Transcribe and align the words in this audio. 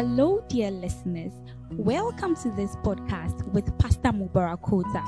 Hello, 0.00 0.42
dear 0.48 0.70
listeners. 0.70 1.34
Welcome 1.72 2.34
to 2.36 2.48
this 2.52 2.74
podcast 2.76 3.46
with 3.52 3.66
Pastor 3.76 4.08
Mubarak 4.08 4.62
Kota. 4.62 5.02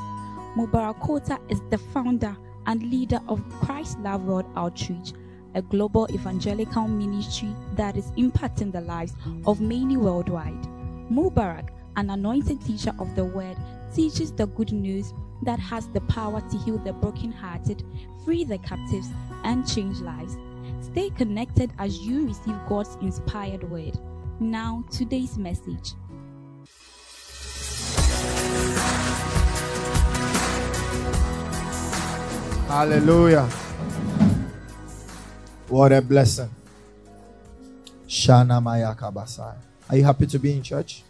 Mubarak 0.54 1.00
Kota 1.00 1.38
is 1.48 1.62
the 1.70 1.78
founder 1.78 2.36
and 2.66 2.82
leader 2.82 3.18
of 3.26 3.42
Christ 3.62 3.98
Love 4.00 4.24
World 4.24 4.44
Outreach, 4.54 5.14
a 5.54 5.62
global 5.62 6.06
evangelical 6.12 6.86
ministry 6.88 7.48
that 7.74 7.96
is 7.96 8.12
impacting 8.18 8.70
the 8.70 8.82
lives 8.82 9.14
of 9.46 9.62
many 9.62 9.96
worldwide. 9.96 10.62
Mubarak, 11.10 11.70
an 11.96 12.10
anointed 12.10 12.60
teacher 12.60 12.92
of 12.98 13.16
the 13.16 13.24
word, 13.24 13.56
teaches 13.94 14.30
the 14.30 14.46
good 14.48 14.72
news 14.72 15.14
that 15.44 15.58
has 15.58 15.88
the 15.94 16.02
power 16.02 16.42
to 16.50 16.58
heal 16.58 16.76
the 16.76 16.92
brokenhearted, 16.92 17.82
free 18.26 18.44
the 18.44 18.58
captives, 18.58 19.08
and 19.44 19.66
change 19.66 20.00
lives. 20.00 20.36
Stay 20.82 21.08
connected 21.08 21.72
as 21.78 22.00
you 22.00 22.26
receive 22.26 22.58
God's 22.68 22.94
inspired 23.00 23.64
word. 23.70 23.98
Now, 24.40 24.84
today's 24.90 25.38
message. 25.38 25.94
Hallelujah. 32.66 33.46
What 35.68 35.92
a 35.92 36.00
blessing. 36.02 36.50
Shana 38.08 38.62
Maya 38.62 38.94
Kabasai. 38.94 39.54
Are 39.90 39.96
you 39.96 40.04
happy 40.04 40.26
to 40.26 40.38
be 40.38 40.52
in 40.52 40.62
church? 40.62 41.02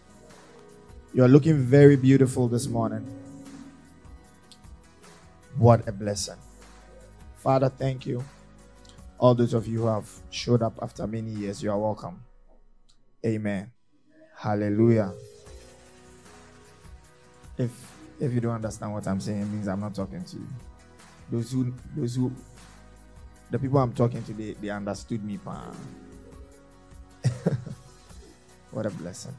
You 1.14 1.24
are 1.24 1.28
looking 1.28 1.58
very 1.58 1.96
beautiful 1.96 2.48
this 2.48 2.66
morning. 2.66 3.06
What 5.56 5.86
a 5.88 5.92
blessing. 5.92 6.36
Father, 7.36 7.68
thank 7.68 8.06
you. 8.06 8.24
All 9.18 9.34
those 9.34 9.54
of 9.54 9.66
you 9.66 9.80
who 9.80 9.86
have 9.86 10.10
showed 10.30 10.62
up 10.62 10.78
after 10.82 11.06
many 11.06 11.30
years, 11.30 11.62
you 11.62 11.70
are 11.70 11.78
welcome. 11.78 12.22
Amen. 13.24 13.70
Hallelujah. 14.36 15.12
If 17.56 17.70
if 18.18 18.32
you 18.32 18.40
don't 18.40 18.54
understand 18.54 18.92
what 18.92 19.06
I'm 19.06 19.20
saying, 19.20 19.42
it 19.42 19.46
means 19.46 19.68
I'm 19.68 19.80
not 19.80 19.94
talking 19.94 20.24
to 20.24 20.36
you. 20.36 20.48
Those 21.30 21.52
who 21.52 21.72
those 21.96 22.16
who 22.16 22.32
the 23.50 23.58
people 23.58 23.78
I'm 23.78 23.92
talking 23.92 24.22
to, 24.24 24.32
they, 24.32 24.52
they 24.52 24.70
understood 24.70 25.22
me. 25.24 25.38
What 28.72 28.86
a 28.86 28.90
blessing. 28.90 29.34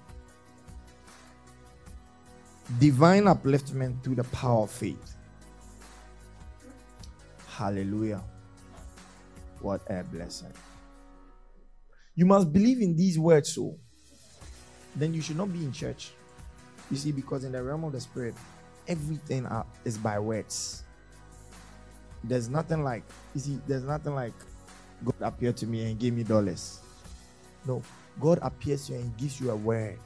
Divine 2.79 3.23
upliftment 3.23 4.03
through 4.03 4.15
the 4.15 4.23
power 4.25 4.63
of 4.63 4.71
faith. 4.71 5.15
Hallelujah. 7.47 8.21
What 9.59 9.81
a 9.89 10.03
blessing. 10.03 10.53
You 12.15 12.25
must 12.25 12.53
believe 12.53 12.81
in 12.81 12.95
these 12.95 13.17
words, 13.17 13.53
so 13.53 13.77
then 14.95 15.13
you 15.13 15.21
should 15.21 15.37
not 15.37 15.51
be 15.51 15.59
in 15.63 15.71
church. 15.71 16.11
You 16.91 16.97
see, 16.97 17.11
because 17.11 17.43
in 17.43 17.51
the 17.51 17.63
realm 17.63 17.83
of 17.83 17.93
the 17.93 18.01
spirit, 18.01 18.35
everything 18.87 19.47
is 19.85 19.97
by 19.97 20.19
words. 20.19 20.83
There's 22.23 22.49
nothing 22.49 22.83
like, 22.83 23.03
you 23.33 23.41
see, 23.41 23.59
there's 23.67 23.83
nothing 23.83 24.13
like 24.13 24.33
God 25.03 25.15
appeared 25.21 25.57
to 25.57 25.67
me 25.67 25.89
and 25.89 25.99
gave 25.99 26.13
me 26.13 26.23
dollars. 26.23 26.79
No, 27.65 27.81
God 28.19 28.39
appears 28.41 28.87
to 28.87 28.93
you 28.93 28.99
and 28.99 29.17
gives 29.17 29.41
you 29.41 29.49
a 29.51 29.55
word. 29.55 29.99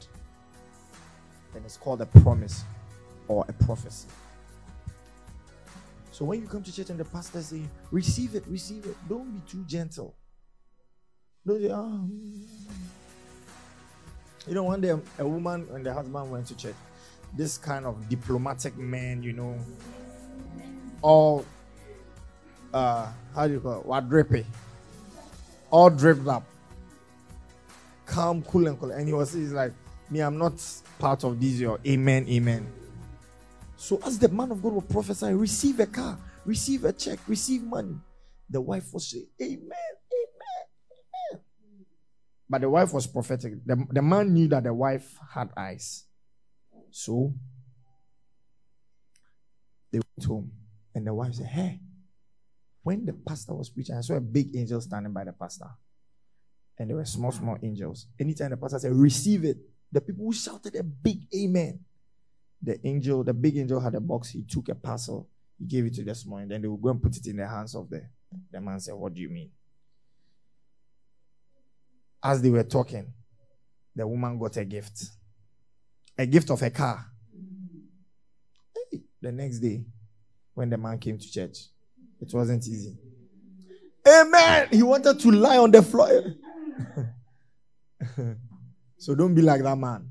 And 1.56 1.66
it's 1.66 1.78
called 1.78 2.02
a 2.02 2.06
promise 2.06 2.64
or 3.28 3.46
a 3.48 3.54
prophecy. 3.66 4.08
So 6.12 6.26
when 6.26 6.42
you 6.42 6.48
come 6.48 6.64
to 6.64 6.74
church 6.74 6.90
and 6.90 7.00
the 7.00 7.06
pastor 7.06 7.42
say, 7.42 7.62
receive 7.92 8.34
it, 8.34 8.44
receive 8.48 8.86
it, 8.86 8.96
don't 9.10 9.32
be 9.32 9.42
too 9.48 9.64
gentle. 9.68 10.16
Say, 11.48 11.70
oh. 11.72 12.10
You 14.48 14.54
know, 14.54 14.64
one 14.64 14.82
day 14.82 14.94
a 15.18 15.28
woman 15.28 15.68
and 15.74 15.86
the 15.86 15.94
husband 15.94 16.30
went 16.32 16.48
to 16.48 16.58
church. 16.58 16.76
This 17.36 17.58
kind 17.58 17.86
of 17.86 18.10
diplomatic 18.10 18.78
man, 18.78 19.24
you 19.24 19.34
know, 19.34 19.58
all 21.02 21.46
uh 22.74 23.08
how 23.34 23.48
do 23.48 23.54
you 23.54 23.60
call 23.62 23.80
it? 23.80 23.86
What 23.86 24.10
drippy? 24.10 24.46
All 25.72 25.90
dripped 25.90 26.28
up. 26.28 26.44
Calm, 28.06 28.42
cool, 28.44 28.68
and 28.68 28.80
cool. 28.80 28.92
And 28.92 29.08
he 29.08 29.14
was 29.14 29.34
he's 29.34 29.54
like, 29.54 29.74
Me, 30.10 30.20
I'm 30.20 30.38
not 30.38 30.54
part 31.00 31.24
of 31.24 31.40
this, 31.40 31.60
your 31.60 31.80
amen, 31.86 32.28
amen. 32.30 32.68
So 33.78 34.00
as 34.06 34.20
the 34.20 34.30
man 34.30 34.52
of 34.52 34.62
God 34.62 34.74
was 34.74 34.86
prophesying, 34.90 35.38
receive 35.38 35.80
a 35.80 35.86
car, 35.86 36.18
receive 36.46 36.84
a 36.86 36.94
check, 36.94 37.20
receive 37.28 37.64
money. 37.64 37.96
The 38.50 38.62
wife 38.62 38.86
Amen, 38.94 39.28
Amen, 39.42 39.60
Amen. 39.62 40.07
But 42.50 42.62
the 42.62 42.70
wife 42.70 42.94
was 42.94 43.08
prophetic. 43.08 43.54
The, 43.66 43.86
the 43.92 44.02
man 44.02 44.34
knew 44.34 44.48
that 44.50 44.64
the 44.64 44.74
wife 44.74 45.18
had 45.34 45.50
eyes. 45.58 46.06
So 46.92 47.34
they 49.92 50.00
went 50.00 50.28
home. 50.28 50.52
And 50.96 51.06
the 51.06 51.14
wife 51.14 51.36
said, 51.36 51.48
Hey, 51.48 51.82
when 52.84 53.06
the 53.06 53.14
pastor 53.14 53.54
was 53.54 53.70
preaching, 53.70 53.96
I 53.96 54.02
saw 54.02 54.16
a 54.16 54.22
big 54.22 54.56
angel 54.56 54.80
standing 54.82 55.14
by 55.14 55.26
the 55.26 55.34
pastor. 55.34 55.70
And 56.80 56.90
there 56.90 56.98
were 56.98 57.06
small, 57.06 57.32
small 57.32 57.58
angels. 57.62 58.08
Anytime 58.20 58.52
the 58.52 58.58
pastor 58.58 58.80
said, 58.80 58.94
Receive 58.94 59.44
it, 59.44 59.58
the 59.92 60.02
people 60.02 60.26
who 60.26 60.34
shouted 60.34 60.76
a 60.76 60.84
big 60.84 61.28
amen 61.36 61.80
the 62.62 62.80
angel, 62.88 63.24
the 63.24 63.34
big 63.34 63.58
angel 63.58 63.80
had 63.80 63.96
a 63.96 64.00
box. 64.00 64.30
He 64.30 64.44
took 64.44 64.70
a 64.70 64.76
parcel, 64.76 65.28
he 65.58 65.66
gave 65.66 65.86
it 65.86 65.94
to 65.96 66.04
the 66.04 66.16
small, 66.16 66.40
and 66.40 66.50
then 66.50 66.62
they 66.62 66.68
would 66.68 66.82
go 66.82 66.90
and 66.90 67.02
put 67.02 67.16
it 67.16 67.26
in 67.28 67.38
the 67.38 67.48
hands 67.48 67.76
of 67.76 67.90
the, 67.90 68.02
the 68.52 68.60
man. 68.60 68.80
Said, 68.80 68.96
What 68.96 69.14
do 69.14 69.22
you 69.22 69.30
mean? 69.30 69.52
As 72.28 72.42
they 72.42 72.50
were 72.50 72.64
talking, 72.64 73.14
the 73.96 74.06
woman 74.08 74.38
got 74.38 74.58
a 74.58 74.66
gift. 74.66 75.04
A 76.18 76.26
gift 76.26 76.50
of 76.50 76.62
a 76.62 76.70
car. 76.70 77.06
Hey, 78.92 79.02
the 79.22 79.32
next 79.32 79.60
day, 79.60 79.86
when 80.54 80.70
the 80.70 80.78
man 80.78 81.00
came 81.00 81.18
to 81.18 81.32
church, 81.32 81.58
it 82.20 82.34
wasn't 82.34 82.68
easy. 82.68 82.98
Amen. 84.08 84.68
He 84.72 84.84
wanted 84.84 85.20
to 85.20 85.32
lie 85.32 85.58
on 85.58 85.72
the 85.72 85.82
floor. 85.82 86.36
so 88.98 89.16
don't 89.16 89.36
be 89.36 89.42
like 89.42 89.64
that 89.64 89.78
man. 89.78 90.10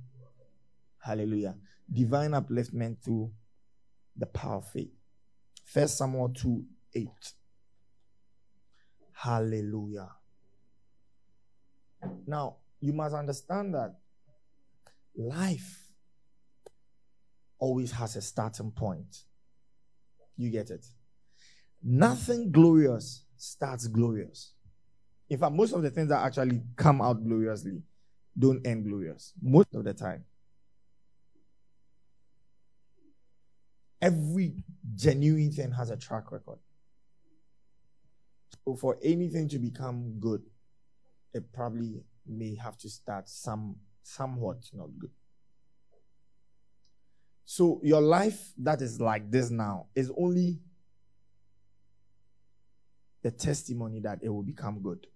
Hallelujah 1.03 1.57
divine 1.93 2.33
upliftment 2.33 3.03
through 3.03 3.33
the 4.17 4.27
power 4.27 4.57
of 4.57 4.69
faith. 4.69 4.93
First 5.65 5.99
Samuel 5.99 6.31
2 6.31 6.65
8. 6.95 7.09
Hallelujah. 9.13 10.11
Now, 12.27 12.57
you 12.81 12.93
must 12.93 13.15
understand 13.15 13.75
that 13.75 13.97
life 15.17 15.89
always 17.59 17.93
has 17.93 18.17
a 18.17 18.23
starting 18.23 18.71
point. 18.71 19.25
You 20.37 20.51
get 20.51 20.71
it? 20.71 20.87
Nothing 21.83 22.51
glorious 22.51 23.25
starts 23.37 23.87
glorious. 23.87 24.53
In 25.29 25.39
fact, 25.39 25.53
most 25.53 25.73
of 25.73 25.83
the 25.83 25.91
things 25.91 26.09
that 26.09 26.25
actually 26.25 26.63
come 26.77 27.01
out 27.01 27.25
gloriously 27.25 27.83
don't 28.39 28.65
end 28.67 28.85
glorious. 28.87 29.33
Most 29.43 29.75
of 29.75 29.85
the 29.85 29.95
time. 29.95 30.25
Every 34.01 34.55
genuine 34.95 35.51
thing 35.51 35.73
has 35.73 35.91
a 35.91 35.97
track 35.97 36.31
record. 36.31 36.59
So 38.65 38.77
for 38.77 38.99
anything 39.03 39.49
to 39.49 39.59
become 39.59 40.19
good, 40.21 40.43
it 41.37 41.53
probably 41.53 42.03
may 42.27 42.57
have 42.57 42.77
to 42.79 42.89
start 42.89 43.29
some 43.29 43.77
somewhat 44.03 44.59
not 44.73 44.89
good. 44.99 45.11
So 47.45 47.81
your 47.85 48.01
life 48.01 48.53
that 48.59 48.83
is 48.83 49.01
like 49.01 49.31
this 49.31 49.51
now 49.51 49.87
is 49.95 50.11
only 50.19 50.59
the 53.23 53.31
testimony 53.31 54.01
that 54.01 54.21
it 54.23 54.29
will 54.29 54.43
become 54.43 54.81
good. 54.83 55.07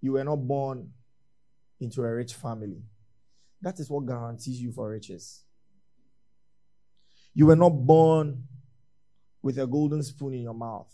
You 0.00 0.12
were 0.12 0.24
not 0.24 0.36
born 0.36 0.92
into 1.80 2.02
a 2.02 2.14
rich 2.14 2.34
family. 2.34 2.82
That 3.60 3.80
is 3.80 3.90
what 3.90 4.06
guarantees 4.06 4.60
you 4.60 4.72
for 4.72 4.90
riches. 4.90 5.44
You 7.34 7.46
were 7.46 7.56
not 7.56 7.70
born 7.70 8.44
with 9.42 9.58
a 9.58 9.66
golden 9.66 10.02
spoon 10.02 10.34
in 10.34 10.42
your 10.42 10.54
mouth. 10.54 10.92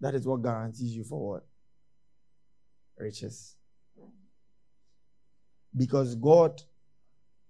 That 0.00 0.14
is 0.14 0.26
what 0.26 0.42
guarantees 0.42 0.94
you 0.94 1.04
for 1.04 1.32
what? 1.32 1.46
Riches. 2.98 3.56
Because 5.74 6.14
God 6.14 6.62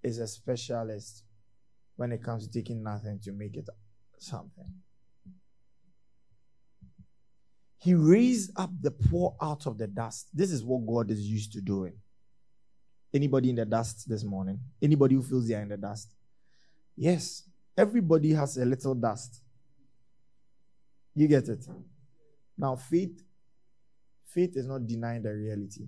is 0.03 0.19
a 0.19 0.27
specialist 0.27 1.25
when 1.97 2.13
it 2.13 2.23
comes 2.23 2.47
to 2.47 2.53
taking 2.53 2.83
nothing 2.83 3.19
to 3.25 3.33
make 3.33 3.57
it 3.57 3.69
something. 4.19 4.73
He 7.79 7.95
raised 7.95 8.51
up 8.57 8.71
the 8.81 8.91
poor 8.91 9.37
out 9.41 9.67
of 9.67 9.79
the 9.79 9.87
dust. 9.87 10.29
This 10.35 10.51
is 10.51 10.65
what 10.65 10.87
God 10.87 11.11
is 11.11 11.21
used 11.21 11.53
to 11.53 11.61
doing. 11.61 11.95
Anybody 13.15 13.51
in 13.51 13.57
the 13.57 13.65
dust 13.65 14.09
this 14.09 14.25
morning? 14.25 14.59
Anybody 14.83 15.15
who 15.15 15.23
feels 15.23 15.47
they 15.47 15.55
are 15.55 15.63
in 15.63 15.69
the 15.69 15.77
dust? 15.77 16.15
Yes, 16.97 17.49
everybody 17.77 18.33
has 18.33 18.57
a 18.57 18.65
little 18.65 18.95
dust. 18.95 19.41
You 21.15 21.29
get 21.29 21.49
it? 21.49 21.67
Now, 22.59 22.77
faith, 22.77 23.23
faith 24.27 24.57
is 24.57 24.67
not 24.67 24.87
denying 24.87 25.23
the 25.23 25.33
reality. 25.33 25.87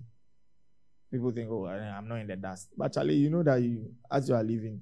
People 1.11 1.31
think, 1.31 1.49
oh, 1.49 1.65
I'm 1.65 2.07
not 2.07 2.19
in 2.19 2.27
the 2.27 2.35
dust. 2.35 2.69
But 2.77 2.93
Charlie, 2.93 3.15
you 3.15 3.29
know 3.29 3.43
that 3.43 3.61
you, 3.61 3.91
as 4.11 4.29
you 4.29 4.35
are 4.35 4.43
living, 4.43 4.81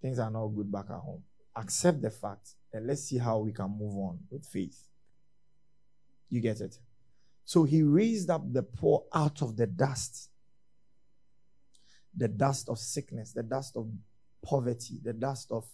things 0.00 0.18
are 0.18 0.30
not 0.30 0.46
good 0.48 0.70
back 0.70 0.86
at 0.90 0.98
home. 0.98 1.22
Accept 1.56 2.00
the 2.00 2.10
fact 2.10 2.50
and 2.72 2.86
let's 2.86 3.02
see 3.02 3.18
how 3.18 3.38
we 3.38 3.52
can 3.52 3.76
move 3.76 3.94
on 3.96 4.20
with 4.30 4.46
faith. 4.46 4.88
You 6.30 6.40
get 6.40 6.60
it? 6.60 6.78
So 7.44 7.64
he 7.64 7.82
raised 7.82 8.30
up 8.30 8.42
the 8.52 8.62
poor 8.62 9.04
out 9.12 9.42
of 9.42 9.56
the 9.56 9.66
dust 9.66 10.30
the 12.16 12.28
dust 12.28 12.68
of 12.68 12.78
sickness, 12.78 13.32
the 13.32 13.42
dust 13.42 13.76
of 13.76 13.88
poverty, 14.44 15.00
the 15.02 15.12
dust 15.12 15.50
of 15.50 15.64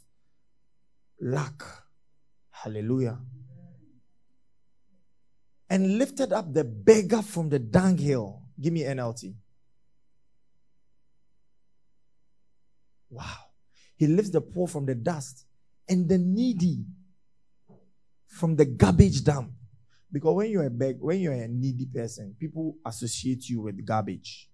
lack. 1.20 1.62
Hallelujah. 2.50 3.18
And 5.70 5.98
lifted 5.98 6.32
up 6.32 6.52
the 6.54 6.64
beggar 6.64 7.22
from 7.22 7.48
the 7.50 7.58
dunghill. 7.58 8.42
Give 8.60 8.72
me 8.72 8.82
NLT. 8.82 9.34
Wow. 13.10 13.24
He 13.96 14.06
lifts 14.06 14.30
the 14.30 14.40
poor 14.40 14.66
from 14.66 14.86
the 14.86 14.94
dust 14.94 15.44
and 15.88 16.08
the 16.08 16.18
needy 16.18 16.84
from 18.26 18.56
the 18.56 18.64
garbage 18.64 19.24
dump. 19.24 19.52
Because 20.10 20.34
when 20.34 20.50
you're 20.50 20.64
a 20.64 20.70
beg, 20.70 20.96
when 21.00 21.20
you're 21.20 21.32
a 21.32 21.48
needy 21.48 21.86
person, 21.86 22.34
people 22.38 22.76
associate 22.84 23.48
you 23.48 23.60
with 23.62 23.84
garbage. 23.84 24.48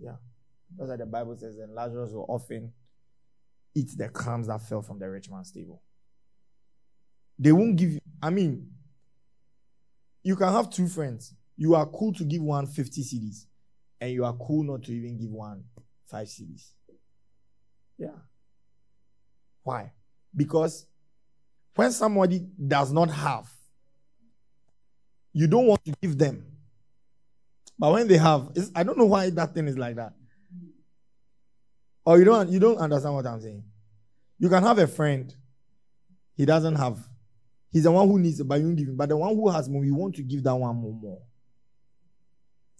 Yeah. 0.00 0.16
That's 0.76 0.90
why 0.90 0.96
the 0.96 1.06
Bible 1.06 1.36
says, 1.36 1.58
and 1.58 1.74
Lazarus 1.74 2.12
will 2.12 2.26
often 2.28 2.72
eat 3.74 3.90
the 3.96 4.08
crumbs 4.08 4.46
that 4.46 4.62
fell 4.62 4.82
from 4.82 4.98
the 4.98 5.08
rich 5.08 5.30
man's 5.30 5.50
table. 5.50 5.82
They 7.38 7.52
won't 7.52 7.76
give 7.76 7.92
you, 7.92 8.00
I 8.22 8.30
mean, 8.30 8.70
you 10.22 10.36
can 10.36 10.52
have 10.52 10.70
two 10.70 10.88
friends. 10.88 11.34
You 11.56 11.74
are 11.74 11.86
cool 11.86 12.12
to 12.14 12.24
give 12.24 12.42
one 12.42 12.66
50 12.66 13.02
cedis, 13.02 13.46
and 14.00 14.12
you 14.12 14.24
are 14.24 14.34
cool 14.34 14.62
not 14.62 14.84
to 14.84 14.92
even 14.92 15.18
give 15.18 15.30
one 15.30 15.64
5 16.06 16.26
cedis. 16.26 16.72
Yeah. 17.98 18.08
Why? 19.62 19.92
Because 20.34 20.86
when 21.74 21.92
somebody 21.92 22.46
does 22.66 22.92
not 22.92 23.10
have, 23.10 23.48
you 25.32 25.46
don't 25.46 25.66
want 25.66 25.84
to 25.84 25.94
give 26.00 26.18
them. 26.18 26.44
But 27.78 27.92
when 27.92 28.08
they 28.08 28.18
have, 28.18 28.50
I 28.74 28.82
don't 28.82 28.98
know 28.98 29.06
why 29.06 29.30
that 29.30 29.54
thing 29.54 29.68
is 29.68 29.78
like 29.78 29.96
that. 29.96 30.12
Or 32.04 32.18
you 32.18 32.24
don't 32.24 32.48
you 32.48 32.58
don't 32.58 32.78
understand 32.78 33.14
what 33.14 33.26
I'm 33.26 33.40
saying. 33.40 33.62
You 34.38 34.48
can 34.48 34.62
have 34.62 34.78
a 34.78 34.86
friend, 34.86 35.34
he 36.34 36.46
doesn't 36.46 36.76
have. 36.76 36.98
He's 37.70 37.84
the 37.84 37.92
one 37.92 38.08
who 38.08 38.18
needs 38.18 38.40
it, 38.40 38.44
but 38.44 38.56
you 38.56 38.66
don't 38.66 38.76
give 38.76 38.88
him. 38.88 38.96
But 38.96 39.08
the 39.08 39.16
one 39.16 39.34
who 39.34 39.48
has 39.48 39.68
more, 39.68 39.84
you 39.84 39.94
want 39.94 40.16
to 40.16 40.22
give 40.22 40.42
that 40.42 40.56
one 40.56 40.76
more 40.76 40.92
more. 40.92 41.22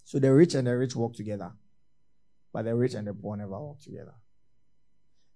So 0.05 0.19
the 0.19 0.33
rich 0.35 0.55
and 0.55 0.67
the 0.67 0.77
rich 0.77 0.97
work 0.97 1.15
together. 1.15 1.53
But 2.53 2.65
the 2.65 2.75
rich 2.75 2.95
and 2.95 3.07
the 3.07 3.15
poor 3.15 3.37
never 3.37 3.59
work 3.61 3.81
together. 3.81 4.15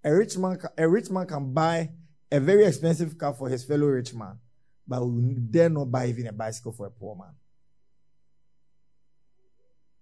A 0.03 0.13
rich 0.13 0.37
man, 0.37 0.59
a 0.77 0.89
rich 0.89 1.11
man 1.11 1.27
can 1.27 1.53
buy 1.55 1.91
a 2.31 2.41
very 2.41 2.65
expensive 2.65 3.17
car 3.17 3.33
for 3.33 3.49
his 3.49 3.65
fellow 3.65 3.87
rich 3.87 4.13
man, 4.13 4.39
but 4.87 5.01
will 5.01 5.37
dare 5.51 5.71
not 5.71 5.91
buy 5.91 6.07
even 6.09 6.27
a 6.27 6.33
bicycle 6.33 6.73
for 6.73 6.87
a 6.87 6.91
poor 6.91 7.15
man. 7.15 7.35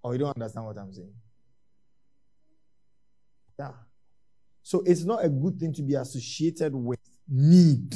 Or 0.02 0.14
you 0.14 0.18
don't 0.20 0.34
understand 0.34 0.66
what 0.66 0.78
I'm 0.78 0.92
saying? 0.92 1.12
Yeah. 3.58 3.72
So 4.62 4.82
it's 4.86 5.04
not 5.04 5.24
a 5.24 5.28
good 5.28 5.60
thing 5.60 5.72
to 5.74 5.82
be 5.82 5.94
associated 5.94 6.74
with 6.74 7.00
need. 7.28 7.94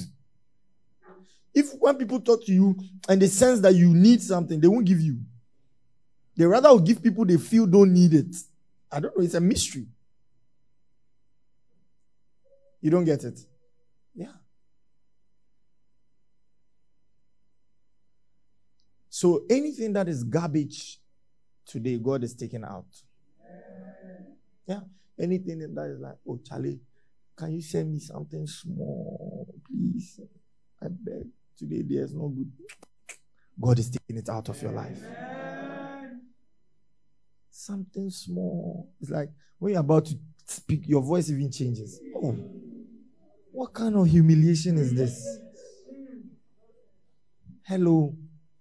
If 1.57 1.73
when 1.79 1.97
people 1.97 2.21
talk 2.21 2.45
to 2.45 2.53
you 2.53 2.77
and 3.09 3.21
they 3.21 3.29
sense 3.29 3.61
that 3.61 3.75
you 3.75 3.89
need 3.89 4.21
something, 4.21 4.61
they 4.61 4.69
won't 4.69 4.85
give 4.85 5.01
you. 5.01 5.19
They 6.37 6.45
rather 6.45 6.69
will 6.69 6.81
give 6.81 7.03
people 7.03 7.25
they 7.25 7.39
feel 7.39 7.67
don't 7.67 7.95
need 7.95 8.13
it. 8.13 8.37
I 8.93 9.01
don't 9.01 9.17
know, 9.17 9.25
it's 9.25 9.33
a 9.33 9.41
mystery. 9.41 9.87
You 12.83 12.91
don't 12.91 13.07
get 13.07 13.25
it? 13.25 13.41
Yeah. 14.15 14.35
So 19.09 19.47
anything 19.49 19.95
that 19.95 20.11
is 20.11 20.25
garbage 20.25 21.01
today, 21.65 21.97
God 21.97 22.23
is 22.23 22.35
taking 22.35 22.65
out. 22.65 22.85
Yeah. 24.67 24.81
Anything 25.19 25.61
that 25.75 25.87
is 25.87 26.01
like, 26.01 26.17
oh, 26.29 26.39
Charlie, 26.47 26.81
can 27.35 27.55
you 27.55 27.63
send 27.63 27.95
me 27.95 27.99
something 27.99 28.47
small, 28.47 29.49
please? 29.67 30.21
I 30.83 30.89
beg. 30.91 31.29
Today 31.59 31.83
there's 31.83 32.13
no 32.13 32.29
good. 32.29 32.53
God 33.59 33.79
is 33.79 33.91
taking 33.91 34.19
it 34.19 34.29
out 34.29 34.49
of 34.49 34.61
your 34.61 34.73
life. 34.73 34.99
Something 37.51 38.11
small. 38.11 38.91
It's 39.01 39.11
like 39.11 39.31
when 39.59 39.73
you're 39.73 39.81
about 39.81 40.05
to 40.07 40.19
speak, 40.47 40.87
your 40.87 41.01
voice 41.01 41.31
even 41.31 41.51
changes. 41.51 41.99
Oh, 42.15 42.37
what 43.53 43.73
kind 43.73 43.97
of 43.97 44.07
humiliation 44.07 44.77
is 44.77 44.93
this? 44.93 45.39
Hello, 47.63 48.15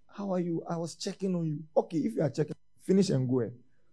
how 0.07 0.33
are 0.33 0.39
you? 0.39 0.63
I 0.69 0.77
was 0.77 0.95
checking 0.95 1.35
on 1.35 1.45
you. 1.45 1.59
Okay, 1.75 1.97
if 1.97 2.15
you 2.15 2.21
are 2.21 2.29
checking, 2.29 2.55
finish 2.81 3.09
and 3.09 3.27
go. 3.27 3.51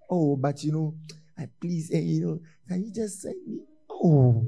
Oh, 0.08 0.36
but 0.36 0.62
you 0.62 0.72
know, 0.72 0.94
I 1.36 1.48
please, 1.60 1.90
hey, 1.90 2.02
you 2.02 2.26
know, 2.26 2.40
can 2.68 2.84
you 2.84 2.92
just 2.92 3.22
send 3.22 3.46
me? 3.46 3.60
Oh, 3.90 4.46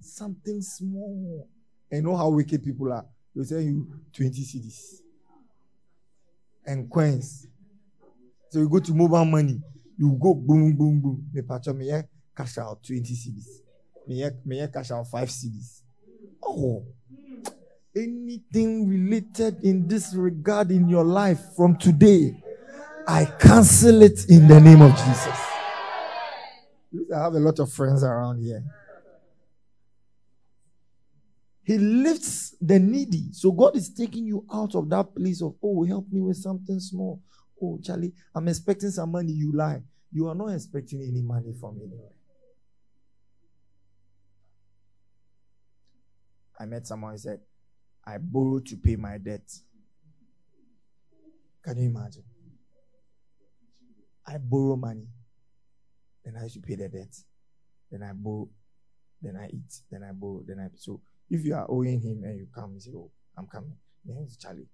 something 0.00 0.60
small. 0.60 1.48
And 1.90 2.04
know 2.04 2.16
how 2.16 2.28
wicked 2.28 2.62
people 2.64 2.92
are. 2.92 3.06
They'll 3.34 3.44
send 3.44 3.64
you 3.64 3.86
20 4.12 4.42
cedis 4.42 5.00
and 6.66 6.90
coins. 6.90 7.46
So 8.50 8.58
you 8.60 8.68
go 8.68 8.78
to 8.78 8.94
mobile 8.94 9.24
money, 9.24 9.60
you 9.98 10.18
go 10.20 10.34
boom, 10.34 10.76
boom, 10.76 11.00
boom. 11.00 11.26
Me 11.32 11.42
patch 11.42 11.68
me 11.68 11.90
cash 12.36 12.58
out 12.58 12.82
20 12.82 13.00
cedis. 13.02 13.60
Me 14.06 14.28
me 14.44 14.68
cash 14.72 14.90
out 14.90 15.06
5 15.06 15.28
cedis. 15.28 15.82
Oh, 16.42 16.84
anything 17.96 18.88
related 18.88 19.62
in 19.64 19.86
this 19.88 20.14
regard 20.14 20.70
in 20.70 20.88
your 20.88 21.04
life 21.04 21.40
from 21.56 21.76
today 21.76 22.42
I 23.08 23.24
cancel 23.24 24.02
it 24.02 24.28
in 24.28 24.46
the 24.46 24.60
name 24.60 24.82
of 24.82 24.90
Jesus. 24.90 25.40
I 27.14 27.22
have 27.22 27.32
a 27.32 27.38
lot 27.38 27.58
of 27.58 27.72
friends 27.72 28.04
around 28.04 28.42
here. 28.42 28.62
He 31.68 31.76
lifts 31.76 32.56
the 32.62 32.78
needy. 32.78 33.30
So 33.32 33.52
God 33.52 33.76
is 33.76 33.90
taking 33.90 34.24
you 34.24 34.46
out 34.50 34.74
of 34.74 34.88
that 34.88 35.14
place 35.14 35.42
of, 35.42 35.54
oh, 35.62 35.84
help 35.84 36.10
me 36.10 36.22
with 36.22 36.38
something 36.38 36.80
small. 36.80 37.20
Oh, 37.62 37.78
Charlie, 37.84 38.14
I'm 38.34 38.48
expecting 38.48 38.88
some 38.88 39.12
money. 39.12 39.32
You 39.32 39.52
lie. 39.52 39.82
You 40.10 40.28
are 40.28 40.34
not 40.34 40.46
expecting 40.46 41.02
any 41.02 41.20
money 41.20 41.52
from 41.60 41.76
anywhere. 41.76 42.14
I 46.58 46.64
met 46.64 46.86
someone 46.86 47.12
who 47.12 47.18
said, 47.18 47.40
I 48.02 48.16
borrowed 48.16 48.64
to 48.68 48.76
pay 48.78 48.96
my 48.96 49.18
debt. 49.18 49.52
Can 51.62 51.76
you 51.76 51.90
imagine? 51.90 52.24
I 54.26 54.38
borrow 54.38 54.76
money, 54.76 55.06
then 56.24 56.34
I 56.42 56.48
should 56.48 56.62
pay 56.62 56.76
the 56.76 56.88
debt. 56.88 57.14
Then 57.90 58.02
I 58.02 58.12
borrow, 58.14 58.48
then 59.20 59.36
I 59.36 59.48
eat, 59.48 59.80
then 59.90 60.02
I 60.02 60.12
borrow, 60.12 60.42
then 60.46 60.60
I. 60.60 60.68
So 60.74 61.02
if 61.30 61.44
you 61.44 61.54
are 61.54 61.66
owing 61.68 62.00
him 62.00 62.22
and 62.24 62.38
you 62.38 62.46
come 62.54 62.70
and 62.72 62.82
say, 62.82 62.92
"Oh, 62.94 63.10
I'm 63.36 63.46
coming," 63.46 63.76
then 64.04 64.16
he's 64.22 64.36
Charlie, 64.36 64.68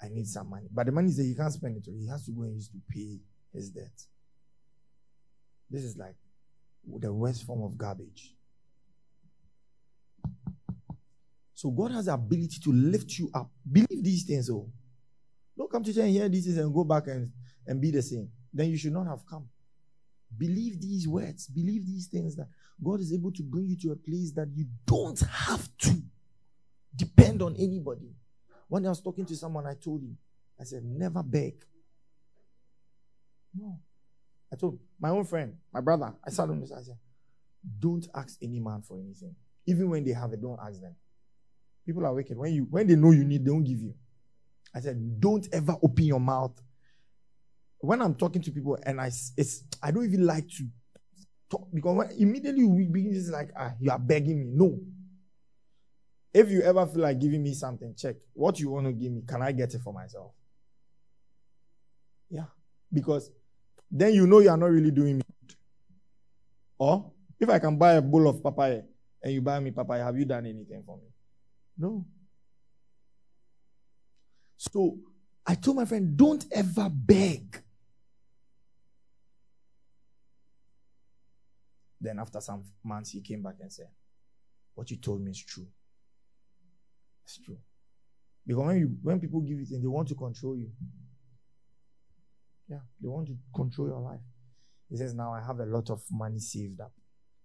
I 0.00 0.08
need 0.08 0.26
some 0.26 0.48
money. 0.50 0.68
But 0.72 0.86
the 0.86 0.92
money 0.92 1.08
is 1.08 1.16
that 1.16 1.24
he 1.24 1.34
can't 1.34 1.52
spend 1.52 1.76
it. 1.76 1.90
He 1.90 2.06
has 2.08 2.24
to 2.26 2.32
go 2.32 2.42
and 2.42 2.54
use 2.54 2.68
to 2.68 2.78
pay 2.88 3.18
his 3.52 3.70
debt. 3.70 3.92
This 5.70 5.84
is 5.84 5.96
like 5.96 6.16
the 6.86 7.12
worst 7.12 7.44
form 7.44 7.62
of 7.62 7.76
garbage. 7.78 8.34
So 11.54 11.70
God 11.70 11.92
has 11.92 12.06
the 12.06 12.14
ability 12.14 12.58
to 12.64 12.72
lift 12.72 13.18
you 13.18 13.30
up. 13.32 13.50
Believe 13.70 14.02
these 14.02 14.24
things, 14.24 14.50
oh. 14.50 14.70
Don't 15.56 15.70
come 15.70 15.82
to 15.84 15.94
church 15.94 16.02
and 16.02 16.12
hear 16.12 16.28
these 16.28 16.44
things 16.44 16.58
and 16.58 16.74
go 16.74 16.84
back 16.84 17.06
and, 17.06 17.30
and 17.66 17.80
be 17.80 17.90
the 17.90 18.02
same 18.02 18.28
then 18.54 18.70
you 18.70 18.78
should 18.78 18.92
not 18.92 19.06
have 19.06 19.26
come. 19.28 19.48
Believe 20.36 20.80
these 20.80 21.06
words, 21.06 21.46
believe 21.48 21.86
these 21.86 22.06
things 22.06 22.36
that 22.36 22.48
God 22.82 23.00
is 23.00 23.12
able 23.12 23.32
to 23.32 23.42
bring 23.42 23.66
you 23.66 23.76
to 23.78 23.92
a 23.92 23.96
place 23.96 24.32
that 24.32 24.48
you 24.54 24.66
don't 24.86 25.20
have 25.20 25.68
to 25.78 25.94
depend 26.96 27.42
on 27.42 27.56
anybody. 27.56 28.10
When 28.68 28.86
I 28.86 28.88
was 28.88 29.00
talking 29.00 29.26
to 29.26 29.36
someone, 29.36 29.66
I 29.66 29.74
told 29.74 30.02
him, 30.02 30.16
I 30.60 30.64
said, 30.64 30.84
never 30.84 31.22
beg. 31.22 31.64
No. 33.54 33.78
I 34.52 34.56
told 34.56 34.78
my 35.00 35.10
own 35.10 35.24
friend, 35.24 35.56
my 35.72 35.80
brother, 35.80 36.14
I 36.24 36.30
sat 36.30 36.48
on 36.48 36.60
this, 36.60 36.72
I 36.72 36.82
said, 36.82 36.98
don't 37.78 38.06
ask 38.14 38.38
any 38.42 38.60
man 38.60 38.82
for 38.82 38.98
anything. 38.98 39.34
Even 39.66 39.90
when 39.90 40.04
they 40.04 40.12
have 40.12 40.32
it, 40.32 40.42
don't 40.42 40.58
ask 40.60 40.80
them. 40.80 40.94
People 41.86 42.04
are 42.06 42.14
wicked. 42.14 42.36
When 42.36 42.52
you 42.52 42.66
when 42.70 42.86
they 42.86 42.96
know 42.96 43.10
you 43.10 43.24
need, 43.24 43.44
they 43.44 43.50
don't 43.50 43.64
give 43.64 43.80
you. 43.80 43.94
I 44.74 44.80
said, 44.80 45.20
don't 45.20 45.46
ever 45.52 45.76
open 45.82 46.04
your 46.04 46.20
mouth 46.20 46.60
when 47.84 48.02
I'm 48.02 48.14
talking 48.14 48.42
to 48.42 48.50
people 48.50 48.78
and 48.82 49.00
I, 49.00 49.06
it's, 49.36 49.64
I 49.82 49.90
don't 49.90 50.04
even 50.04 50.26
like 50.26 50.48
to 50.48 50.66
talk 51.50 51.68
because 51.72 51.96
when, 51.96 52.10
immediately 52.18 52.64
we 52.64 52.86
begin 52.86 53.12
to 53.12 53.30
like, 53.30 53.50
ah, 53.58 53.72
you 53.80 53.90
are 53.90 53.98
begging 53.98 54.40
me. 54.40 54.50
No. 54.52 54.78
If 56.32 56.50
you 56.50 56.62
ever 56.62 56.86
feel 56.86 57.02
like 57.02 57.20
giving 57.20 57.42
me 57.42 57.54
something, 57.54 57.94
check 57.96 58.16
what 58.32 58.58
you 58.58 58.70
want 58.70 58.86
to 58.86 58.92
give 58.92 59.12
me. 59.12 59.22
Can 59.26 59.42
I 59.42 59.52
get 59.52 59.74
it 59.74 59.80
for 59.82 59.92
myself? 59.92 60.32
Yeah. 62.28 62.46
Because 62.92 63.30
then 63.90 64.14
you 64.14 64.26
know 64.26 64.40
you 64.40 64.50
are 64.50 64.56
not 64.56 64.70
really 64.70 64.90
doing 64.90 65.18
me. 65.18 65.22
Or 66.78 67.12
if 67.38 67.48
I 67.48 67.58
can 67.58 67.76
buy 67.76 67.94
a 67.94 68.02
bowl 68.02 68.28
of 68.28 68.42
papaya 68.42 68.82
and 69.22 69.32
you 69.32 69.40
buy 69.40 69.60
me 69.60 69.70
papaya, 69.70 70.04
have 70.04 70.18
you 70.18 70.24
done 70.24 70.46
anything 70.46 70.82
for 70.84 70.96
me? 70.96 71.04
No. 71.78 72.04
So 74.56 74.98
I 75.46 75.54
told 75.54 75.76
my 75.76 75.84
friend, 75.84 76.16
don't 76.16 76.44
ever 76.50 76.88
beg. 76.90 77.63
Then 82.04 82.18
after 82.18 82.38
some 82.38 82.62
months, 82.84 83.12
he 83.12 83.22
came 83.22 83.42
back 83.42 83.54
and 83.60 83.72
said, 83.72 83.88
What 84.74 84.90
you 84.90 84.98
told 84.98 85.22
me 85.22 85.30
is 85.30 85.42
true. 85.42 85.66
It's 87.24 87.40
true. 87.40 87.56
Because 88.46 88.62
when 88.62 88.78
you 88.78 88.96
when 89.02 89.18
people 89.18 89.40
give 89.40 89.58
you 89.58 89.64
things, 89.64 89.80
they 89.80 89.88
want 89.88 90.08
to 90.08 90.14
control 90.14 90.54
you. 90.54 90.70
Yeah, 92.68 92.80
they 93.00 93.08
want 93.08 93.28
to 93.28 93.36
control 93.54 93.88
your 93.88 94.00
life. 94.00 94.20
He 94.90 94.98
says, 94.98 95.14
Now 95.14 95.32
I 95.32 95.40
have 95.40 95.60
a 95.60 95.64
lot 95.64 95.88
of 95.88 96.02
money 96.10 96.40
saved 96.40 96.82
up. 96.82 96.92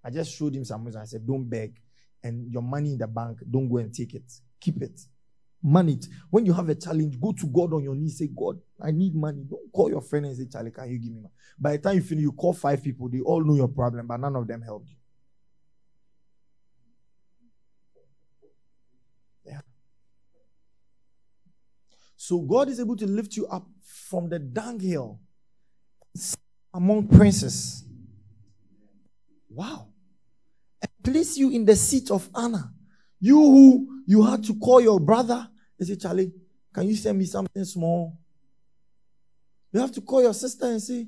I 0.03 0.09
just 0.09 0.37
showed 0.37 0.53
him 0.53 0.65
some 0.65 0.83
reason. 0.83 1.01
I 1.01 1.05
said, 1.05 1.25
Don't 1.25 1.49
beg. 1.49 1.79
And 2.21 2.51
your 2.51 2.61
money 2.61 2.91
in 2.91 2.97
the 2.97 3.07
bank, 3.07 3.37
don't 3.49 3.69
go 3.69 3.77
and 3.77 3.93
take 3.93 4.13
it. 4.13 4.29
Keep 4.59 4.81
it. 4.81 4.99
Man 5.61 5.89
it. 5.89 6.07
When 6.29 6.45
you 6.45 6.53
have 6.53 6.69
a 6.69 6.75
challenge, 6.75 7.19
go 7.19 7.33
to 7.33 7.45
God 7.47 7.73
on 7.73 7.83
your 7.83 7.95
knees. 7.95 8.17
Say, 8.17 8.29
God, 8.35 8.59
I 8.81 8.91
need 8.91 9.13
money. 9.13 9.43
Don't 9.49 9.71
call 9.73 9.89
your 9.89 10.01
friend 10.01 10.25
and 10.25 10.37
say, 10.37 10.45
Charlie, 10.45 10.71
can 10.71 10.89
you 10.89 10.97
give 10.99 11.11
me 11.11 11.21
money? 11.21 11.33
By 11.59 11.71
the 11.73 11.77
time 11.79 11.95
you 11.95 12.01
finish, 12.01 12.21
you 12.21 12.31
call 12.31 12.53
five 12.53 12.81
people. 12.81 13.09
They 13.09 13.19
all 13.19 13.43
know 13.43 13.55
your 13.55 13.67
problem, 13.67 14.07
but 14.07 14.17
none 14.17 14.35
of 14.37 14.47
them 14.47 14.61
helped 14.61 14.89
you. 14.89 14.95
Yeah. 19.45 19.61
So 22.15 22.39
God 22.39 22.69
is 22.69 22.79
able 22.79 22.95
to 22.95 23.05
lift 23.05 23.35
you 23.35 23.45
up 23.47 23.67
from 23.83 24.29
the 24.29 24.39
dunghill 24.39 25.19
among 26.73 27.07
princes. 27.09 27.83
Wow. 29.49 29.89
And 30.81 30.91
place 31.03 31.37
you 31.37 31.49
in 31.51 31.65
the 31.65 31.75
seat 31.75 32.11
of 32.11 32.29
honor. 32.33 32.71
You 33.19 33.37
who 33.37 34.03
you 34.05 34.23
had 34.23 34.43
to 34.45 34.55
call 34.55 34.81
your 34.81 34.99
brother 34.99 35.47
and 35.77 35.87
say, 35.87 35.95
Charlie, 35.95 36.31
can 36.73 36.87
you 36.87 36.95
send 36.95 37.17
me 37.17 37.25
something 37.25 37.65
small? 37.65 38.17
You 39.71 39.79
have 39.81 39.91
to 39.93 40.01
call 40.01 40.21
your 40.21 40.33
sister 40.33 40.65
and 40.65 40.81
say, 40.81 41.07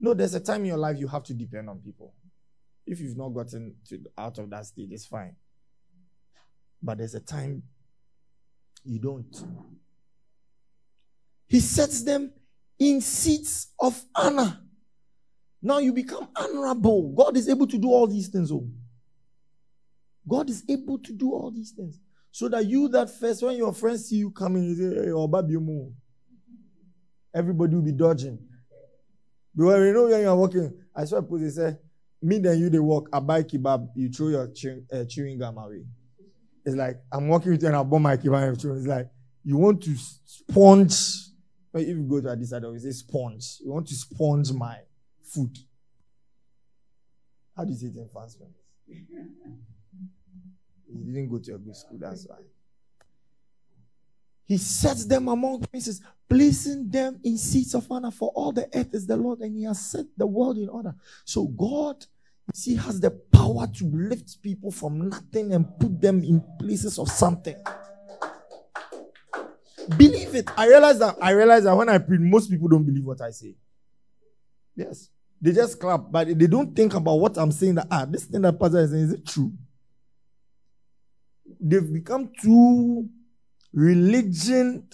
No, 0.00 0.14
there's 0.14 0.34
a 0.34 0.40
time 0.40 0.60
in 0.60 0.66
your 0.66 0.78
life 0.78 0.98
you 0.98 1.08
have 1.08 1.24
to 1.24 1.34
depend 1.34 1.68
on 1.68 1.78
people. 1.78 2.14
If 2.86 3.00
you've 3.00 3.16
not 3.16 3.30
gotten 3.30 3.74
to, 3.88 4.00
out 4.16 4.38
of 4.38 4.50
that 4.50 4.66
state, 4.66 4.88
it's 4.92 5.06
fine. 5.06 5.34
But 6.82 6.98
there's 6.98 7.14
a 7.14 7.20
time 7.20 7.62
you 8.84 9.00
don't. 9.00 9.34
He 11.48 11.60
sets 11.60 12.02
them 12.02 12.32
in 12.78 13.00
seats 13.00 13.68
of 13.80 14.00
honor. 14.14 14.60
Now 15.62 15.78
you 15.78 15.92
become 15.92 16.28
honorable. 16.36 17.12
God 17.12 17.36
is 17.36 17.48
able 17.48 17.66
to 17.66 17.78
do 17.78 17.88
all 17.88 18.06
these 18.06 18.28
things. 18.28 18.52
Oh. 18.52 18.68
God 20.28 20.50
is 20.50 20.64
able 20.68 20.98
to 20.98 21.12
do 21.12 21.32
all 21.32 21.50
these 21.50 21.70
things. 21.70 22.00
So 22.30 22.48
that 22.48 22.66
you 22.66 22.88
that 22.88 23.10
first, 23.10 23.42
when 23.42 23.56
your 23.56 23.72
friends 23.72 24.06
see 24.08 24.16
you 24.16 24.30
coming, 24.30 24.64
you 24.64 24.74
say, 24.74 24.94
hey, 25.04 25.10
Obabiumu. 25.10 25.92
Everybody 27.34 27.74
will 27.74 27.82
be 27.82 27.92
dodging. 27.92 28.38
Because 29.54 29.86
you 29.86 29.92
know 29.92 30.08
when 30.08 30.20
you 30.20 30.28
are 30.28 30.36
walking, 30.36 30.72
I 30.94 31.04
saw 31.04 31.16
a 31.16 31.22
post, 31.22 31.42
they 31.42 31.50
say, 31.50 31.76
me 32.22 32.38
then 32.38 32.58
you 32.58 32.68
they 32.70 32.78
walk, 32.78 33.08
I 33.12 33.20
buy 33.20 33.42
kebab, 33.42 33.88
you 33.94 34.08
throw 34.10 34.28
your 34.28 34.48
chewing, 34.48 34.86
uh, 34.92 35.04
chewing 35.04 35.38
gum 35.38 35.58
away. 35.58 35.84
It's 36.64 36.76
like, 36.76 36.96
I'm 37.12 37.28
walking 37.28 37.52
with 37.52 37.62
you 37.62 37.68
and 37.68 37.76
I 37.76 37.82
bought 37.82 38.00
my 38.00 38.16
kebab. 38.16 38.52
It's 38.52 38.86
like, 38.86 39.08
you 39.44 39.56
want 39.56 39.82
to 39.84 39.94
sponge 40.24 41.26
if 41.80 41.88
you 41.88 42.02
go 42.02 42.20
to 42.20 42.30
Addis 42.30 42.52
Ababa, 42.52 42.72
we 42.72 42.78
say 42.78 42.90
sponge. 42.90 43.58
You 43.60 43.72
want 43.72 43.86
to 43.88 43.94
sponge 43.94 44.52
my 44.52 44.78
food. 45.22 45.56
How 47.56 47.64
do 47.64 47.72
you 47.72 47.78
say 47.78 47.86
it 47.86 47.96
in 47.96 48.08
fast 48.08 48.38
You 50.88 51.12
didn't 51.12 51.30
go 51.30 51.38
to 51.38 51.54
a 51.54 51.58
good 51.58 51.76
school, 51.76 51.98
that's 52.00 52.26
why. 52.26 52.36
He 54.46 54.58
sets 54.58 55.04
them 55.06 55.28
among 55.28 55.62
princes, 55.62 56.00
placing 56.28 56.88
them 56.88 57.18
in 57.24 57.36
seats 57.36 57.74
of 57.74 57.90
honor. 57.90 58.12
For 58.12 58.30
all 58.34 58.52
the 58.52 58.68
earth 58.74 58.94
is 58.94 59.06
the 59.06 59.16
Lord, 59.16 59.40
and 59.40 59.56
He 59.56 59.64
has 59.64 59.90
set 59.90 60.06
the 60.16 60.26
world 60.26 60.56
in 60.56 60.68
order. 60.68 60.94
So 61.24 61.46
God, 61.46 61.96
you 62.46 62.52
see, 62.54 62.76
has 62.76 63.00
the 63.00 63.10
power 63.10 63.66
to 63.66 63.84
lift 63.84 64.40
people 64.42 64.70
from 64.70 65.08
nothing 65.08 65.52
and 65.52 65.66
put 65.80 66.00
them 66.00 66.22
in 66.22 66.42
places 66.60 66.98
of 66.98 67.08
something. 67.08 67.56
Believe 69.96 70.34
it. 70.34 70.48
I 70.56 70.68
realize 70.68 70.98
that 71.00 71.16
I 71.20 71.30
realize 71.30 71.64
that 71.64 71.76
when 71.76 71.88
I 71.88 71.98
preach, 71.98 72.20
most 72.20 72.50
people 72.50 72.68
don't 72.68 72.84
believe 72.84 73.04
what 73.04 73.20
I 73.20 73.30
say. 73.30 73.54
Yes. 74.76 75.10
They 75.40 75.52
just 75.52 75.78
clap, 75.78 76.04
but 76.10 76.26
they 76.26 76.46
don't 76.46 76.74
think 76.74 76.94
about 76.94 77.16
what 77.16 77.36
I'm 77.36 77.52
saying 77.52 77.74
that 77.76 77.88
ah, 77.90 78.04
this 78.04 78.24
thing 78.24 78.42
that 78.42 78.58
Pastor 78.58 78.80
is 78.80 78.90
saying, 78.90 79.02
is 79.02 79.12
it 79.12 79.26
true? 79.26 79.52
They've 81.60 81.92
become 81.92 82.30
too 82.40 83.08
religion 83.72 84.88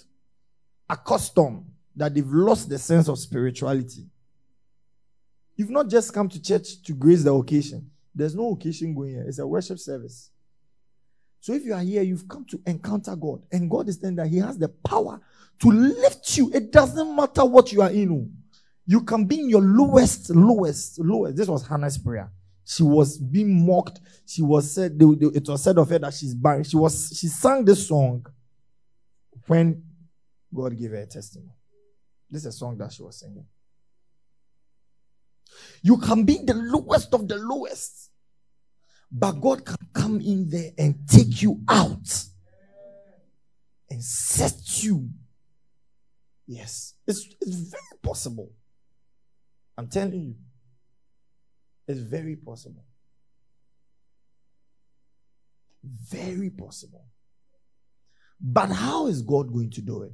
accustomed 0.89 1.65
that 1.95 2.13
they've 2.13 2.27
lost 2.27 2.69
the 2.69 2.77
sense 2.77 3.07
of 3.07 3.19
spirituality. 3.19 4.05
You've 5.55 5.69
not 5.69 5.87
just 5.87 6.13
come 6.13 6.29
to 6.29 6.41
church 6.41 6.81
to 6.83 6.93
grace 6.93 7.23
the 7.23 7.33
occasion. 7.33 7.89
There's 8.15 8.35
no 8.35 8.51
occasion 8.51 8.93
going 8.93 9.11
here. 9.11 9.25
It's 9.27 9.39
a 9.39 9.47
worship 9.47 9.79
service. 9.79 10.31
So 11.39 11.53
if 11.53 11.65
you 11.65 11.73
are 11.73 11.81
here, 11.81 12.01
you've 12.01 12.27
come 12.27 12.45
to 12.45 12.61
encounter 12.65 13.15
God, 13.15 13.41
and 13.51 13.69
God 13.69 13.89
is 13.89 13.99
saying 13.99 14.15
that 14.15 14.27
He 14.27 14.37
has 14.37 14.57
the 14.57 14.69
power 14.69 15.19
to 15.59 15.69
lift 15.69 16.37
you. 16.37 16.51
It 16.53 16.71
doesn't 16.71 17.15
matter 17.15 17.43
what 17.45 17.71
you 17.71 17.81
are 17.81 17.91
in. 17.91 18.31
You 18.85 19.01
can 19.01 19.25
be 19.25 19.41
in 19.41 19.49
your 19.49 19.61
lowest, 19.61 20.29
lowest, 20.29 20.99
lowest. 20.99 21.35
This 21.35 21.47
was 21.47 21.67
Hannah's 21.67 21.97
prayer. 21.97 22.31
She 22.65 22.83
was 22.83 23.17
being 23.17 23.65
mocked. 23.65 23.99
She 24.25 24.41
was 24.41 24.73
said, 24.73 24.97
it 24.99 25.47
was 25.47 25.63
said 25.63 25.77
of 25.77 25.89
her 25.89 25.99
that 25.99 26.13
she's 26.13 26.33
barren. 26.33 26.63
She 26.63 26.77
was, 26.77 27.17
she 27.19 27.27
sang 27.27 27.65
this 27.65 27.87
song 27.87 28.25
when 29.47 29.83
God 30.53 30.77
gave 30.77 30.91
her 30.91 30.97
a 30.97 31.05
testimony. 31.05 31.51
This 32.29 32.41
is 32.45 32.55
a 32.55 32.57
song 32.57 32.77
that 32.77 32.91
she 32.93 33.03
was 33.03 33.19
singing. 33.19 33.45
You 35.81 35.97
can 35.97 36.23
be 36.23 36.39
the 36.43 36.53
lowest 36.53 37.13
of 37.13 37.27
the 37.27 37.35
lowest. 37.35 38.09
But 39.11 39.33
God 39.33 39.63
can 39.63 39.77
come 39.93 40.19
in 40.21 40.49
there 40.49 40.71
and 40.77 41.07
take 41.07 41.41
you 41.43 41.61
out 41.67 42.25
and 43.89 44.03
set 44.03 44.83
you. 44.83 45.09
Yes, 46.47 46.95
it's, 47.05 47.27
it's 47.39 47.55
very 47.55 47.99
possible. 48.01 48.51
I'm 49.77 49.87
telling 49.87 50.19
you, 50.19 50.35
it's 51.93 52.01
very 52.01 52.35
possible. 52.35 52.83
Very 55.83 56.49
possible. 56.49 57.05
But 58.39 58.69
how 58.69 59.07
is 59.07 59.21
God 59.21 59.51
going 59.53 59.71
to 59.71 59.81
do 59.81 60.03
it? 60.03 60.11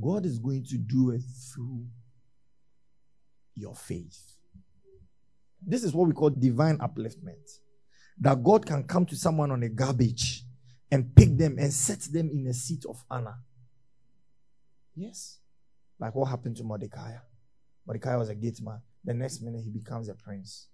God 0.00 0.24
is 0.24 0.38
going 0.38 0.64
to 0.64 0.78
do 0.78 1.10
it 1.10 1.22
through 1.52 1.86
your 3.56 3.74
faith. 3.74 4.36
This 5.64 5.84
is 5.84 5.92
what 5.92 6.08
we 6.08 6.14
call 6.14 6.30
divine 6.30 6.78
upliftment. 6.78 7.58
That 8.18 8.42
God 8.42 8.66
can 8.66 8.84
come 8.84 9.06
to 9.06 9.16
someone 9.16 9.50
on 9.50 9.62
a 9.62 9.68
garbage 9.68 10.44
and 10.90 11.14
pick 11.14 11.36
them 11.36 11.56
and 11.58 11.72
set 11.72 12.00
them 12.12 12.30
in 12.30 12.46
a 12.46 12.54
seat 12.54 12.84
of 12.88 13.02
honor. 13.10 13.36
Yes. 14.94 15.38
Like 15.98 16.14
what 16.14 16.26
happened 16.26 16.56
to 16.56 16.64
Mordecai. 16.64 17.14
Mordecai 17.86 18.16
was 18.16 18.28
a 18.28 18.34
gate 18.34 18.60
man. 18.62 18.80
The 19.04 19.14
next 19.14 19.42
minute 19.42 19.62
he 19.62 19.70
becomes 19.70 20.08
a 20.08 20.14
prince. 20.14 20.68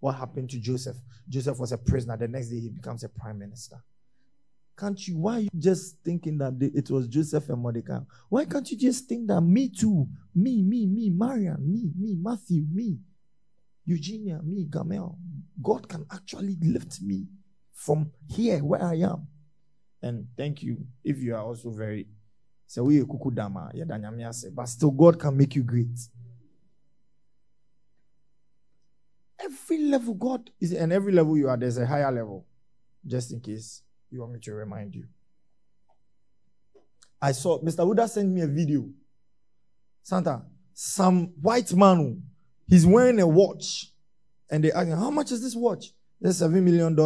What 0.00 0.12
happened 0.12 0.50
to 0.50 0.58
Joseph? 0.58 0.96
Joseph 1.28 1.58
was 1.58 1.72
a 1.72 1.78
prisoner. 1.78 2.16
The 2.16 2.28
next 2.28 2.48
day 2.48 2.60
he 2.60 2.68
becomes 2.70 3.04
a 3.04 3.08
prime 3.08 3.38
minister. 3.38 3.82
Can't 4.78 5.08
you? 5.08 5.16
Why 5.16 5.36
are 5.36 5.40
you 5.40 5.48
just 5.58 5.96
thinking 6.04 6.36
that 6.38 6.54
it 6.60 6.90
was 6.90 7.08
Joseph 7.08 7.48
and 7.48 7.62
Mordecai? 7.62 8.00
Why 8.28 8.44
can't 8.44 8.70
you 8.70 8.76
just 8.76 9.08
think 9.08 9.26
that 9.28 9.40
me 9.40 9.68
too? 9.70 10.06
Me, 10.34 10.62
me, 10.62 10.86
me, 10.86 11.08
Marian, 11.10 11.56
me, 11.60 11.90
me, 11.98 12.14
Matthew, 12.20 12.66
me. 12.70 12.98
Eugenia, 13.86 14.40
me, 14.42 14.64
Gamel, 14.64 15.16
God 15.62 15.88
can 15.88 16.04
actually 16.12 16.56
lift 16.60 17.00
me 17.00 17.26
from 17.72 18.10
here 18.28 18.58
where 18.58 18.82
I 18.82 18.96
am. 18.96 19.28
And 20.02 20.26
thank 20.36 20.62
you 20.62 20.86
if 21.04 21.22
you 21.22 21.34
are 21.34 21.42
also 21.42 21.70
very 21.70 22.06
but 24.54 24.66
still 24.66 24.90
God 24.90 25.20
can 25.20 25.36
make 25.36 25.54
you 25.54 25.62
great. 25.62 25.98
Every 29.40 29.78
level 29.78 30.14
God 30.14 30.50
is 30.60 30.72
and 30.72 30.92
every 30.92 31.12
level 31.12 31.36
you 31.36 31.48
are, 31.48 31.56
there's 31.56 31.78
a 31.78 31.86
higher 31.86 32.10
level. 32.10 32.46
Just 33.06 33.32
in 33.32 33.40
case 33.40 33.82
you 34.10 34.20
want 34.20 34.32
me 34.32 34.40
to 34.40 34.54
remind 34.54 34.94
you. 34.94 35.04
I 37.20 37.32
saw 37.32 37.60
Mr. 37.62 37.86
Buddha 37.86 38.08
sent 38.08 38.28
me 38.28 38.40
a 38.42 38.46
video. 38.46 38.88
Santa, 40.02 40.42
some 40.72 41.32
white 41.40 41.72
man 41.74 42.22
He's 42.68 42.86
wearing 42.86 43.20
a 43.20 43.26
watch. 43.26 43.92
And 44.50 44.62
they 44.62 44.72
ask 44.72 44.88
him, 44.88 44.98
How 44.98 45.10
much 45.10 45.32
is 45.32 45.42
this 45.42 45.54
watch? 45.54 45.92
This 46.20 46.40
$7 46.40 46.62
million. 46.62 46.96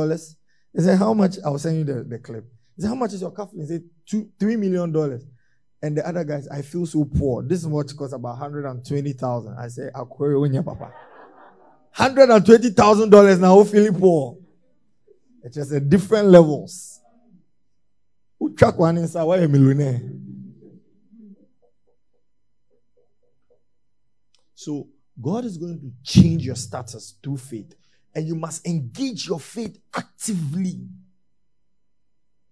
He 0.73 0.83
said, 0.83 0.99
How 0.99 1.15
much? 1.15 1.37
I 1.45 1.51
will 1.51 1.59
send 1.59 1.79
you 1.79 1.85
the, 1.85 2.05
the 2.05 2.19
clip. 2.19 2.45
He 2.77 2.83
said, 2.83 2.89
How 2.89 2.95
much 2.95 3.13
is 3.13 3.21
your 3.21 3.33
cufflink? 3.33 3.61
He 3.61 3.67
said, 3.67 3.83
Two, 4.07 4.31
$3 4.39 4.59
million. 4.59 5.21
And 5.83 5.97
the 5.97 6.07
other 6.07 6.25
guys, 6.25 6.47
I 6.49 6.61
feel 6.63 6.85
so 6.85 7.05
poor. 7.05 7.43
This 7.43 7.65
watch 7.65 7.97
costs 7.97 8.13
about 8.13 8.39
120000 8.39 9.57
I 9.59 9.69
say, 9.69 9.89
I'll 9.95 10.05
query 10.07 10.63
papa. 10.63 10.93
$120,000 11.97 13.41
now, 13.41 13.65
feeling 13.65 13.95
poor. 13.95 14.37
It's 15.43 15.57
just 15.57 15.73
a 15.73 15.81
different 15.81 16.29
levels. 16.29 17.01
Who 18.39 18.55
track 18.55 18.79
one 18.79 18.99
inside? 18.99 19.25
Why 19.25 19.39
a 19.39 19.49
millionaire? 19.49 20.01
So 24.55 24.89
God 25.21 25.45
is 25.45 25.57
going 25.57 25.81
to 25.81 25.93
change 26.03 26.45
your 26.45 26.57
status 26.57 27.15
through 27.23 27.39
faith. 27.39 27.75
And 28.15 28.27
you 28.27 28.35
must 28.35 28.67
engage 28.67 29.27
your 29.29 29.41
faith 29.41 29.79
actively. 29.95 30.81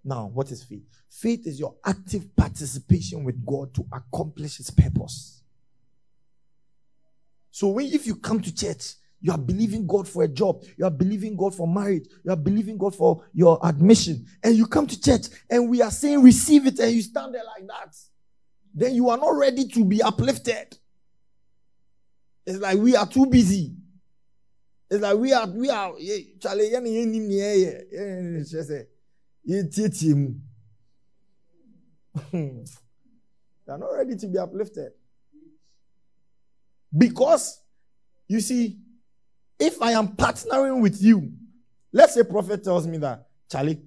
Now, 0.04 0.30
what 0.33 0.50
is 0.50 0.62
faith? 0.62 0.85
Faith 1.11 1.47
is 1.47 1.59
your 1.59 1.75
active 1.85 2.35
participation 2.37 3.25
with 3.25 3.45
God 3.45 3.75
to 3.75 3.87
accomplish 3.92 4.59
his 4.59 4.71
purpose. 4.71 5.42
So 7.50 7.68
when 7.68 7.87
if 7.87 8.07
you 8.07 8.16
come 8.16 8.40
to 8.40 8.54
church, 8.54 8.95
you 9.20 9.32
are 9.32 9.38
believing 9.38 9.87
God 9.87 10.08
for 10.08 10.22
a 10.22 10.28
job, 10.28 10.62
you 10.76 10.84
are 10.84 10.90
believing 10.90 11.37
God 11.37 11.54
for 11.54 11.66
marriage, 11.66 12.08
you 12.25 12.30
are 12.30 12.37
believing 12.37 12.78
God 12.78 12.94
for 12.94 13.25
your 13.32 13.58
admission, 13.62 14.26
and 14.42 14.54
you 14.54 14.66
come 14.66 14.87
to 14.87 15.00
church 15.00 15.26
and 15.50 15.68
we 15.68 15.82
are 15.82 15.90
saying 15.90 16.22
receive 16.22 16.66
it 16.66 16.78
and 16.78 16.92
you 16.92 17.02
stand 17.02 17.34
there 17.34 17.44
like 17.44 17.66
that, 17.66 17.96
then 18.75 18.94
you 18.94 19.08
are 19.10 19.18
not 19.18 19.37
ready 19.37 19.66
to 19.68 19.84
be 19.84 20.02
uplifted. 20.02 20.78
It's 22.46 22.58
like 22.58 22.78
we 22.78 22.96
are 22.96 23.06
too 23.06 23.26
busy. 23.26 23.75
It's 24.90 25.02
like 25.02 25.16
we 25.18 25.32
are 25.32 25.46
we 25.46 25.68
are 25.68 25.92
Charlie 26.40 26.70
you 33.68 33.75
are 33.75 33.78
not 33.78 33.92
ready 33.92 34.16
to 34.16 34.26
be 34.26 34.38
uplifted. 34.38 34.92
Because, 36.96 37.60
you 38.26 38.40
see, 38.40 38.78
if 39.58 39.80
I 39.82 39.92
am 39.92 40.08
partnering 40.08 40.80
with 40.80 41.02
you, 41.02 41.32
let's 41.92 42.14
say 42.14 42.22
prophet 42.22 42.62
tells 42.64 42.86
me 42.86 42.98
that, 42.98 43.26
Charlie, 43.50 43.80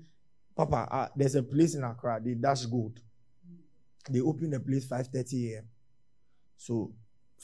Papa, 0.55 0.87
uh, 0.91 1.07
there's 1.15 1.35
a 1.35 1.43
place 1.43 1.75
in 1.75 1.83
Accra, 1.83 2.19
they 2.23 2.33
dash 2.33 2.65
gold. 2.65 2.99
They 4.09 4.19
open 4.19 4.49
the 4.49 4.59
place 4.59 4.85
5.30 4.85 5.53
a.m. 5.53 5.63
So 6.57 6.93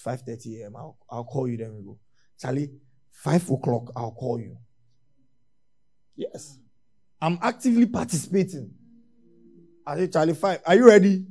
5.30 0.06 0.62
a.m., 0.62 0.76
I'll, 0.76 0.98
I'll 1.10 1.24
call 1.24 1.48
you, 1.48 1.58
then 1.58 1.76
we 1.76 1.84
go. 1.84 1.98
Charlie, 2.40 2.70
5 3.12 3.52
o'clock, 3.52 3.92
I'll 3.96 4.12
call 4.12 4.40
you. 4.40 4.58
Yes. 6.16 6.58
I'm 7.22 7.40
actively 7.42 7.86
participating. 7.86 8.72
I 9.86 9.96
say, 9.98 10.08
Charlie, 10.08 10.34
five. 10.34 10.62
Are 10.66 10.76
you 10.76 10.86
ready? 10.86 11.26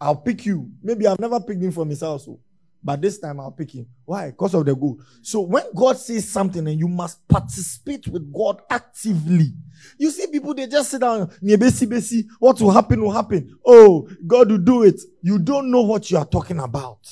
I'll 0.00 0.16
pick 0.16 0.44
you. 0.44 0.70
Maybe 0.82 1.06
I've 1.06 1.18
never 1.18 1.40
picked 1.40 1.62
him 1.62 1.72
from 1.72 1.88
his 1.88 2.02
house. 2.02 2.26
So. 2.26 2.38
But 2.84 3.00
this 3.00 3.18
time 3.18 3.40
I'll 3.40 3.50
pick 3.50 3.70
him. 3.70 3.86
Why? 4.04 4.30
Because 4.30 4.54
of 4.54 4.66
the 4.66 4.74
good. 4.76 4.98
So 5.22 5.40
when 5.40 5.64
God 5.74 5.96
says 5.96 6.28
something 6.28 6.66
and 6.68 6.78
you 6.78 6.86
must 6.86 7.26
participate 7.26 8.06
with 8.08 8.30
God 8.32 8.60
actively. 8.68 9.54
You 9.98 10.10
see 10.10 10.26
people, 10.26 10.54
they 10.54 10.66
just 10.66 10.90
sit 10.90 11.00
down, 11.00 11.28
nebe 11.42 11.70
sibisi 11.70 12.26
what 12.38 12.60
will 12.60 12.70
happen 12.70 13.02
will 13.02 13.10
happen. 13.10 13.56
Oh, 13.64 14.08
God 14.26 14.50
will 14.50 14.58
do 14.58 14.82
it. 14.82 15.00
You 15.22 15.38
don't 15.38 15.70
know 15.70 15.82
what 15.82 16.10
you 16.10 16.18
are 16.18 16.26
talking 16.26 16.60
about. 16.60 17.10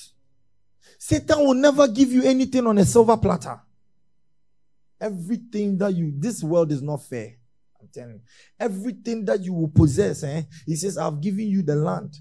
Satan 0.99 1.41
will 1.41 1.55
never 1.55 1.89
give 1.89 2.13
you 2.13 2.23
anything 2.23 2.67
on 2.67 2.79
a 2.79 2.85
silver 2.85 3.17
platter. 3.17 3.61
Everything 5.01 5.79
that 5.79 5.95
you, 5.95 6.13
this 6.17 6.45
world 6.45 6.71
is 6.71 6.83
not 6.83 7.03
fair 7.03 7.35
I'm 7.83 7.89
telling 7.93 8.15
you. 8.15 8.21
Everything 8.61 9.25
that 9.25 9.43
you 9.43 9.53
will 9.53 9.69
possess, 9.69 10.23
eh? 10.23 10.43
He 10.65 10.77
says, 10.77 10.97
I've 10.97 11.21
given 11.21 11.49
you 11.49 11.63
the 11.63 11.75
land. 11.75 12.17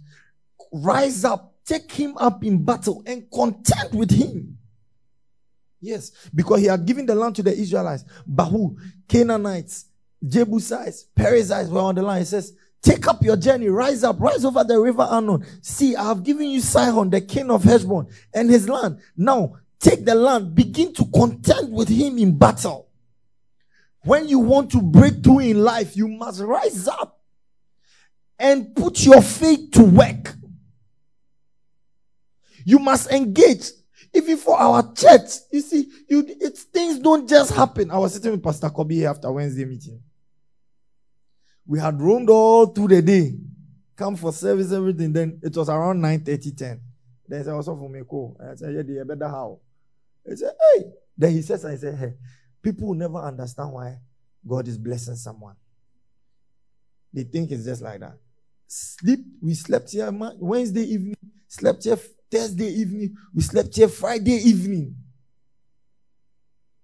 Rise 0.74 1.24
up, 1.24 1.51
take 1.72 1.92
him 1.94 2.18
up 2.18 2.44
in 2.44 2.64
battle, 2.64 3.02
and 3.06 3.32
contend 3.32 3.94
with 3.94 4.12
him. 4.12 4.58
Yes, 5.80 6.12
because 6.36 6.60
he 6.60 6.66
had 6.68 6.86
given 6.86 7.06
the 7.06 7.16
land 7.16 7.36
to 7.38 7.44
the 7.44 7.54
Israelites. 7.54 8.04
Bahu, 8.30 8.78
Canaanites, 9.08 9.86
Jebusites, 10.24 11.06
Perizzites 11.16 11.70
were 11.70 11.80
on 11.80 11.96
the 11.96 12.02
line. 12.02 12.20
He 12.20 12.26
says, 12.26 12.54
Take 12.82 13.08
up 13.08 13.24
your 13.24 13.38
journey, 13.38 13.70
rise 13.70 14.04
up, 14.04 14.20
rise 14.20 14.44
over 14.44 14.64
the 14.64 14.80
river 14.80 15.04
Arnon. 15.04 15.46
See, 15.62 15.96
I 15.96 16.04
have 16.06 16.24
given 16.24 16.50
you 16.50 16.62
Sihon, 16.62 17.10
the 17.10 17.22
king 17.22 17.50
of 17.50 17.64
Heshbon, 17.64 18.08
and 18.34 18.50
his 18.50 18.68
land. 18.68 19.00
Now, 19.16 19.58
take 19.80 20.04
the 20.04 20.16
land, 20.16 20.54
begin 20.54 20.94
to 20.96 21.06
contend 21.06 21.72
with 21.72 21.90
him 21.90 22.18
in 22.18 22.38
battle. 22.38 22.90
When 24.04 24.28
you 24.28 24.40
want 24.40 24.72
to 24.72 24.82
break 24.82 25.24
through 25.24 25.40
in 25.40 25.64
life, 25.64 25.96
you 25.96 26.08
must 26.08 26.42
rise 26.42 26.88
up 26.88 27.22
and 28.38 28.76
put 28.76 29.06
your 29.06 29.22
faith 29.22 29.72
to 29.74 29.84
work. 29.84 30.36
You 32.66 32.80
must 32.80 33.12
engage. 33.12 33.72
Even 34.14 34.38
for 34.38 34.60
our 34.60 34.94
church, 34.94 35.30
you 35.52 35.62
see, 35.62 35.90
you, 36.10 36.26
it's 36.28 36.64
things 36.64 37.00
don't 37.00 37.30
just 37.30 37.54
happen. 37.54 37.90
I 37.92 37.98
was 37.98 38.14
sitting 38.14 38.32
with 38.32 38.44
Pastor 38.44 38.70
Kobe 38.70 38.96
here 38.96 39.10
after 39.10 39.32
Wednesday 39.32 39.64
meeting. 39.64 40.02
We 41.66 41.80
had 41.80 42.02
roamed 42.02 42.30
all 42.30 42.66
through 42.66 42.90
the 42.90 43.02
day, 43.02 43.36
come 43.96 44.18
for 44.18 44.34
service, 44.34 44.74
everything. 44.74 45.14
Then 45.14 45.40
it 45.42 45.56
was 45.56 45.70
around 45.70 46.02
9 46.02 46.26
30, 46.26 46.52
10. 46.52 46.82
Then 47.28 47.40
I 47.40 47.44
said, 47.44 47.54
also 47.54 47.78
for 47.78 47.90
me, 47.90 48.02
cool. 48.10 48.38
I 48.42 48.56
said, 48.56 48.74
yeah, 48.74 48.82
they 48.82 49.16
better 49.16 49.30
how. 49.30 49.60
He 50.28 50.36
said, 50.36 50.54
hey. 50.76 50.84
Then 51.18 51.32
he 51.32 51.42
says, 51.42 51.64
I 51.64 51.78
said, 51.78 51.96
hey. 51.98 52.14
People 52.62 52.90
will 52.90 52.96
never 52.96 53.18
understand 53.18 53.72
why 53.72 53.98
God 54.46 54.68
is 54.68 54.78
blessing 54.78 55.16
someone. 55.16 55.56
They 57.14 57.24
think 57.24 57.52
it's 57.52 57.66
just 57.66 57.82
like 57.82 58.02
that. 58.02 58.18
Sleep, 58.68 59.20
we 59.42 59.54
slept 59.54 59.92
here 59.92 60.12
Wednesday 60.12 60.84
evening, 60.84 61.18
slept 61.48 61.84
here 61.84 61.98
Thursday 62.32 62.68
evening, 62.68 63.16
we 63.36 63.42
slept 63.42 63.76
here 63.76 63.90
Friday 63.90 64.32
evening. 64.32 64.96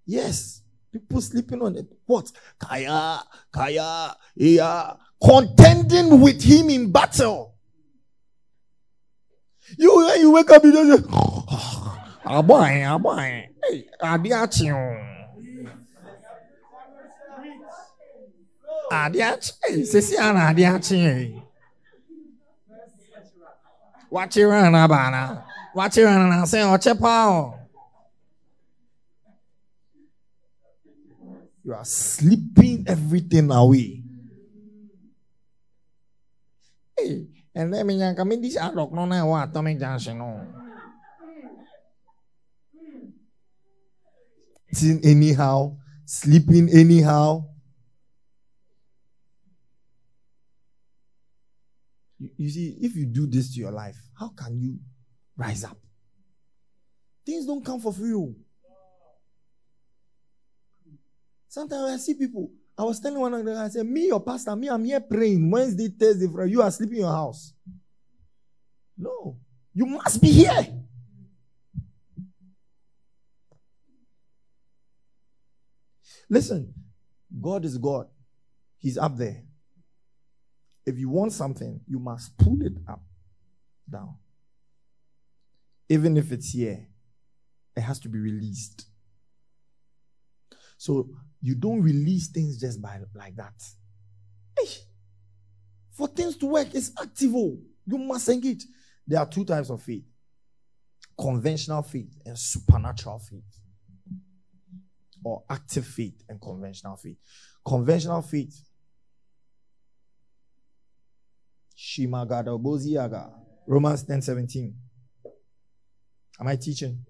Yes, 0.04 0.62
people 0.92 1.20
sleeping 1.20 1.62
on 1.62 1.76
it. 1.76 1.86
What? 2.06 2.30
Kaya, 2.58 3.22
Kaya, 3.52 4.16
yeah, 4.36 4.92
contending 5.22 6.20
with 6.20 6.42
him 6.42 6.70
in 6.70 6.90
battle. 6.92 7.54
You 9.76 9.96
when 9.96 10.20
you 10.20 10.30
wake 10.30 10.50
up, 10.50 10.64
you 10.64 10.72
just 10.72 11.04
say, 11.04 11.08
hey, 13.68 13.88
ade 18.90 19.24
akye 19.24 19.84
sisi 19.86 20.16
a 20.16 20.32
na 20.32 20.52
wakyerɛ 24.10 24.70
na 24.72 24.88
baana 24.88 25.44
wakyerɛ 25.74 26.12
na 26.28 26.44
sɛ 26.44 26.58
ɔkyɛ 26.74 26.92
paa 27.00 27.24
o. 27.30 27.54
You 31.64 31.74
are 31.74 31.84
sleeping 31.84 32.84
everything 32.88 33.50
away. 33.52 34.02
Hey, 36.96 37.28
and 37.54 37.74
then 37.74 37.86
me 37.86 38.00
me 38.00 38.36
this 38.40 38.56
adok 38.56 38.92
no 38.92 39.04
na 39.04 39.26
wa 39.26 39.44
atomic 39.44 39.78
junction 39.78 40.16
no. 40.18 40.48
Anyhow, 45.04 45.76
sleeping 46.06 46.68
anyhow. 46.72 47.44
You, 52.18 52.30
you 52.36 52.48
see, 52.50 52.76
if 52.80 52.96
you 52.96 53.06
do 53.06 53.26
this 53.26 53.54
to 53.54 53.60
your 53.60 53.72
life, 53.72 53.96
how 54.18 54.28
can 54.28 54.58
you 54.58 54.78
rise 55.36 55.64
up? 55.64 55.78
Things 57.24 57.46
don't 57.46 57.64
come 57.64 57.80
for 57.80 57.92
free. 57.92 58.14
Oh. 58.14 58.34
Sometimes 61.48 61.92
I 61.92 61.96
see 61.96 62.14
people. 62.14 62.50
I 62.76 62.82
was 62.84 63.00
telling 63.00 63.18
one 63.18 63.34
of 63.34 63.44
them, 63.44 63.58
I 63.58 63.68
said, 63.68 63.86
Me, 63.86 64.06
your 64.06 64.20
pastor, 64.20 64.54
me, 64.54 64.68
I'm 64.68 64.84
here 64.84 65.00
praying 65.00 65.50
Wednesday, 65.50 65.88
Thursday, 65.88 66.28
Friday. 66.32 66.52
You 66.52 66.62
are 66.62 66.70
sleeping 66.70 66.96
in 66.96 67.02
your 67.02 67.12
house. 67.12 67.52
No. 68.96 69.36
You 69.74 69.86
must 69.86 70.20
be 70.20 70.30
here. 70.30 70.66
Listen, 76.30 76.74
God 77.40 77.64
is 77.64 77.78
God. 77.78 78.06
He's 78.78 78.98
up 78.98 79.16
there. 79.16 79.42
If 80.88 80.98
you 80.98 81.10
want 81.10 81.34
something, 81.34 81.82
you 81.86 81.98
must 81.98 82.34
pull 82.38 82.62
it 82.62 82.72
up, 82.88 83.02
down. 83.90 84.14
Even 85.90 86.16
if 86.16 86.32
it's 86.32 86.52
here, 86.52 86.88
it 87.76 87.82
has 87.82 87.98
to 88.00 88.08
be 88.08 88.18
released. 88.18 88.86
So 90.78 91.10
you 91.42 91.54
don't 91.54 91.82
release 91.82 92.28
things 92.28 92.58
just 92.58 92.80
by 92.80 93.00
like 93.14 93.36
that. 93.36 93.52
For 95.92 96.08
things 96.08 96.38
to 96.38 96.46
work, 96.46 96.68
it's 96.72 96.90
active. 96.98 97.32
Oh. 97.34 97.58
You 97.86 97.98
must 97.98 98.26
engage. 98.30 98.64
There 99.06 99.20
are 99.20 99.28
two 99.28 99.44
types 99.44 99.68
of 99.68 99.82
faith 99.82 100.04
conventional 101.20 101.82
faith 101.82 102.16
and 102.24 102.38
supernatural 102.38 103.18
faith, 103.18 103.60
or 105.22 105.42
active 105.50 105.86
faith 105.86 106.24
and 106.30 106.40
conventional 106.40 106.96
faith. 106.96 107.18
Conventional 107.62 108.22
faith 108.22 108.67
Shimagada 111.78 112.60
Boziaga. 112.60 113.30
Romans 113.66 114.02
10 114.02 114.22
17. 114.22 114.74
Am 116.40 116.48
I 116.48 116.56
teaching? 116.56 117.04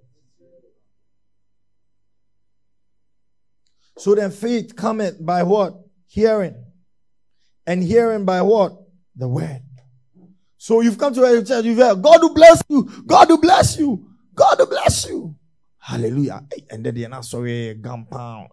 So 3.96 4.14
then 4.14 4.30
faith 4.30 4.76
cometh 4.76 5.24
by 5.24 5.42
what? 5.42 5.74
Hearing. 6.06 6.54
And 7.66 7.82
hearing 7.82 8.24
by 8.24 8.42
what? 8.42 8.72
The 9.16 9.28
word. 9.28 9.62
So 10.56 10.80
you've 10.80 10.98
come 10.98 11.14
to 11.14 11.24
a 11.24 11.42
church, 11.42 11.64
you've 11.64 11.78
heard, 11.78 12.02
God 12.02 12.20
will 12.20 12.34
bless 12.34 12.62
you. 12.68 12.84
God 13.06 13.28
will 13.28 13.40
bless 13.40 13.78
you. 13.78 14.10
God 14.34 14.58
will 14.58 14.66
bless 14.66 15.08
you. 15.08 15.34
Hallelujah. 15.78 16.44
And 16.70 16.84
then 16.84 16.94
they're 16.94 17.08
not 17.08 17.24
sorry, 17.24 17.78
gunpound. 17.80 18.48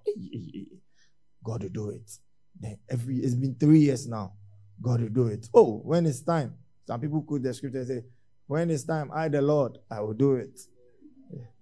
God 1.43 1.63
will 1.63 1.69
do 1.69 1.89
it. 1.89 2.11
Then 2.59 2.79
every 2.89 3.17
it's 3.17 3.35
been 3.35 3.55
three 3.55 3.79
years 3.79 4.07
now. 4.07 4.33
God 4.81 5.01
will 5.01 5.09
do 5.09 5.27
it. 5.27 5.47
Oh, 5.53 5.81
when 5.83 6.05
it's 6.05 6.21
time. 6.21 6.55
Some 6.85 7.01
people 7.01 7.21
quote 7.21 7.43
the 7.43 7.53
scripture 7.53 7.79
and 7.79 7.87
say, 7.87 8.03
When 8.47 8.69
it's 8.69 8.83
time, 8.83 9.09
I 9.13 9.27
the 9.27 9.41
Lord, 9.41 9.77
I 9.89 10.01
will 10.01 10.13
do 10.13 10.35
it. 10.35 10.59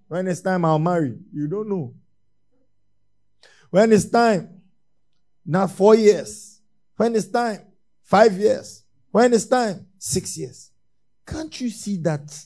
When 0.08 0.28
it's 0.28 0.42
time, 0.42 0.66
I'll 0.66 0.80
marry. 0.80 1.18
You 1.34 1.48
don't 1.48 1.70
know. 1.70 1.94
When 3.70 3.92
it's 3.92 4.10
time, 4.10 4.62
not 5.46 5.72
four 5.72 5.96
years. 5.96 6.62
When 6.98 7.16
it's 7.16 7.28
time, 7.28 7.62
five 8.04 8.34
years. 8.34 8.84
When 9.12 9.34
it's 9.34 9.46
time, 9.46 9.88
six 9.98 10.38
years. 10.38 10.72
Can't 11.26 11.60
you 11.60 11.70
see 11.70 11.98
that 11.98 12.46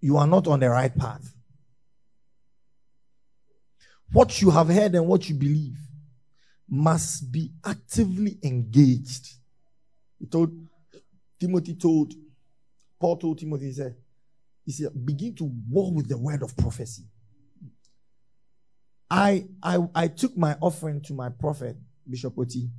you 0.00 0.16
are 0.16 0.26
not 0.26 0.46
on 0.46 0.60
the 0.60 0.70
right 0.70 0.96
path? 0.96 1.34
What 4.12 4.40
you 4.40 4.50
have 4.50 4.68
heard 4.68 4.94
and 4.94 5.06
what 5.06 5.28
you 5.28 5.34
believe 5.34 5.76
must 6.74 7.30
be 7.30 7.52
actively 7.64 8.38
engaged. 8.42 9.34
He 10.18 10.26
told 10.26 10.50
Timothy 11.38 11.74
told 11.74 12.14
Paul 13.00 13.16
told 13.16 13.38
Timothy, 13.38 13.66
he 13.66 13.72
said, 13.72 13.96
he 14.64 14.72
said, 14.72 14.90
begin 15.04 15.34
to 15.36 15.44
war 15.70 15.92
with 15.92 16.08
the 16.08 16.18
word 16.18 16.42
of 16.42 16.56
prophecy. 16.56 17.04
I 19.10 19.46
I 19.62 19.78
I 19.94 20.08
took 20.08 20.36
my 20.36 20.56
offering 20.60 21.00
to 21.02 21.14
my 21.14 21.28
prophet, 21.28 21.76
Bishop 22.08 22.38
Oti, 22.38 22.70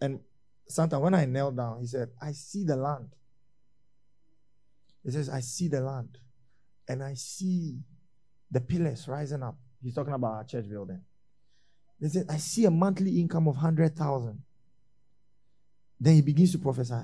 and 0.00 0.20
Santa, 0.68 0.98
when 0.98 1.14
I 1.14 1.26
knelt 1.26 1.56
down, 1.56 1.80
he 1.80 1.86
said, 1.86 2.08
I 2.20 2.32
see 2.32 2.64
the 2.64 2.76
land. 2.76 3.08
He 5.04 5.10
says, 5.12 5.28
I 5.28 5.40
see 5.40 5.68
the 5.68 5.80
land. 5.80 6.18
And 6.88 7.02
I 7.02 7.14
see 7.14 7.78
the 8.50 8.60
pillars 8.60 9.06
rising 9.06 9.42
up. 9.42 9.56
He's 9.82 9.94
talking 9.94 10.14
about 10.14 10.34
our 10.34 10.44
church 10.44 10.68
building. 10.68 11.00
He 12.00 12.08
said, 12.08 12.26
I 12.28 12.36
see 12.36 12.64
a 12.64 12.70
monthly 12.70 13.20
income 13.20 13.48
of 13.48 13.56
100,000. 13.56 14.42
Then 15.98 16.14
he 16.14 16.22
begins 16.22 16.52
to 16.52 16.58
prophesy. 16.58 17.02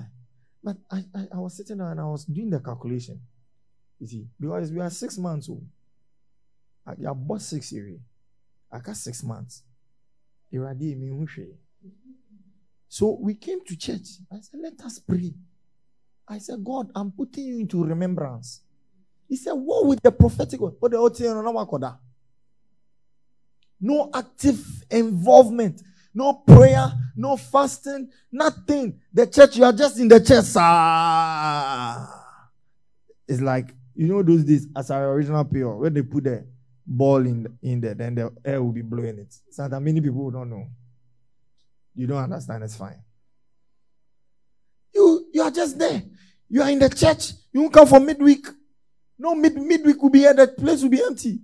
But 0.63 0.77
I, 0.89 1.03
I, 1.15 1.27
I, 1.33 1.37
was 1.39 1.57
sitting 1.57 1.77
there 1.77 1.89
and 1.91 1.99
I 1.99 2.05
was 2.05 2.25
doing 2.25 2.49
the 2.49 2.59
calculation. 2.59 3.19
You 3.99 4.07
see, 4.07 4.27
because 4.39 4.71
we 4.71 4.79
are 4.79 4.89
six 4.89 5.17
months 5.17 5.49
old. 5.49 5.65
I, 6.85 6.91
I 6.91 7.13
bought 7.13 7.41
six 7.41 7.71
years. 7.71 7.99
I 8.71 8.79
got 8.79 8.95
six 8.95 9.23
months. 9.23 9.63
So 12.87 13.17
we 13.19 13.33
came 13.33 13.65
to 13.65 13.75
church. 13.75 14.07
I 14.31 14.39
said, 14.41 14.59
let 14.61 14.79
us 14.85 14.99
pray. 14.99 15.33
I 16.27 16.37
said, 16.37 16.63
God, 16.63 16.91
I'm 16.95 17.11
putting 17.11 17.45
you 17.45 17.59
into 17.59 17.83
remembrance. 17.83 18.61
He 19.27 19.35
said, 19.35 19.53
what 19.53 19.87
with 19.87 20.01
the 20.01 20.11
prophetic? 20.11 20.59
No 23.83 24.09
active 24.13 24.85
involvement. 24.89 25.83
No 26.13 26.35
prayer, 26.35 26.89
no 27.17 27.35
fasting, 27.35 28.09
nothing. 28.31 28.97
The 29.11 29.27
church, 29.27 29.57
you 29.57 29.65
are 29.65 29.73
just 29.73 29.99
in 29.99 30.07
the 30.07 30.21
church. 30.21 30.45
Ah. 30.55 32.39
It's 33.27 33.41
like, 33.41 33.75
you 33.93 34.07
know, 34.07 34.23
those 34.23 34.45
days, 34.45 34.67
as 34.73 34.89
our 34.89 35.11
original 35.11 35.43
PR, 35.43 35.67
when 35.67 35.93
they 35.93 36.01
put 36.01 36.23
the 36.23 36.45
ball 36.87 37.25
in, 37.25 37.57
in 37.61 37.81
there, 37.81 37.93
then 37.93 38.15
the 38.15 38.31
air 38.45 38.63
will 38.63 38.71
be 38.71 38.83
blowing 38.83 39.19
it. 39.19 39.35
So 39.51 39.67
that 39.67 39.81
many 39.81 39.99
people 39.99 40.31
don't 40.31 40.49
know. 40.49 40.65
You 41.93 42.07
don't 42.07 42.23
understand, 42.23 42.63
it's 42.63 42.77
fine. 42.77 43.03
You, 44.95 45.27
you 45.33 45.41
are 45.41 45.51
just 45.51 45.77
there. 45.77 46.03
You 46.47 46.61
are 46.61 46.69
in 46.69 46.79
the 46.79 46.89
church. 46.89 47.33
You 47.51 47.61
won't 47.61 47.73
come 47.73 47.87
for 47.87 47.99
midweek. 47.99 48.47
No, 49.19 49.35
mid, 49.35 49.57
midweek 49.57 50.01
will 50.01 50.09
be 50.09 50.19
here. 50.19 50.33
That 50.33 50.57
place 50.57 50.81
will 50.81 50.89
be 50.89 51.03
empty. 51.03 51.39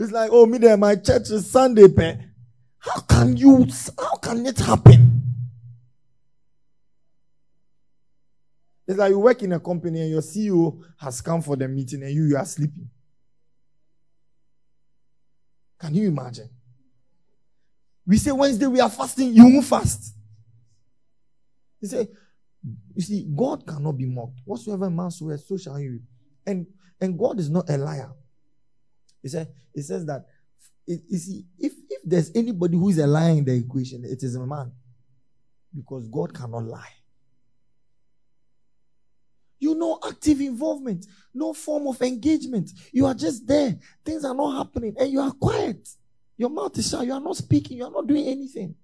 It's 0.00 0.12
like, 0.12 0.30
oh, 0.32 0.46
me 0.46 0.58
there, 0.58 0.76
my 0.76 0.94
church 0.94 1.28
is 1.30 1.50
Sunday, 1.50 1.88
pay. 1.88 2.20
How 2.78 3.00
can 3.00 3.36
you, 3.36 3.66
how 3.98 4.14
can 4.14 4.46
it 4.46 4.56
happen? 4.56 5.22
It's 8.86 8.96
like 8.96 9.10
you 9.10 9.18
work 9.18 9.42
in 9.42 9.52
a 9.52 9.58
company 9.58 10.00
and 10.02 10.10
your 10.10 10.20
CEO 10.20 10.80
has 10.98 11.20
come 11.20 11.42
for 11.42 11.56
the 11.56 11.66
meeting 11.66 12.04
and 12.04 12.12
you, 12.12 12.26
you 12.26 12.36
are 12.36 12.44
sleeping. 12.44 12.88
Can 15.80 15.96
you 15.96 16.08
imagine? 16.08 16.48
We 18.06 18.18
say 18.18 18.30
Wednesday 18.30 18.68
we 18.68 18.80
are 18.80 18.88
fasting, 18.88 19.34
you 19.34 19.44
won't 19.44 19.64
fast. 19.64 20.14
He 21.80 21.88
say, 21.88 22.06
you 22.94 23.02
see, 23.02 23.26
God 23.36 23.66
cannot 23.66 23.98
be 23.98 24.06
mocked. 24.06 24.42
Whatsoever 24.44 24.88
man 24.88 25.10
swears, 25.10 25.44
so 25.46 25.56
shall 25.56 25.74
he. 25.74 25.98
And 26.46 26.68
and 27.00 27.18
God 27.18 27.40
is 27.40 27.50
not 27.50 27.68
a 27.68 27.76
liar. 27.76 28.12
He 29.28 29.32
said, 29.32 29.48
He 29.74 29.82
says 29.82 30.06
that 30.06 30.24
you 30.86 31.18
see, 31.18 31.44
if, 31.58 31.74
if 31.90 32.00
there's 32.02 32.30
anybody 32.34 32.78
who 32.78 32.88
is 32.88 32.98
a 32.98 33.06
liar 33.06 33.32
in 33.32 33.44
the 33.44 33.54
equation, 33.54 34.04
it 34.06 34.22
is 34.22 34.34
a 34.36 34.46
man. 34.46 34.72
Because 35.74 36.08
God 36.08 36.32
cannot 36.32 36.64
lie. 36.64 36.94
You 39.60 39.74
know, 39.74 39.98
active 40.08 40.40
involvement, 40.40 41.06
no 41.34 41.52
form 41.52 41.88
of 41.88 42.00
engagement. 42.00 42.70
You 42.90 43.04
are 43.04 43.14
just 43.14 43.46
there. 43.46 43.76
Things 44.02 44.24
are 44.24 44.34
not 44.34 44.56
happening, 44.56 44.94
and 44.98 45.10
you 45.12 45.20
are 45.20 45.32
quiet. 45.32 45.86
Your 46.38 46.48
mouth 46.48 46.78
is 46.78 46.88
shut. 46.88 47.04
You 47.04 47.12
are 47.12 47.20
not 47.20 47.36
speaking. 47.36 47.76
You 47.76 47.84
are 47.84 47.90
not 47.90 48.06
doing 48.06 48.26
anything. 48.26 48.74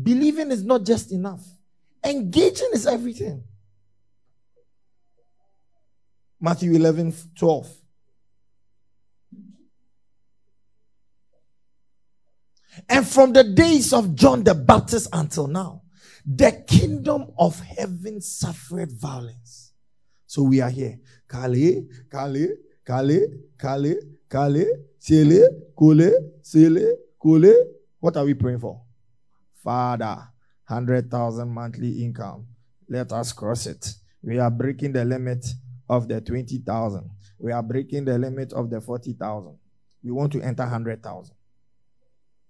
Believing 0.00 0.52
is 0.52 0.62
not 0.62 0.84
just 0.84 1.10
enough. 1.10 1.42
Engaging 2.04 2.70
is 2.74 2.86
everything. 2.86 3.42
Matthew 6.40 6.74
11, 6.74 7.12
12. 7.36 7.68
And 12.88 13.06
from 13.06 13.32
the 13.32 13.44
days 13.44 13.92
of 13.92 14.14
John 14.14 14.44
the 14.44 14.54
Baptist 14.54 15.08
until 15.12 15.46
now, 15.46 15.82
the 16.24 16.64
kingdom 16.66 17.32
of 17.38 17.60
heaven 17.60 18.20
suffered 18.20 18.92
violence. 18.92 19.72
So 20.26 20.42
we 20.42 20.60
are 20.60 20.70
here. 20.70 20.98
Kale, 21.30 21.86
Kale, 22.10 22.48
Kale, 22.84 23.26
Kale, 23.58 23.94
Kale, 24.28 24.66
Sele, 24.98 25.48
Kule, 25.78 26.12
Sele, 26.42 26.96
Kule. 27.22 27.54
What 28.00 28.16
are 28.16 28.24
we 28.24 28.34
praying 28.34 28.58
for? 28.58 28.82
Father, 29.62 30.28
100,000 30.66 31.48
monthly 31.48 32.02
income. 32.04 32.46
Let 32.88 33.12
us 33.12 33.32
cross 33.32 33.66
it. 33.66 33.94
We 34.22 34.38
are 34.38 34.50
breaking 34.50 34.92
the 34.92 35.04
limit 35.04 35.46
of 35.88 36.08
the 36.08 36.20
20,000. 36.20 37.10
We 37.38 37.52
are 37.52 37.62
breaking 37.62 38.04
the 38.04 38.18
limit 38.18 38.52
of 38.52 38.70
the 38.70 38.80
40,000. 38.80 39.56
We 40.02 40.10
want 40.10 40.32
to 40.32 40.42
enter 40.42 40.64
100,000. 40.64 41.35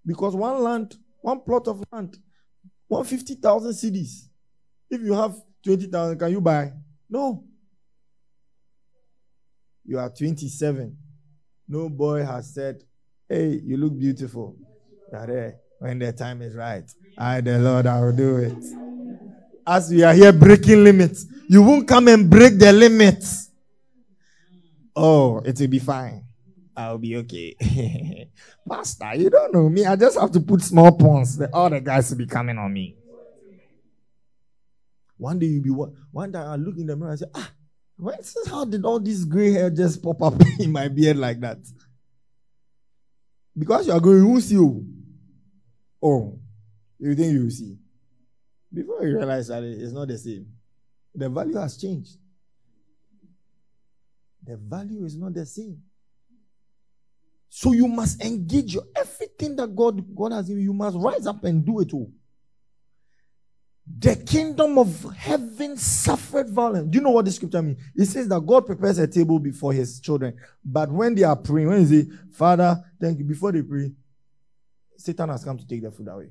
Because 0.07 0.35
one 0.37 0.63
land, 0.63 0.95
one 1.21 1.41
plot 1.41 1.67
of 1.67 1.83
land, 1.93 2.17
150,000 2.89 3.73
cedis. 3.73 4.29
If 4.89 5.03
you 5.03 5.13
have 5.15 5.35
20,000, 5.65 6.19
can 6.19 6.31
you 6.31 6.41
buy? 6.41 6.73
No. 7.11 7.45
You 9.85 9.99
are 9.99 10.09
27. 10.09 10.97
No 11.69 11.89
boy 11.89 12.25
has 12.25 12.55
said, 12.55 12.85
Hey, 13.29 13.61
you 13.65 13.77
look 13.77 13.99
beautiful. 13.99 14.57
Eh, 15.13 15.51
when 15.81 15.99
the 15.99 16.13
time 16.13 16.43
is 16.43 16.55
right, 16.55 16.89
I, 17.19 17.41
the 17.41 17.59
Lord, 17.59 17.87
I 17.87 18.01
will 18.01 18.13
do 18.13 18.37
it. 18.37 18.65
As 19.67 19.91
we 19.91 20.05
are 20.05 20.15
here 20.15 20.33
breaking 20.33 20.85
limits, 20.85 21.27
you 21.49 21.63
won't 21.63 21.89
come 21.89 22.07
and 22.09 22.31
break 22.31 22.57
the 22.59 22.73
limits. 22.73 23.51
Oh, 24.95 25.41
it 25.41 25.59
will 25.59 25.67
be 25.69 25.81
fine. 25.81 26.26
I'll 26.77 26.99
be 26.99 27.17
okay. 27.17 28.29
Pastor, 28.69 29.15
you 29.15 29.31
don't 29.31 29.55
know 29.55 29.69
me. 29.69 29.87
I 29.87 29.97
just 29.97 30.19
have 30.19 30.31
to 30.33 30.41
put 30.41 30.61
small 30.61 30.93
pawns. 30.93 31.41
All 31.53 31.71
the 31.71 31.81
guys 31.81 32.11
will 32.11 32.19
be 32.19 32.27
coming 32.27 32.59
on 32.59 32.73
me. 32.73 32.97
One 35.17 35.39
day 35.39 35.47
you'll 35.47 35.63
be 35.63 35.71
one. 35.71 35.97
One 36.13 36.31
day 36.31 36.39
I 36.39 36.57
look 36.57 36.77
in 36.77 36.87
the 36.87 36.97
mirror 36.97 37.11
and 37.11 37.19
say, 37.19 37.27
ah, 37.35 37.51
how 38.51 38.65
did 38.67 38.85
all 38.85 39.01
this 39.01 39.25
gray 39.25 39.53
hair 39.53 39.71
just 39.71 40.03
pop 40.03 40.21
up 40.23 40.35
in 40.59 40.71
my 40.71 40.89
beard 40.89 41.17
like 41.17 41.41
that? 41.41 41.59
Because 43.57 43.87
you 43.87 43.95
are 43.95 44.01
going, 44.01 44.27
you 44.27 44.41
see. 44.41 44.59
Oh, 44.59 44.85
oh 46.03 46.39
you 46.99 47.15
think 47.15 47.33
you 47.33 47.51
see. 47.51 47.79
Before 48.73 49.07
you 49.07 49.17
realize 49.17 49.49
that 49.49 49.63
it's 49.63 49.93
not 49.93 50.09
the 50.09 50.19
same, 50.19 50.47
the 51.15 51.31
value 51.31 51.57
has 51.57 51.79
changed. 51.79 52.19
The 54.45 54.59
value 54.59 55.05
is 55.07 55.17
not 55.17 55.33
the 55.33 55.47
same. 55.47 55.83
So 57.59 57.73
you 57.73 57.89
must 57.89 58.23
engage 58.23 58.75
your 58.75 58.83
everything 58.95 59.57
that 59.57 59.75
God, 59.75 60.15
God 60.15 60.33
has 60.33 60.47
given 60.47 60.61
you. 60.61 60.67
You 60.67 60.75
must 60.75 60.95
rise 60.99 61.27
up 61.27 61.43
and 61.43 61.65
do 61.65 61.81
it 61.81 61.91
all. 61.95 62.13
The 63.99 64.15
kingdom 64.15 64.77
of 64.77 65.15
heaven 65.17 65.79
suffered 65.79 66.51
violence. 66.51 66.91
Do 66.91 66.99
you 66.99 67.03
know 67.03 67.13
what 67.13 67.25
the 67.25 67.33
scripture 67.33 67.63
means? 67.63 67.81
It 67.95 68.05
says 68.05 68.29
that 68.29 68.45
God 68.45 68.67
prepares 68.67 68.99
a 68.99 69.07
table 69.07 69.39
before 69.39 69.73
his 69.73 70.01
children. 70.01 70.37
But 70.63 70.93
when 70.93 71.15
they 71.15 71.23
are 71.23 71.35
praying, 71.35 71.69
when 71.69 71.83
they 71.83 72.03
say, 72.03 72.11
Father, 72.31 72.79
thank 73.01 73.21
you, 73.21 73.25
before 73.25 73.53
they 73.53 73.63
pray, 73.63 73.91
Satan 74.99 75.31
has 75.31 75.43
come 75.43 75.57
to 75.57 75.67
take 75.67 75.83
the 75.83 75.91
food 75.91 76.09
away. 76.09 76.29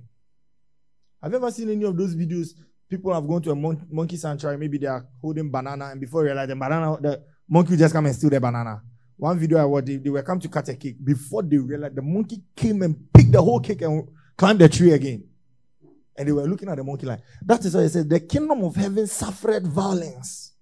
Have 1.23 1.31
you 1.31 1.37
ever 1.39 1.49
seen 1.49 1.71
any 1.71 1.85
of 1.85 1.97
those 1.97 2.15
videos? 2.15 2.49
People 2.87 3.11
have 3.11 3.27
gone 3.27 3.41
to 3.41 3.49
a 3.49 3.55
mon- 3.55 3.87
monkey 3.89 4.17
sanctuary, 4.17 4.59
maybe 4.59 4.77
they 4.77 4.85
are 4.85 5.07
holding 5.19 5.49
banana, 5.49 5.85
and 5.85 5.99
before 5.99 6.21
you 6.21 6.27
realize 6.27 6.49
the 6.49 6.55
banana, 6.55 6.95
the 7.01 7.23
monkey 7.49 7.71
will 7.71 7.79
just 7.79 7.95
come 7.95 8.05
and 8.05 8.15
steal 8.15 8.29
the 8.29 8.39
banana. 8.39 8.79
One 9.17 9.39
video 9.39 9.57
I 9.57 9.65
watched, 9.65 9.87
they, 9.87 9.97
they 9.97 10.09
were 10.09 10.23
come 10.23 10.39
to 10.39 10.49
cut 10.49 10.67
a 10.69 10.75
cake. 10.75 10.97
Before 11.03 11.41
they 11.41 11.57
realized, 11.57 11.95
the 11.95 12.01
monkey 12.01 12.41
came 12.55 12.81
and 12.81 13.11
picked 13.13 13.31
the 13.31 13.41
whole 13.41 13.59
cake 13.59 13.81
and 13.81 14.07
climbed 14.35 14.59
the 14.59 14.69
tree 14.69 14.91
again. 14.91 15.23
And 16.17 16.27
they 16.27 16.31
were 16.31 16.43
looking 16.43 16.69
at 16.69 16.77
the 16.77 16.83
monkey 16.83 17.05
like, 17.05 17.21
that 17.45 17.63
is 17.65 17.75
why 17.75 17.83
he 17.83 17.89
said, 17.89 18.09
the 18.09 18.19
kingdom 18.19 18.63
of 18.63 18.75
heaven 18.75 19.07
suffered 19.07 19.67
violence. 19.67 20.53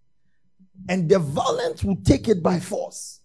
And 0.87 1.09
the 1.09 1.19
violence 1.19 1.83
will 1.83 1.97
take 2.03 2.27
it 2.27 2.41
by 2.41 2.59
force. 2.59 3.21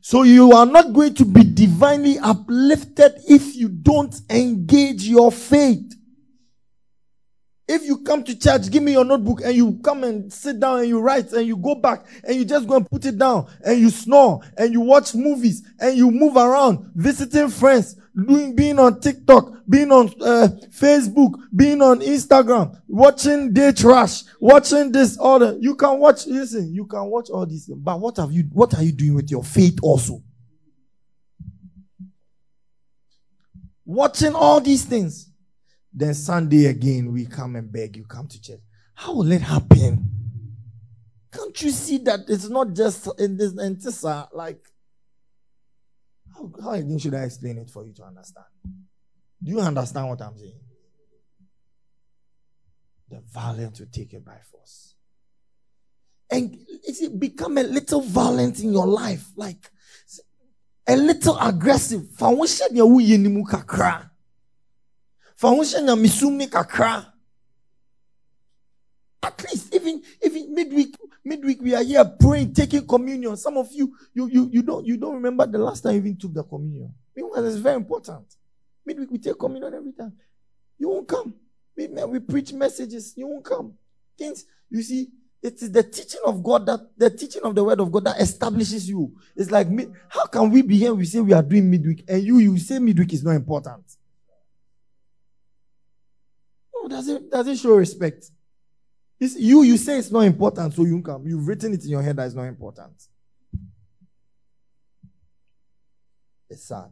So 0.00 0.24
you 0.24 0.52
are 0.52 0.66
not 0.66 0.92
going 0.92 1.14
to 1.14 1.24
be 1.24 1.44
divinely 1.44 2.18
uplifted 2.18 3.12
if 3.28 3.54
you 3.54 3.68
don't 3.68 4.14
engage 4.28 5.04
your 5.04 5.30
faith. 5.30 5.94
If 7.68 7.84
you 7.84 7.98
come 7.98 8.24
to 8.24 8.36
church, 8.36 8.70
give 8.70 8.82
me 8.82 8.92
your 8.92 9.04
notebook 9.04 9.40
and 9.44 9.54
you 9.54 9.78
come 9.84 10.02
and 10.02 10.32
sit 10.32 10.58
down 10.58 10.80
and 10.80 10.88
you 10.88 11.00
write 11.00 11.32
and 11.32 11.46
you 11.46 11.56
go 11.56 11.76
back 11.76 12.04
and 12.24 12.36
you 12.36 12.44
just 12.44 12.66
go 12.66 12.76
and 12.76 12.90
put 12.90 13.06
it 13.06 13.16
down 13.16 13.46
and 13.64 13.78
you 13.78 13.88
snore 13.88 14.40
and 14.58 14.72
you 14.72 14.80
watch 14.80 15.14
movies 15.14 15.62
and 15.78 15.96
you 15.96 16.10
move 16.10 16.36
around 16.36 16.90
visiting 16.94 17.48
friends, 17.48 17.96
doing, 18.26 18.56
being 18.56 18.80
on 18.80 19.00
TikTok, 19.00 19.54
being 19.68 19.92
on 19.92 20.08
uh, 20.20 20.48
Facebook, 20.70 21.34
being 21.54 21.80
on 21.80 22.00
Instagram, 22.00 22.80
watching 22.88 23.52
day 23.52 23.70
trash, 23.70 24.22
watching 24.40 24.90
this 24.90 25.16
order. 25.18 25.56
You 25.60 25.76
can 25.76 26.00
watch, 26.00 26.26
listen, 26.26 26.74
you 26.74 26.84
can 26.84 27.04
watch 27.04 27.30
all 27.30 27.46
these 27.46 27.66
things. 27.66 27.78
But 27.80 28.00
what 28.00 28.16
have 28.16 28.32
you, 28.32 28.42
what 28.52 28.74
are 28.74 28.82
you 28.82 28.92
doing 28.92 29.14
with 29.14 29.30
your 29.30 29.44
faith 29.44 29.78
also? 29.82 30.20
Watching 33.84 34.34
all 34.34 34.60
these 34.60 34.84
things. 34.84 35.31
Then 35.92 36.14
Sunday 36.14 36.66
again, 36.66 37.12
we 37.12 37.26
come 37.26 37.56
and 37.56 37.70
beg 37.70 37.96
you, 37.96 38.04
come 38.04 38.26
to 38.28 38.40
church. 38.40 38.60
How 38.94 39.14
will 39.14 39.30
it 39.32 39.42
happen? 39.42 40.10
Can't 41.32 41.62
you 41.62 41.70
see 41.70 41.98
that 41.98 42.20
it's 42.28 42.48
not 42.48 42.74
just 42.74 43.08
in 43.18 43.36
this 43.36 43.56
and 43.56 43.80
this 43.80 44.04
uh, 44.04 44.26
like 44.32 44.64
how, 46.34 46.50
how 46.62 46.70
again 46.70 46.98
should 46.98 47.14
I 47.14 47.24
explain 47.24 47.58
it 47.58 47.70
for 47.70 47.84
you 47.84 47.92
to 47.94 48.04
understand? 48.04 48.46
Do 49.42 49.50
you 49.50 49.60
understand 49.60 50.08
what 50.08 50.22
I'm 50.22 50.36
saying? 50.36 50.60
The 53.10 53.22
violent 53.32 53.78
will 53.78 53.86
take 53.92 54.12
it 54.14 54.24
by 54.24 54.38
force. 54.50 54.94
And 56.30 56.56
it 56.68 57.20
become 57.20 57.58
a 57.58 57.62
little 57.62 58.00
violent 58.00 58.60
in 58.60 58.72
your 58.72 58.86
life, 58.86 59.26
like 59.36 59.70
a 60.86 60.96
little 60.96 61.38
aggressive. 61.38 62.08
Hyɛ 65.40 65.82
nyamesum 65.82 66.36
ne 66.36 66.46
kakra 66.46 67.12
at 69.22 69.42
least 69.44 69.74
even 69.74 70.02
even 70.22 70.54
midweek 70.54 70.96
midweek 71.24 71.62
we 71.62 71.74
are 71.74 71.82
here 71.82 72.04
praying 72.04 72.52
taking 72.52 72.86
communion. 72.86 73.36
Some 73.36 73.56
of 73.56 73.68
you 73.72 73.94
you 74.12 74.28
you, 74.28 74.50
you 74.52 74.62
don't 74.62 74.84
you 74.84 74.96
don't 74.96 75.14
remember 75.14 75.46
the 75.46 75.58
last 75.58 75.82
time 75.82 75.92
you 75.94 75.98
even 75.98 76.16
took 76.16 76.34
the 76.34 76.42
communion. 76.42 76.92
Meanwhile 77.14 77.44
it's 77.46 77.56
very 77.56 77.76
important. 77.76 78.26
Midweek 78.84 79.10
we 79.10 79.18
take 79.18 79.38
communion 79.38 79.72
every 79.74 79.92
time. 79.92 80.12
You 80.78 80.88
won't 80.88 81.06
come. 81.06 81.34
We, 81.76 81.86
we 81.86 82.18
preach 82.18 82.52
messages. 82.52 83.14
You 83.16 83.28
won't 83.28 83.44
come. 83.44 83.74
Things 84.18 84.44
you 84.68 84.82
see 84.82 85.08
it 85.40 85.54
is 85.60 85.70
the 85.70 85.82
teaching 85.82 86.20
of 86.24 86.42
God 86.42 86.66
that 86.66 86.80
the 86.96 87.10
teaching 87.10 87.42
of 87.42 87.54
the 87.54 87.62
word 87.64 87.80
of 87.80 87.90
God 87.92 88.04
that 88.04 88.20
establishes 88.20 88.88
you. 88.88 89.12
It's 89.36 89.50
like 89.50 89.68
how 90.08 90.26
can 90.26 90.50
we 90.50 90.62
be 90.62 90.76
here? 90.76 90.94
We 90.94 91.04
say 91.04 91.20
we 91.20 91.32
are 91.32 91.42
doing 91.42 91.70
midweek, 91.70 92.04
and 92.08 92.22
you 92.22 92.38
you 92.38 92.58
say 92.58 92.80
midweek 92.80 93.12
is 93.12 93.22
not 93.22 93.32
important 93.32 93.84
does 96.88 97.08
it 97.08 97.30
does 97.30 97.48
it 97.48 97.58
show 97.58 97.74
respect? 97.74 98.30
It's 99.18 99.36
you 99.36 99.62
you 99.62 99.76
say 99.76 99.98
it's 99.98 100.10
not 100.10 100.20
important, 100.20 100.74
so 100.74 100.84
you 100.84 101.00
come. 101.02 101.26
You've 101.26 101.46
written 101.46 101.72
it 101.74 101.84
in 101.84 101.90
your 101.90 102.02
head 102.02 102.16
that 102.16 102.26
it's 102.26 102.34
not 102.34 102.44
important. 102.44 102.94
It's 106.50 106.64
sad. 106.64 106.90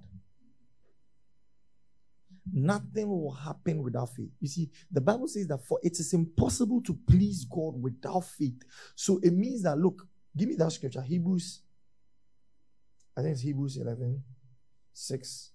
Nothing 2.52 3.08
will 3.08 3.32
happen 3.32 3.82
without 3.82 4.08
faith. 4.14 4.30
You 4.40 4.48
see, 4.48 4.70
the 4.90 5.00
Bible 5.00 5.28
says 5.28 5.46
that 5.48 5.64
for 5.66 5.78
it 5.82 5.98
is 5.98 6.12
impossible 6.12 6.82
to 6.82 6.98
please 7.06 7.44
God 7.44 7.80
without 7.80 8.24
faith. 8.24 8.62
So 8.94 9.20
it 9.22 9.32
means 9.32 9.62
that 9.62 9.78
look, 9.78 10.06
give 10.36 10.48
me 10.48 10.54
that 10.56 10.72
scripture, 10.72 11.02
Hebrews. 11.02 11.60
I 13.16 13.22
think 13.22 13.32
it's 13.34 13.42
Hebrews 13.42 13.76
11, 13.76 14.22
6. 14.92 15.50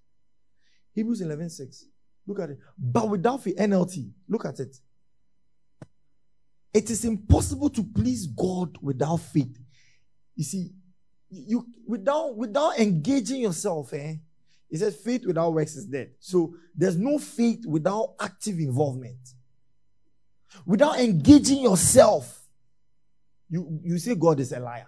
Hebrews 0.93 1.21
11, 1.21 1.49
6. 1.49 1.85
Look 2.27 2.39
at 2.39 2.49
it. 2.49 2.59
But 2.77 3.09
without 3.09 3.43
the 3.43 3.53
NLT, 3.53 4.09
look 4.27 4.45
at 4.45 4.59
it. 4.59 4.75
It 6.73 6.89
is 6.89 7.05
impossible 7.05 7.69
to 7.69 7.83
please 7.83 8.27
God 8.27 8.77
without 8.81 9.17
faith. 9.17 9.57
You 10.35 10.43
see, 10.43 10.71
you 11.29 11.65
without 11.87 12.35
without 12.35 12.79
engaging 12.79 13.41
yourself, 13.41 13.93
eh? 13.93 14.15
It 14.69 14.79
says 14.79 14.95
faith 14.95 15.25
without 15.25 15.53
works 15.53 15.75
is 15.75 15.85
dead. 15.85 16.11
So 16.19 16.55
there's 16.75 16.97
no 16.97 17.17
faith 17.17 17.65
without 17.65 18.15
active 18.19 18.59
involvement. 18.59 19.19
Without 20.65 20.99
engaging 20.99 21.61
yourself, 21.61 22.45
you, 23.49 23.79
you 23.83 23.97
say 23.97 24.15
God 24.15 24.39
is 24.39 24.51
a 24.51 24.59
liar. 24.59 24.87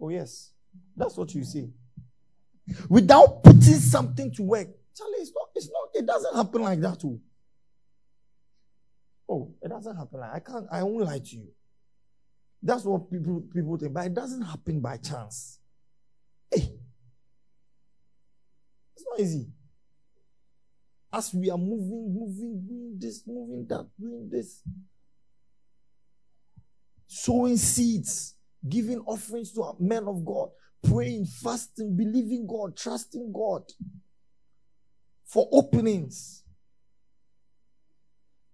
Oh, 0.00 0.08
yes. 0.08 0.50
That's 0.96 1.16
what 1.16 1.34
you 1.34 1.44
say. 1.44 1.70
Without 2.88 3.42
putting 3.42 3.60
something 3.60 4.32
to 4.34 4.42
work, 4.42 4.68
Charlie, 4.96 5.18
it's 5.18 5.32
not, 5.34 5.48
it's 5.54 5.70
not, 5.70 5.88
it 5.94 6.06
doesn't 6.06 6.36
happen 6.36 6.62
like 6.62 6.80
that 6.80 7.00
too. 7.00 7.20
Oh, 9.28 9.54
it 9.62 9.68
doesn't 9.68 9.96
happen 9.96 10.20
like 10.20 10.34
I 10.34 10.40
can't, 10.40 10.66
I 10.70 10.82
won't 10.82 11.04
lie 11.06 11.18
to 11.18 11.36
you. 11.36 11.48
That's 12.62 12.84
what 12.84 13.10
people 13.10 13.42
people 13.52 13.76
think, 13.76 13.92
but 13.92 14.06
it 14.06 14.14
doesn't 14.14 14.42
happen 14.42 14.80
by 14.80 14.96
chance. 14.98 15.58
Hey, 16.50 16.74
it's 18.94 19.04
not 19.08 19.20
easy. 19.20 19.48
As 21.12 21.34
we 21.34 21.50
are 21.50 21.58
moving, 21.58 22.14
moving, 22.14 22.66
doing 22.66 22.96
this, 22.98 23.22
moving 23.26 23.66
that, 23.68 23.86
doing 23.98 24.28
this, 24.30 24.62
sowing 27.06 27.56
seeds, 27.56 28.34
giving 28.68 29.00
offerings 29.00 29.52
to 29.52 29.72
men 29.78 30.04
of 30.04 30.24
God, 30.24 30.50
praying, 30.82 31.26
fasting, 31.26 31.96
believing 31.96 32.46
God, 32.46 32.76
trusting 32.76 33.32
God 33.32 33.64
for 35.32 35.48
openings. 35.50 36.44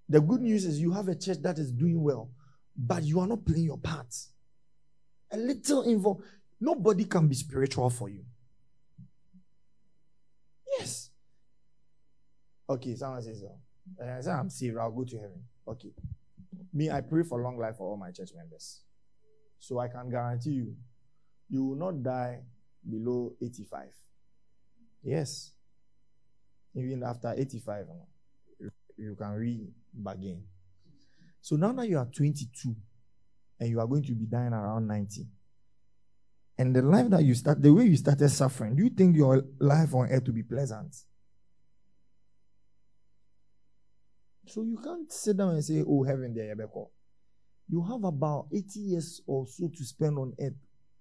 The 0.08 0.20
good 0.20 0.40
news 0.40 0.64
is 0.64 0.80
you 0.80 0.92
have 0.92 1.08
a 1.08 1.16
church 1.16 1.38
that 1.42 1.58
is 1.58 1.72
doing 1.72 2.00
well, 2.00 2.30
but 2.76 3.02
you 3.02 3.18
are 3.18 3.26
not 3.26 3.44
playing 3.44 3.64
your 3.64 3.78
part. 3.78 4.14
A 5.32 5.36
little 5.36 5.82
involved. 5.82 6.22
Nobody 6.60 7.04
can 7.04 7.26
be 7.26 7.34
spiritual 7.34 7.90
for 7.90 8.08
you. 8.08 8.24
Yes. 10.78 11.10
Okay, 12.70 12.94
someone 12.94 13.22
says 13.22 13.40
so. 13.40 13.50
I 14.00 14.20
say 14.20 14.30
I'm 14.30 14.48
saved, 14.48 14.78
I'll 14.78 14.92
go 14.92 15.02
to 15.02 15.16
heaven. 15.16 15.42
Okay. 15.66 15.92
Me, 16.72 16.90
I 16.90 17.00
pray 17.00 17.24
for 17.24 17.42
long 17.42 17.58
life 17.58 17.78
for 17.78 17.88
all 17.88 17.96
my 17.96 18.12
church 18.12 18.30
members. 18.36 18.82
So 19.58 19.80
I 19.80 19.88
can 19.88 20.08
guarantee 20.10 20.50
you, 20.50 20.76
you 21.50 21.64
will 21.64 21.76
not 21.76 22.04
die 22.04 22.42
below 22.88 23.32
85. 23.42 23.88
Yes. 25.02 25.54
Even 26.74 27.02
after 27.02 27.34
85, 27.36 27.86
you 28.96 29.14
can 29.16 29.30
re 29.32 29.68
bargain. 29.92 30.42
So 31.40 31.56
now 31.56 31.72
that 31.72 31.88
you 31.88 31.98
are 31.98 32.06
22 32.06 32.74
and 33.60 33.68
you 33.68 33.80
are 33.80 33.86
going 33.86 34.04
to 34.04 34.12
be 34.12 34.26
dying 34.26 34.52
around 34.52 34.86
90, 34.86 35.26
and 36.58 36.74
the 36.74 36.82
life 36.82 37.08
that 37.10 37.22
you 37.22 37.34
start, 37.34 37.62
the 37.62 37.72
way 37.72 37.84
you 37.84 37.96
started 37.96 38.28
suffering, 38.28 38.74
do 38.74 38.82
you 38.82 38.90
think 38.90 39.16
your 39.16 39.44
life 39.60 39.94
on 39.94 40.08
earth 40.10 40.26
will 40.26 40.34
be 40.34 40.42
pleasant? 40.42 40.94
So 44.46 44.62
you 44.62 44.78
can't 44.82 45.12
sit 45.12 45.36
down 45.36 45.50
and 45.50 45.64
say, 45.64 45.84
Oh, 45.86 46.02
heaven 46.02 46.34
there, 46.34 46.56
You 47.68 47.82
have 47.84 48.02
about 48.02 48.46
80 48.52 48.80
years 48.80 49.20
or 49.26 49.46
so 49.46 49.68
to 49.68 49.84
spend 49.84 50.18
on 50.18 50.34
earth. 50.40 50.54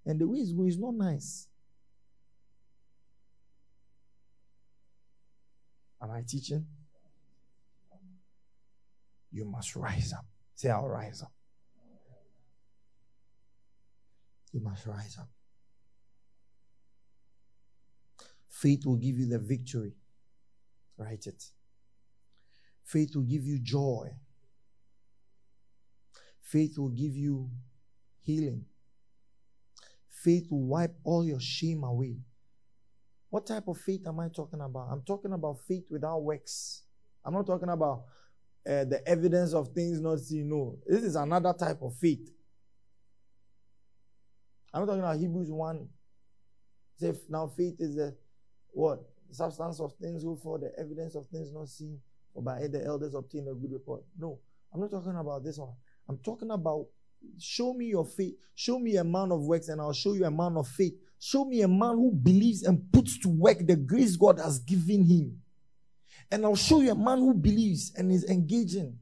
And 0.05 0.19
the 0.19 0.27
way 0.27 0.37
it's 0.37 0.51
going 0.51 0.67
is 0.67 0.77
not 0.77 0.93
nice. 0.93 1.47
Am 6.01 6.11
I 6.11 6.21
teaching? 6.27 6.65
You 9.31 9.45
must 9.45 9.75
rise 9.75 10.13
up. 10.13 10.25
Say, 10.55 10.69
I'll 10.69 10.87
rise 10.87 11.21
up. 11.21 11.31
You 14.51 14.61
must 14.61 14.85
rise 14.85 15.17
up. 15.19 15.29
Faith 18.49 18.85
will 18.85 18.95
give 18.95 19.19
you 19.19 19.27
the 19.27 19.39
victory. 19.39 19.93
Write 20.97 21.27
it. 21.27 21.43
Faith 22.83 23.15
will 23.15 23.23
give 23.23 23.43
you 23.43 23.59
joy. 23.59 24.09
Faith 26.41 26.77
will 26.77 26.89
give 26.89 27.15
you 27.15 27.49
healing. 28.21 28.65
Faith 30.09 30.47
will 30.49 30.65
wipe 30.65 30.95
all 31.03 31.25
your 31.25 31.39
shame 31.39 31.83
away. 31.83 32.17
What 33.29 33.45
type 33.45 33.67
of 33.67 33.77
faith 33.77 34.07
am 34.07 34.19
I 34.19 34.29
talking 34.29 34.61
about? 34.61 34.87
I'm 34.91 35.01
talking 35.01 35.33
about 35.33 35.59
faith 35.67 35.85
without 35.89 36.23
works. 36.23 36.83
I'm 37.25 37.33
not 37.33 37.45
talking 37.45 37.69
about 37.69 38.03
uh, 38.65 38.85
the 38.85 39.01
evidence 39.05 39.53
of 39.53 39.69
things 39.69 39.99
not 39.99 40.19
seen. 40.19 40.49
No, 40.49 40.77
this 40.85 41.03
is 41.03 41.15
another 41.15 41.53
type 41.53 41.81
of 41.81 41.93
faith. 41.95 42.29
I'm 44.73 44.81
not 44.81 44.87
talking 44.87 45.01
about 45.01 45.17
Hebrews 45.17 45.51
1. 45.51 45.87
Say 46.97 47.13
now 47.29 47.47
faith 47.47 47.75
is 47.79 47.95
the 47.95 48.15
what? 48.71 48.99
Substance 49.31 49.79
of 49.81 49.93
things 49.95 50.23
hoped 50.23 50.43
for, 50.43 50.57
the 50.57 50.71
evidence 50.79 51.15
of 51.15 51.25
things 51.27 51.51
not 51.51 51.67
seen, 51.67 51.99
or 52.33 52.41
by 52.41 52.67
the 52.67 52.83
elders 52.85 53.13
obtain 53.13 53.47
a 53.49 53.53
good 53.53 53.73
report. 53.73 54.03
No, 54.17 54.39
I'm 54.73 54.79
not 54.79 54.91
talking 54.91 55.15
about 55.15 55.43
this 55.43 55.57
one. 55.57 55.73
I'm 56.07 56.17
talking 56.19 56.51
about 56.51 56.87
show 57.39 57.73
me 57.73 57.87
your 57.87 58.05
faith. 58.05 58.35
Show 58.55 58.79
me 58.79 58.95
a 58.95 59.03
man 59.03 59.31
of 59.31 59.41
works, 59.41 59.67
and 59.67 59.81
I'll 59.81 59.93
show 59.93 60.13
you 60.13 60.25
a 60.25 60.31
man 60.31 60.55
of 60.55 60.67
faith. 60.67 60.93
Show 61.19 61.45
me 61.45 61.61
a 61.61 61.67
man 61.67 61.95
who 61.95 62.11
believes 62.11 62.63
and 62.63 62.91
puts 62.91 63.17
to 63.19 63.29
work 63.29 63.65
the 63.65 63.75
grace 63.75 64.15
God 64.15 64.39
has 64.39 64.59
given 64.59 65.03
him. 65.03 65.41
And 66.31 66.45
I'll 66.45 66.55
show 66.55 66.81
you 66.81 66.91
a 66.91 66.95
man 66.95 67.19
who 67.19 67.33
believes 67.33 67.93
and 67.95 68.11
is 68.11 68.25
engaging. 68.25 68.97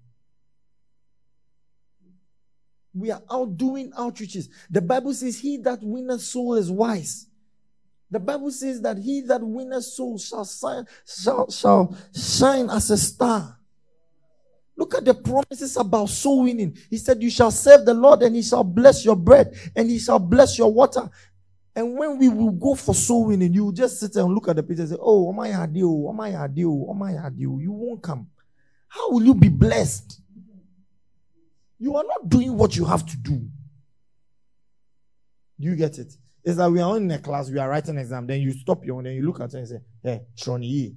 We 2.94 3.12
are 3.12 3.22
out 3.30 3.58
doing 3.58 3.92
outreaches. 3.92 4.48
The 4.70 4.82
Bible 4.82 5.14
says, 5.14 5.40
He 5.40 5.58
that 5.58 5.80
winneth 5.82 6.22
soul 6.22 6.56
is 6.56 6.72
wise. 6.72 7.28
The 8.12 8.20
Bible 8.20 8.52
says 8.52 8.82
that 8.82 8.98
he 8.98 9.22
that 9.22 9.42
winneth 9.42 9.84
soul 9.84 10.18
shall 10.18 10.46
shine, 10.46 10.86
shall, 11.06 11.50
shall 11.50 11.98
shine 12.16 12.70
as 12.70 12.90
a 12.92 12.98
star. 12.98 13.60
Look 14.78 14.94
at 14.96 15.06
the 15.06 15.14
promises 15.14 15.76
about 15.78 16.10
soul 16.10 16.44
winning. 16.44 16.78
He 16.90 16.98
said, 16.98 17.22
You 17.24 17.30
shall 17.30 17.52
serve 17.52 17.86
the 17.86 17.94
Lord, 17.94 18.22
and 18.22 18.36
he 18.36 18.42
shall 18.42 18.64
bless 18.64 19.04
your 19.04 19.16
bread, 19.16 19.54
and 19.76 19.90
he 19.90 19.98
shall 19.98 20.20
bless 20.20 20.58
your 20.58 20.72
water. 20.72 21.10
And 21.76 21.98
when 21.98 22.18
we 22.18 22.30
will 22.30 22.52
go 22.52 22.74
for 22.74 22.96
soul 22.96 23.26
winning, 23.26 23.54
you 23.54 23.74
just 23.74 24.00
sit 24.00 24.16
and 24.16 24.34
look 24.34 24.48
at 24.48 24.56
the 24.56 24.64
picture 24.64 24.84
and 24.84 24.92
say, 24.92 24.98
Oh, 25.00 25.32
am 25.32 25.40
I 25.42 25.66
deal? 25.66 26.08
Am 26.10 26.20
I 26.22 26.48
deal? 26.48 26.88
Am 26.90 27.04
I 27.04 27.30
deal? 27.30 27.60
You 27.60 27.72
won't 27.72 28.02
come. 28.02 28.28
How 28.88 29.12
will 29.12 29.24
you 29.24 29.36
be 29.36 29.50
blessed? 29.50 30.22
You 31.78 31.96
are 31.98 32.04
not 32.04 32.30
doing 32.30 32.56
what 32.56 32.78
you 32.78 32.86
have 32.86 33.06
to 33.06 33.18
do. 33.18 33.46
Do 35.60 35.68
you 35.68 35.76
get 35.76 36.00
it? 36.00 36.14
It's 36.44 36.58
that 36.58 36.72
we 36.72 36.80
are 36.80 36.96
in 36.96 37.12
a 37.12 37.20
class, 37.20 37.50
we 37.50 37.60
are 37.60 37.68
writing 37.68 37.96
an 37.96 38.02
exam, 38.02 38.28
then 38.28 38.40
you 38.40 38.54
stop 38.54 38.86
your, 38.86 39.02
then 39.02 39.14
you 39.14 39.26
look 39.26 39.42
at 39.42 39.54
it 39.54 39.58
and 39.58 39.68
say, 39.68 39.80
Hey, 40.02 40.22
Shoni, 40.38 40.96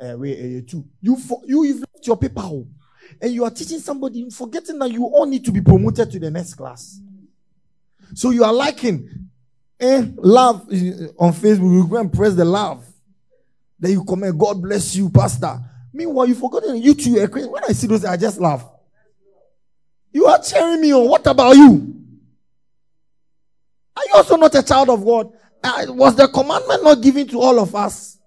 uh, 0.00 0.14
wait, 0.16 0.62
uh, 0.62 0.70
two. 0.70 0.86
You, 1.00 1.16
for, 1.16 1.42
you, 1.44 1.64
you've 1.64 1.80
left 1.80 2.06
your 2.06 2.16
paper 2.16 2.40
home, 2.40 2.74
and 3.20 3.32
you 3.32 3.44
are 3.44 3.50
teaching 3.50 3.80
somebody, 3.80 4.30
forgetting 4.30 4.78
that 4.78 4.90
you 4.90 5.04
all 5.04 5.26
need 5.26 5.44
to 5.44 5.52
be 5.52 5.60
promoted 5.60 6.10
to 6.12 6.18
the 6.18 6.30
next 6.30 6.54
class. 6.54 7.00
So 8.14 8.30
you 8.30 8.44
are 8.44 8.52
liking 8.52 9.29
Eh, 9.80 10.06
love 10.18 10.68
on 11.18 11.32
Facebook. 11.32 11.72
You 11.72 11.86
go 11.88 11.96
and 11.96 12.12
press 12.12 12.34
the 12.34 12.44
love. 12.44 12.84
Then 13.78 13.92
you 13.92 14.04
comment, 14.04 14.36
God 14.38 14.60
bless 14.60 14.94
you, 14.94 15.08
Pastor. 15.08 15.58
Meanwhile, 15.92 16.28
you 16.28 16.34
forgotten 16.34 16.76
you 16.76 16.94
too. 16.94 17.14
When 17.14 17.64
I 17.66 17.72
see 17.72 17.86
those, 17.86 18.04
I 18.04 18.16
just 18.18 18.38
laugh. 18.38 18.62
You 20.12 20.26
are 20.26 20.40
cheering 20.42 20.82
me 20.82 20.92
on. 20.92 21.08
What 21.08 21.26
about 21.26 21.56
you? 21.56 21.96
Are 23.96 24.02
you 24.06 24.12
also 24.14 24.36
not 24.36 24.54
a 24.54 24.62
child 24.62 24.90
of 24.90 25.04
God? 25.04 25.32
Uh, 25.62 25.86
was 25.88 26.14
the 26.14 26.28
commandment 26.28 26.84
not 26.84 27.00
given 27.00 27.26
to 27.28 27.40
all 27.40 27.58
of 27.58 27.74
us? 27.74 28.18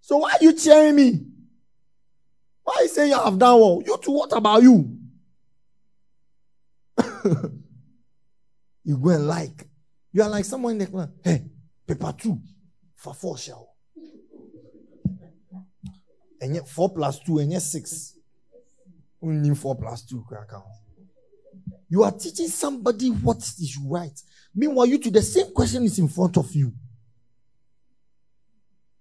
So 0.00 0.18
why 0.18 0.32
are 0.32 0.38
you 0.40 0.52
cheering 0.52 0.96
me? 0.96 1.24
Why 2.62 2.74
are 2.78 2.82
you 2.82 2.88
saying 2.88 3.10
you 3.10 3.18
have 3.18 3.38
done 3.38 3.60
well? 3.60 3.82
You 3.84 3.98
too, 4.02 4.12
what 4.12 4.32
about 4.36 4.62
you? 4.62 4.96
you 8.84 8.96
go 8.96 9.10
and 9.10 9.26
like. 9.26 9.67
You 10.18 10.24
are 10.24 10.30
like 10.30 10.44
someone 10.44 10.72
in 10.72 10.78
the 10.78 10.86
class. 10.88 11.10
Hey, 11.22 11.44
paper 11.86 12.12
two 12.18 12.40
for 12.96 13.14
four 13.14 13.38
shell. 13.38 13.76
And 16.40 16.56
yet 16.56 16.68
four 16.68 16.92
plus 16.92 17.20
two, 17.20 17.38
and 17.38 17.52
yet 17.52 17.62
six. 17.62 18.16
Only 19.22 19.54
four 19.54 19.76
plus 19.78 20.02
two. 20.02 20.26
You 21.88 22.02
are 22.02 22.10
teaching 22.10 22.48
somebody 22.48 23.10
what 23.10 23.36
is 23.36 23.78
right. 23.86 24.20
Meanwhile, 24.52 24.86
you 24.86 24.98
to 24.98 25.10
the 25.12 25.22
same 25.22 25.52
question 25.52 25.84
is 25.84 26.00
in 26.00 26.08
front 26.08 26.36
of 26.36 26.52
you. 26.52 26.72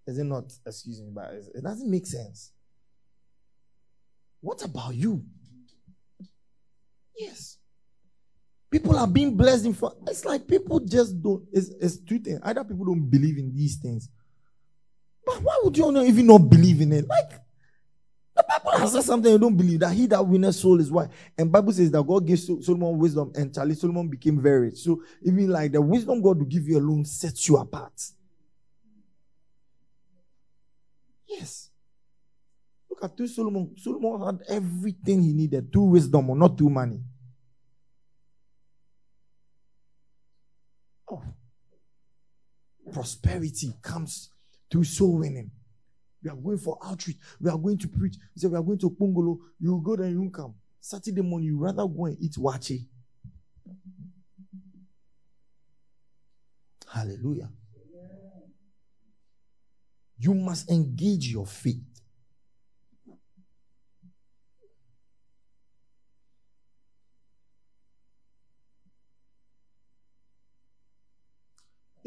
Is 0.05 0.19
it 0.19 0.23
not? 0.23 0.53
Excuse 0.67 1.01
me, 1.01 1.09
but 1.15 1.33
it 1.33 1.63
doesn't 1.63 1.89
make 1.89 2.05
sense. 2.05 2.51
What 4.39 4.63
about 4.63 4.93
you? 4.93 5.25
Yes. 7.17 7.57
People 8.69 8.97
are 8.97 9.07
being 9.07 9.35
blessed 9.35 9.65
in 9.65 9.73
front. 9.73 9.95
It's 10.07 10.25
like 10.25 10.47
people 10.47 10.79
just 10.79 11.21
don't. 11.21 11.43
It's, 11.51 11.69
it's 11.79 11.97
two 11.97 12.19
things. 12.19 12.39
Either 12.43 12.63
people 12.63 12.85
don't 12.85 13.09
believe 13.09 13.37
in 13.37 13.55
these 13.55 13.77
things. 13.77 14.09
But 15.25 15.41
why 15.41 15.59
would 15.63 15.77
you 15.77 16.01
even 16.03 16.27
not 16.27 16.39
believe 16.49 16.81
in 16.81 16.91
it? 16.91 17.07
Like, 17.07 17.31
the 18.35 18.45
Bible 18.47 18.77
has 18.77 18.91
said 18.91 19.03
something 19.03 19.31
you 19.31 19.39
don't 19.39 19.57
believe 19.57 19.79
that 19.79 19.93
he 19.93 20.05
that 20.07 20.25
winneth 20.25 20.55
soul 20.55 20.79
is 20.79 20.91
why. 20.91 21.07
And 21.37 21.51
Bible 21.51 21.73
says 21.73 21.89
that 21.91 22.05
God 22.05 22.25
gave 22.25 22.39
Solomon 22.39 22.97
wisdom 22.97 23.31
and 23.35 23.53
Charlie 23.53 23.73
Solomon 23.73 24.07
became 24.07 24.39
very. 24.39 24.75
So 24.75 25.01
even 25.23 25.49
like 25.49 25.71
the 25.71 25.81
wisdom 25.81 26.21
God 26.21 26.37
will 26.37 26.45
give 26.45 26.67
you 26.67 26.77
alone 26.77 27.03
sets 27.03 27.47
you 27.49 27.57
apart. 27.57 27.93
Yes. 31.27 31.71
Look 32.89 33.03
at 33.03 33.17
two 33.17 33.27
Solomon. 33.27 33.75
Solomon 33.77 34.21
had 34.25 34.41
everything 34.49 35.23
he 35.23 35.33
needed 35.33 35.73
two 35.73 35.81
wisdom 35.81 36.29
or 36.29 36.35
not 36.35 36.57
through 36.57 36.69
money. 36.69 37.01
Oh. 41.09 41.23
Prosperity 42.91 43.73
comes 43.81 44.31
through 44.71 44.85
soul 44.85 45.19
winning. 45.19 45.51
We 46.23 46.29
are 46.29 46.35
going 46.35 46.57
for 46.57 46.77
outreach. 46.83 47.17
We 47.39 47.49
are 47.49 47.57
going 47.57 47.77
to 47.79 47.87
preach. 47.87 48.15
We 48.35 48.41
say 48.41 48.47
we 48.47 48.57
are 48.57 48.63
going 48.63 48.79
to 48.79 48.89
Pongolo. 48.89 49.37
You 49.59 49.81
go 49.83 49.95
there, 49.95 50.09
you 50.09 50.29
come. 50.29 50.55
Saturday 50.79 51.21
morning, 51.21 51.47
you 51.47 51.57
rather 51.57 51.85
go 51.87 52.05
and 52.05 52.17
eat 52.19 52.33
waakye. 52.37 52.85
Hallelujah. 56.91 57.49
You 60.19 60.33
must 60.33 60.69
engage 60.71 61.27
your 61.27 61.45
faith. 61.45 61.96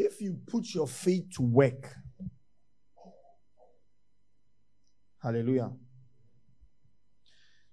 If 0.00 0.22
you 0.22 0.38
put 0.46 0.74
your 0.74 0.88
faith 0.88 1.26
to 1.36 1.42
work, 1.42 1.94
hallelujah, 5.22 5.70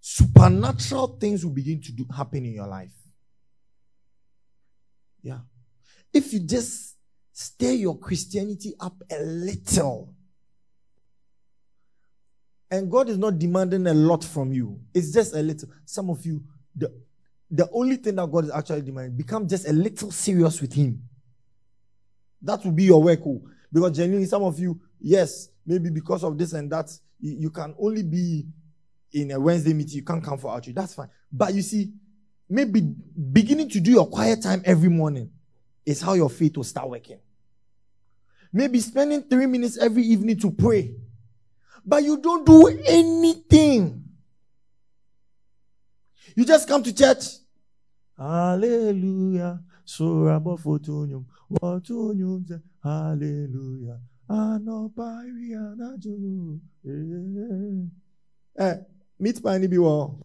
supernatural 0.02 1.18
things 1.22 1.46
will 1.46 1.54
begin 1.54 1.82
to 1.84 1.94
do, 1.94 2.06
happen 2.14 2.46
in 2.46 2.52
your 2.52 2.68
life. 2.68 2.92
Yeah. 5.24 5.40
If 6.14 6.34
you 6.34 6.42
just 6.42 6.98
stir 7.32 7.72
your 7.72 7.98
Christianity 7.98 8.74
up 8.78 9.02
a 9.10 9.24
little, 9.24 10.14
and 12.70 12.92
God 12.92 13.08
is 13.08 13.18
not 13.18 13.40
demanding 13.40 13.88
a 13.88 13.94
lot 13.94 14.26
from 14.26 14.52
you, 14.52 14.82
it's 14.94 15.14
just 15.14 15.34
a 15.34 15.42
little. 15.42 15.70
Some 15.86 16.10
of 16.10 16.26
you, 16.26 16.44
the, 16.76 16.94
the 17.50 17.70
only 17.72 17.96
thing 17.96 18.16
that 18.16 18.30
God 18.30 18.44
is 18.44 18.52
actually 18.52 18.82
demanding, 18.82 19.16
become 19.16 19.48
just 19.48 19.66
a 19.66 19.72
little 19.72 20.12
serious 20.12 20.60
with 20.60 20.74
Him. 20.74 21.08
That 22.42 22.64
will 22.64 22.72
be 22.72 22.86
your 22.86 23.02
work. 23.02 23.20
Oh. 23.26 23.42
Because 23.72 23.98
genuinely, 23.98 24.28
some 24.28 24.44
of 24.44 24.58
you, 24.60 24.80
yes, 25.00 25.50
maybe 25.66 25.90
because 25.90 26.24
of 26.24 26.38
this 26.38 26.54
and 26.54 26.72
that, 26.72 26.90
you, 27.20 27.38
you 27.40 27.50
can 27.50 27.76
only 27.80 28.04
be 28.04 28.46
in 29.14 29.32
a 29.32 29.40
Wednesday 29.40 29.74
meeting. 29.74 29.96
You 29.96 30.04
can't 30.04 30.24
come 30.24 30.38
for 30.38 30.54
outreach. 30.54 30.76
That's 30.76 30.94
fine. 30.94 31.10
But 31.32 31.54
you 31.54 31.62
see, 31.62 31.92
maybe 32.50 32.82
beginning 32.82 33.70
to 33.70 33.80
do 33.80 33.92
your 33.92 34.08
quiet 34.08 34.42
time 34.42 34.62
every 34.66 34.90
morning 34.90 35.32
is 35.86 36.02
how 36.02 36.14
your 36.14 36.30
faith 36.30 36.58
will 36.58 36.64
start 36.64 36.90
working. 36.90 37.20
Maybe 38.54 38.80
spending 38.80 39.24
three 39.24 39.46
minutes 39.46 39.78
every 39.78 40.04
evening 40.04 40.40
to 40.40 40.52
pray. 40.52 40.96
But 41.86 42.04
you 42.04 42.18
don't 42.18 42.46
do 42.46 42.68
anything. 42.68 44.04
You 46.36 46.46
just 46.46 46.68
come 46.68 46.84
to 46.84 46.94
church. 46.94 47.26
Hallelujah. 48.18 49.62
Surah 49.88 50.40
Bafotunium. 50.44 51.24
Watunium. 51.50 52.44
Hallelujah. 52.84 54.00
Anoparianaju. 54.30 56.60
Eh, 58.60 58.76
meet 59.20 59.42
by 59.42 59.56
any 59.56 59.68
be 59.68 59.78
wall. 59.78 60.20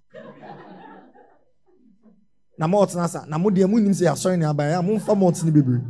Na 2.58 2.66
mo 2.66 2.84
ɔtena 2.84 3.08
sa 3.08 3.24
na 3.26 3.38
mo 3.38 3.50
deɛ 3.50 3.68
mo 3.70 3.78
nim 3.78 3.92
sɛ 3.92 4.04
yɛasɔre 4.10 4.36
ne 4.38 4.44
aban 4.44 4.74
a 4.78 4.82
momfa 4.82 5.14
mo 5.16 5.30
ɔtene 5.30 5.52
bebree 5.54 5.80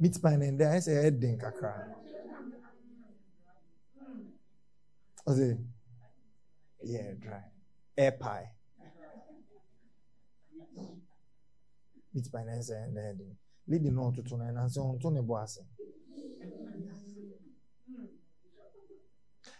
meat 0.00 0.20
pie 0.22 0.32
and 0.34 0.58
then 0.60 0.72
I 0.72 0.78
say 0.80 0.94
head 0.94 1.20
din 1.20 1.38
kakra. 1.38 1.72
I 5.26 5.32
say, 5.32 5.56
yeah, 6.84 7.12
dry. 7.20 7.42
Air 7.98 8.12
pie. 8.12 8.48
Meat 12.14 12.32
pie 12.32 12.44
and 12.46 12.64
say 12.64 12.74
and 12.74 12.96
then 12.96 13.36
lady 13.66 13.90
no 13.90 14.12
to 14.14 14.22
tuna 14.22 14.44
and 14.44 14.70
say 14.70 14.80
on 14.80 15.00
to 15.00 15.10
ne 15.10 15.20
boase. 15.20 15.58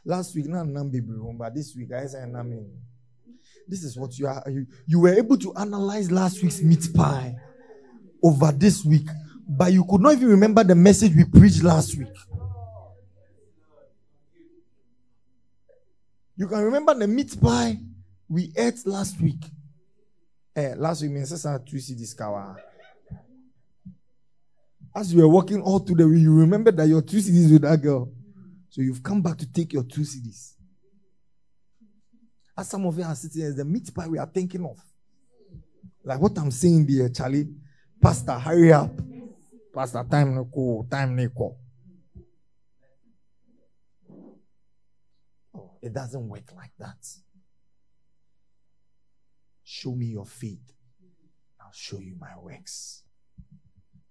Last 0.04 0.36
week, 0.36 0.46
not 0.46 0.68
nam 0.68 0.88
baby 0.88 1.08
room, 1.08 1.36
but 1.36 1.52
this 1.52 1.74
week 1.76 1.92
I 1.92 2.06
say 2.06 2.24
nam 2.26 2.52
in. 2.52 2.70
This 3.66 3.82
is 3.82 3.98
what 3.98 4.16
you 4.16 4.28
are. 4.28 4.44
You, 4.48 4.66
you 4.86 5.00
were 5.00 5.14
able 5.14 5.36
to 5.38 5.52
analyze 5.56 6.08
last 6.10 6.40
week's 6.40 6.62
meat 6.62 6.88
pie 6.94 7.34
over 8.22 8.52
this 8.52 8.84
week, 8.84 9.08
but 9.48 9.72
you 9.72 9.84
could 9.84 10.00
not 10.00 10.12
even 10.12 10.28
remember 10.28 10.62
the 10.62 10.76
message 10.76 11.12
we 11.14 11.24
preached 11.24 11.64
last 11.64 11.98
week. 11.98 12.08
You 16.36 16.46
can 16.46 16.60
remember 16.60 16.94
the 16.94 17.08
meat 17.08 17.38
pie 17.40 17.78
we 18.28 18.52
ate 18.56 18.86
last 18.86 19.20
week. 19.20 19.44
Eh, 20.54 20.74
last 20.76 21.02
week, 21.02 21.12
means 21.12 21.30
two 21.30 21.76
this 21.76 22.14
cover. 22.14 22.56
As 24.94 25.12
you 25.12 25.20
were 25.20 25.28
walking 25.28 25.62
all 25.62 25.78
through 25.78 25.96
the 25.96 26.08
week, 26.08 26.22
you 26.22 26.34
remember 26.34 26.72
that 26.72 26.88
your 26.88 27.02
two 27.02 27.18
cedis 27.18 27.52
with 27.52 27.62
that 27.62 27.80
girl. 27.80 28.10
So 28.70 28.82
you've 28.82 29.02
come 29.02 29.22
back 29.22 29.38
to 29.38 29.50
take 29.50 29.72
your 29.72 29.84
two 29.84 30.00
cedis. 30.00 30.54
As 32.56 32.68
some 32.68 32.84
of 32.86 32.98
you 32.98 33.04
are 33.04 33.14
sitting 33.14 33.42
here, 33.42 33.52
the 33.52 33.64
meat 33.64 33.94
pie 33.94 34.08
we 34.08 34.18
are 34.18 34.26
thinking 34.26 34.64
of. 34.64 34.78
Like 36.04 36.20
what 36.20 36.36
I'm 36.38 36.50
saying 36.50 36.86
there, 36.86 37.08
Charlie. 37.08 37.48
Pastor, 38.02 38.32
hurry 38.32 38.72
up. 38.72 38.90
Pastor, 39.74 40.04
time 40.10 40.34
no 40.34 40.44
go, 40.44 40.86
time 40.90 41.14
no 41.14 41.28
go. 41.28 41.56
Oh, 45.54 45.70
it 45.80 45.92
doesn't 45.92 46.28
work 46.28 46.50
like 46.56 46.72
that. 46.78 46.96
Show 49.70 49.94
me 49.94 50.06
your 50.06 50.24
faith. 50.24 50.72
I'll 51.60 51.74
show 51.74 51.98
you 51.98 52.14
my 52.18 52.34
works. 52.40 53.02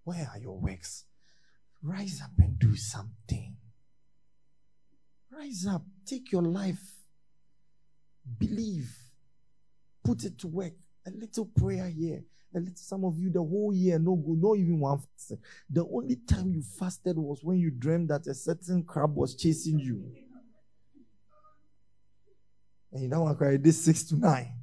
Where 0.03 0.29
are 0.31 0.39
your 0.39 0.59
works? 0.59 1.05
Rise 1.81 2.21
up 2.23 2.29
and 2.37 2.59
do 2.59 2.75
something. 2.75 3.57
Rise 5.31 5.65
up. 5.65 5.81
Take 6.05 6.31
your 6.31 6.43
life. 6.43 7.01
Believe. 8.37 8.95
Put 10.03 10.25
it 10.25 10.37
to 10.37 10.47
work. 10.47 10.73
A 11.07 11.09
little 11.09 11.45
prayer 11.47 11.89
here. 11.89 12.23
A 12.53 12.59
little, 12.59 12.75
some 12.75 13.03
of 13.03 13.17
you, 13.17 13.31
the 13.31 13.39
whole 13.39 13.73
year, 13.73 13.97
no 13.97 14.15
good, 14.15 14.39
not 14.39 14.57
even 14.57 14.79
one. 14.79 15.01
The 15.71 15.83
only 15.91 16.17
time 16.17 16.51
you 16.51 16.61
fasted 16.61 17.17
was 17.17 17.43
when 17.43 17.57
you 17.57 17.71
dreamed 17.71 18.09
that 18.09 18.27
a 18.27 18.35
certain 18.35 18.83
crab 18.83 19.15
was 19.15 19.33
chasing 19.33 19.79
you. 19.79 20.03
And 22.91 23.01
you 23.01 23.09
don't 23.09 23.21
want 23.21 23.39
to 23.39 23.43
cry 23.43 23.57
this 23.57 23.83
six 23.83 24.03
to 24.03 24.17
nine. 24.17 24.53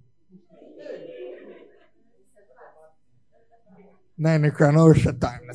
Nine 4.16 4.50
cry 4.52 4.70
no 4.70 4.92
shut 4.92 5.20
time. 5.20 5.50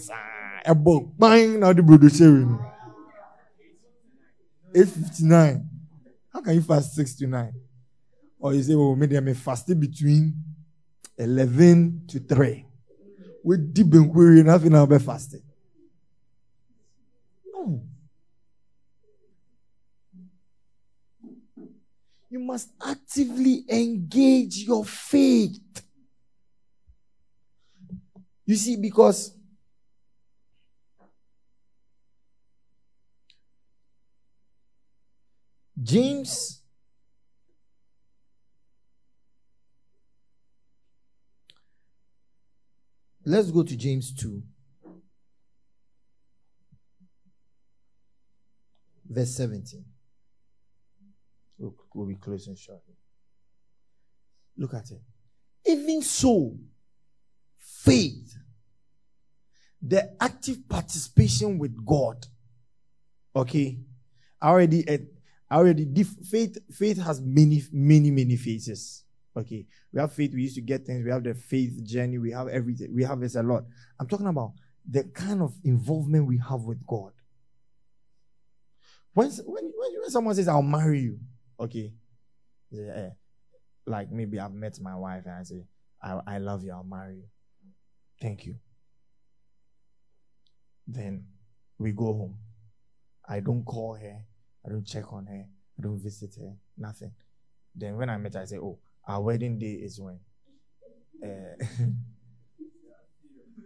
A 0.65 0.75
book 0.75 1.11
bang 1.17 1.59
now 1.59 1.73
the 1.73 1.81
brother 1.81 2.09
sharing. 2.09 2.59
8.59. 4.75 5.65
How 6.31 6.41
can 6.41 6.53
you 6.53 6.61
fast 6.61 6.93
6 6.93 7.15
to 7.15 7.27
9? 7.27 7.53
Or 8.39 8.53
you 8.53 8.61
say, 8.61 8.75
well, 8.75 8.95
maybe 8.95 9.17
I'm 9.17 9.33
fasting 9.33 9.79
between 9.79 10.35
11 11.17 12.03
to 12.09 12.19
3. 12.19 12.65
With 13.43 13.73
deep 13.73 13.93
inquiry, 13.93 14.43
nothing 14.43 14.75
I'll 14.75 14.85
be 14.85 14.99
fasting. 14.99 15.41
No. 17.53 17.81
You 22.29 22.39
must 22.39 22.69
actively 22.85 23.65
engage 23.69 24.57
your 24.57 24.85
faith. 24.85 25.59
You 28.49 28.55
see, 28.55 28.77
because 28.77 29.31
James 35.79 36.63
Let's 43.23 43.51
go 43.51 43.61
to 43.61 43.77
James 43.77 44.11
2. 44.15 44.41
Verse 49.07 49.29
17. 49.35 49.85
We'll, 51.59 51.75
we'll 51.93 52.07
be 52.07 52.15
closing 52.15 52.55
shortly. 52.55 52.95
Look 54.57 54.73
at 54.73 54.89
it. 54.89 55.01
Even 55.67 56.01
so, 56.01 56.57
faith, 57.83 58.35
the 59.81 60.15
active 60.21 60.67
participation 60.67 61.57
with 61.57 61.85
God. 61.85 62.25
Okay. 63.35 63.79
already 64.41 64.83
already 65.51 66.03
faith 66.03 66.57
faith 66.71 67.01
has 67.01 67.21
many 67.21 67.63
many 67.71 68.11
many 68.11 68.35
phases. 68.35 69.05
Okay? 69.37 69.65
We 69.93 70.01
have 70.01 70.11
faith 70.11 70.33
we 70.33 70.43
used 70.43 70.55
to 70.55 70.61
get 70.61 70.85
things 70.85 71.05
we 71.05 71.11
have 71.11 71.23
the 71.23 71.33
faith 71.33 71.83
journey 71.83 72.17
we 72.17 72.31
have 72.31 72.47
everything 72.47 72.93
we 72.93 73.03
have 73.03 73.19
this 73.19 73.35
a 73.35 73.43
lot. 73.43 73.63
I'm 73.99 74.07
talking 74.07 74.27
about 74.27 74.53
the 74.89 75.03
kind 75.03 75.41
of 75.41 75.53
involvement 75.63 76.25
we 76.25 76.37
have 76.37 76.61
with 76.61 76.85
god. 76.85 77.13
When 79.13 79.29
when, 79.29 79.71
when 79.75 80.09
someone 80.09 80.35
says 80.35 80.47
i'll 80.47 80.61
marry 80.61 81.01
you 81.01 81.19
okay? 81.59 81.93
Yeah, 82.71 82.91
eh, 82.95 83.09
like 83.85 84.11
maybe 84.11 84.39
i've 84.39 84.53
met 84.53 84.79
my 84.79 84.95
wife 84.95 85.23
and 85.25 85.35
i 85.35 85.43
say 85.43 85.65
I, 86.01 86.19
I 86.27 86.37
love 86.37 86.63
you 86.63 86.71
i'll 86.71 86.83
marry 86.83 87.15
you 87.15 87.23
thank 88.21 88.45
you. 88.45 88.55
Then 90.87 91.25
we 91.77 91.91
go 91.91 92.05
home. 92.05 92.37
I 93.27 93.39
don't 93.39 93.63
call 93.63 93.95
her. 93.95 94.21
I 94.65 94.69
don't 94.69 94.85
check 94.85 95.11
on 95.13 95.25
her. 95.27 95.45
I 95.77 95.81
don't 95.81 95.99
visit 95.99 96.35
her. 96.39 96.53
Nothing. 96.77 97.11
Then 97.75 97.95
when 97.95 98.09
I 98.09 98.17
met 98.17 98.33
her, 98.33 98.41
I 98.41 98.45
say, 98.45 98.57
"Oh, 98.57 98.79
our 99.07 99.21
wedding 99.21 99.59
day 99.59 99.73
is 99.73 99.99
when." 99.99 100.19
Uh, 101.23 101.55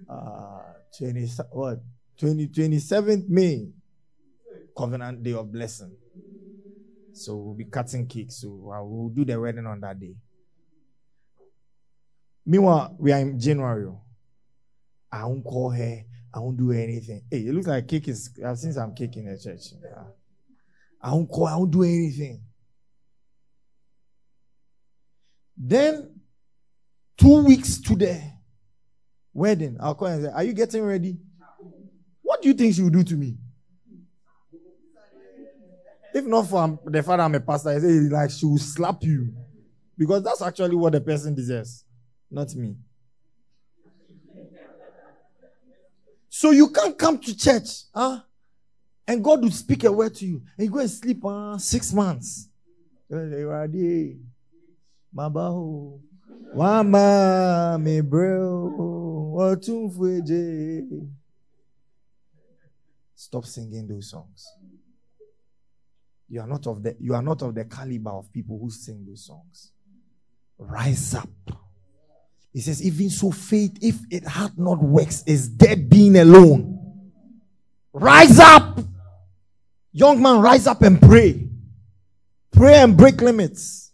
uh 0.14 0.74
20 0.98 1.28
what? 1.52 1.80
20 2.18 2.48
27th 2.50 3.30
May. 3.30 3.70
Covenant 4.78 5.24
day 5.24 5.34
of 5.34 5.52
blessing. 5.52 5.96
So 7.14 7.36
we'll 7.36 7.54
be 7.54 7.66
cutting 7.66 8.08
cakes. 8.08 8.42
So 8.42 8.50
we'll 8.50 9.10
do 9.10 9.24
the 9.24 9.40
wedding 9.40 9.66
on 9.68 9.80
that 9.82 10.00
day. 10.00 10.16
Meanwhile 12.46 12.96
we 13.00 13.12
are 13.12 13.20
in 13.20 13.40
January 13.40 13.86
I 15.14 15.26
won't 15.26 15.44
call 15.44 15.70
her 15.70 16.04
I 16.34 16.40
won't 16.40 16.58
do 16.58 16.72
anything 16.72 17.24
hey 17.30 17.40
it 17.40 17.54
looks 17.54 17.68
like 17.68 17.92
is 17.94 18.32
I've 18.46 18.58
seen 18.58 18.74
some 18.74 18.94
cake 18.94 19.16
in 19.16 19.26
the 19.26 19.40
church 19.40 19.62
yeah. 19.82 20.04
I 21.04 21.12
won't 21.12 21.30
call, 21.30 21.48
I 21.48 21.58
won't 21.58 21.72
do 21.72 21.84
anything. 21.84 22.42
Then, 25.58 26.22
two 27.18 27.44
weeks 27.44 27.80
to 27.82 27.96
the 27.96 28.22
wedding, 29.34 29.78
I'll 29.82 29.96
call 29.96 30.08
and 30.08 30.24
say, 30.24 30.32
Are 30.32 30.44
you 30.44 30.54
getting 30.54 30.84
ready? 30.84 31.18
What 32.22 32.42
do 32.42 32.48
you 32.48 32.54
think 32.54 32.74
she 32.74 32.82
will 32.82 32.90
do 32.90 33.04
to 33.04 33.16
me? 33.16 33.38
If 36.14 36.26
not 36.26 36.48
for 36.48 36.62
um, 36.62 36.80
the 36.86 37.04
father, 37.04 37.24
I'm 37.24 37.36
a 37.36 37.40
pastor, 37.40 37.70
I 37.70 37.80
say, 37.80 37.88
like, 37.88 38.30
she 38.30 38.46
will 38.46 38.58
slap 38.58 39.04
you. 39.04 39.34
Because 39.98 40.24
that's 40.24 40.42
actually 40.42 40.76
what 40.76 40.94
the 40.94 41.02
person 41.02 41.36
deserves, 41.36 41.84
not 42.32 42.54
me. 42.56 42.78
So 46.36 46.50
you 46.50 46.72
can't 46.72 46.98
come 46.98 47.20
to 47.20 47.38
church, 47.38 47.84
huh? 47.94 48.20
And 49.08 49.24
God 49.24 49.44
will 49.44 49.52
speak 49.52 49.84
a 49.84 49.92
word 49.92 50.16
to 50.16 50.26
you. 50.26 50.42
And 50.58 50.66
you 50.66 50.74
go 50.74 50.80
and 50.80 50.90
sleep 50.90 51.24
uh, 51.24 51.60
six 51.60 51.94
months. 51.94 52.50
Stop 63.14 63.46
singing 63.46 63.88
those 63.88 64.10
songs. 64.10 64.48
You 66.30 66.42
are 66.42 66.48
not 66.48 66.66
of 66.66 66.82
the 66.82 66.96
you 67.00 67.14
are 67.14 67.22
not 67.22 67.44
of 67.44 67.54
the 67.54 67.66
caliber 67.66 68.10
of 68.10 68.34
people 68.34 68.58
who 68.60 68.72
sing 68.72 69.06
those 69.08 69.24
songs. 69.28 69.72
Rise 70.58 71.14
up. 71.14 71.30
He 72.54 72.62
says, 72.62 72.84
even 72.84 73.10
so, 73.10 73.32
faith, 73.32 73.78
if 73.82 73.98
it 74.12 74.28
had 74.28 74.58
not 74.58 74.82
works, 74.82 75.24
is 75.26 75.50
dead 75.50 75.90
being 75.90 76.16
alone. 76.16 76.80
Rise 77.92 78.40
up. 78.40 78.80
Young 79.92 80.22
man, 80.22 80.40
rise 80.40 80.68
up 80.68 80.84
and 80.84 81.02
pray. 81.02 81.50
Pray 82.52 82.76
and 82.76 82.96
break 82.96 83.22
limits. 83.22 83.92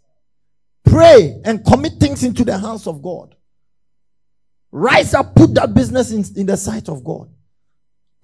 Pray 0.84 1.40
and 1.44 1.64
commit 1.64 1.94
things 1.94 2.22
into 2.22 2.44
the 2.44 2.58
hands 2.58 2.86
of 2.86 3.00
God. 3.00 3.34
Rise 4.70 5.14
up, 5.14 5.34
put 5.34 5.54
that 5.54 5.72
business 5.74 6.10
in, 6.10 6.24
in 6.38 6.46
the 6.46 6.56
sight 6.56 6.88
of 6.88 7.02
God. 7.02 7.28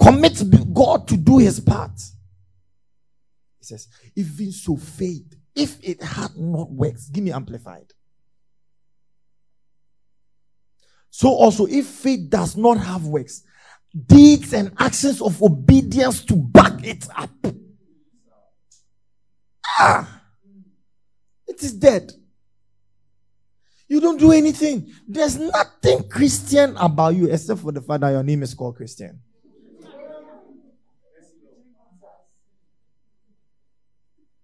commit 0.01 0.43
God 0.73 1.09
to 1.09 1.17
do 1.17 1.39
his 1.39 1.61
part. 1.61 1.99
He 3.59 3.65
says, 3.65 3.89
even 4.15 4.53
so 4.53 4.77
faith, 4.77 5.35
if 5.55 5.83
it 5.83 6.03
had 6.03 6.37
not 6.37 6.71
worked, 6.71 7.13
give 7.13 7.25
me 7.25 7.33
amplified. 7.33 7.93
So 11.17 11.31
also, 11.31 11.65
if 11.65 11.87
faith 11.87 12.29
does 12.29 12.59
not 12.59 12.77
have 12.77 13.07
works, 13.07 13.43
deeds 14.07 14.53
and 14.53 14.71
actions 14.79 15.23
of 15.23 15.43
obedience 15.43 16.23
to 16.27 16.37
back 16.37 16.85
it 16.85 17.09
up. 17.17 17.31
Ah, 19.79 20.21
it 21.47 21.63
is 21.63 21.73
dead. 21.73 22.13
You 23.89 23.99
don't 24.03 24.21
do 24.21 24.31
anything. 24.31 24.93
There's 25.09 25.39
nothing 25.39 26.07
Christian 26.07 26.77
about 26.77 27.15
you 27.15 27.31
except 27.31 27.61
for 27.61 27.73
the 27.73 27.81
fact 27.81 28.03
that 28.03 28.11
your 28.11 28.23
name 28.23 28.43
is 28.43 28.53
called 28.53 28.77
Christian. 28.77 29.19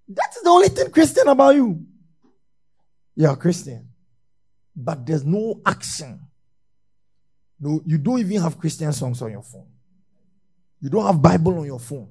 That's 0.08 0.40
the 0.40 0.48
only 0.48 0.70
thing 0.70 0.90
Christian 0.90 1.28
about 1.28 1.54
you. 1.54 1.84
You're 3.14 3.32
a 3.32 3.36
Christian. 3.36 3.90
But 4.74 5.04
there's 5.04 5.26
no 5.26 5.60
action. 5.66 6.28
No, 7.62 7.80
you 7.86 7.96
don't 7.96 8.18
even 8.18 8.42
have 8.42 8.58
Christian 8.58 8.92
songs 8.92 9.22
on 9.22 9.30
your 9.30 9.42
phone. 9.42 9.66
You 10.80 10.90
don't 10.90 11.06
have 11.06 11.22
Bible 11.22 11.60
on 11.60 11.64
your 11.64 11.78
phone. 11.78 12.08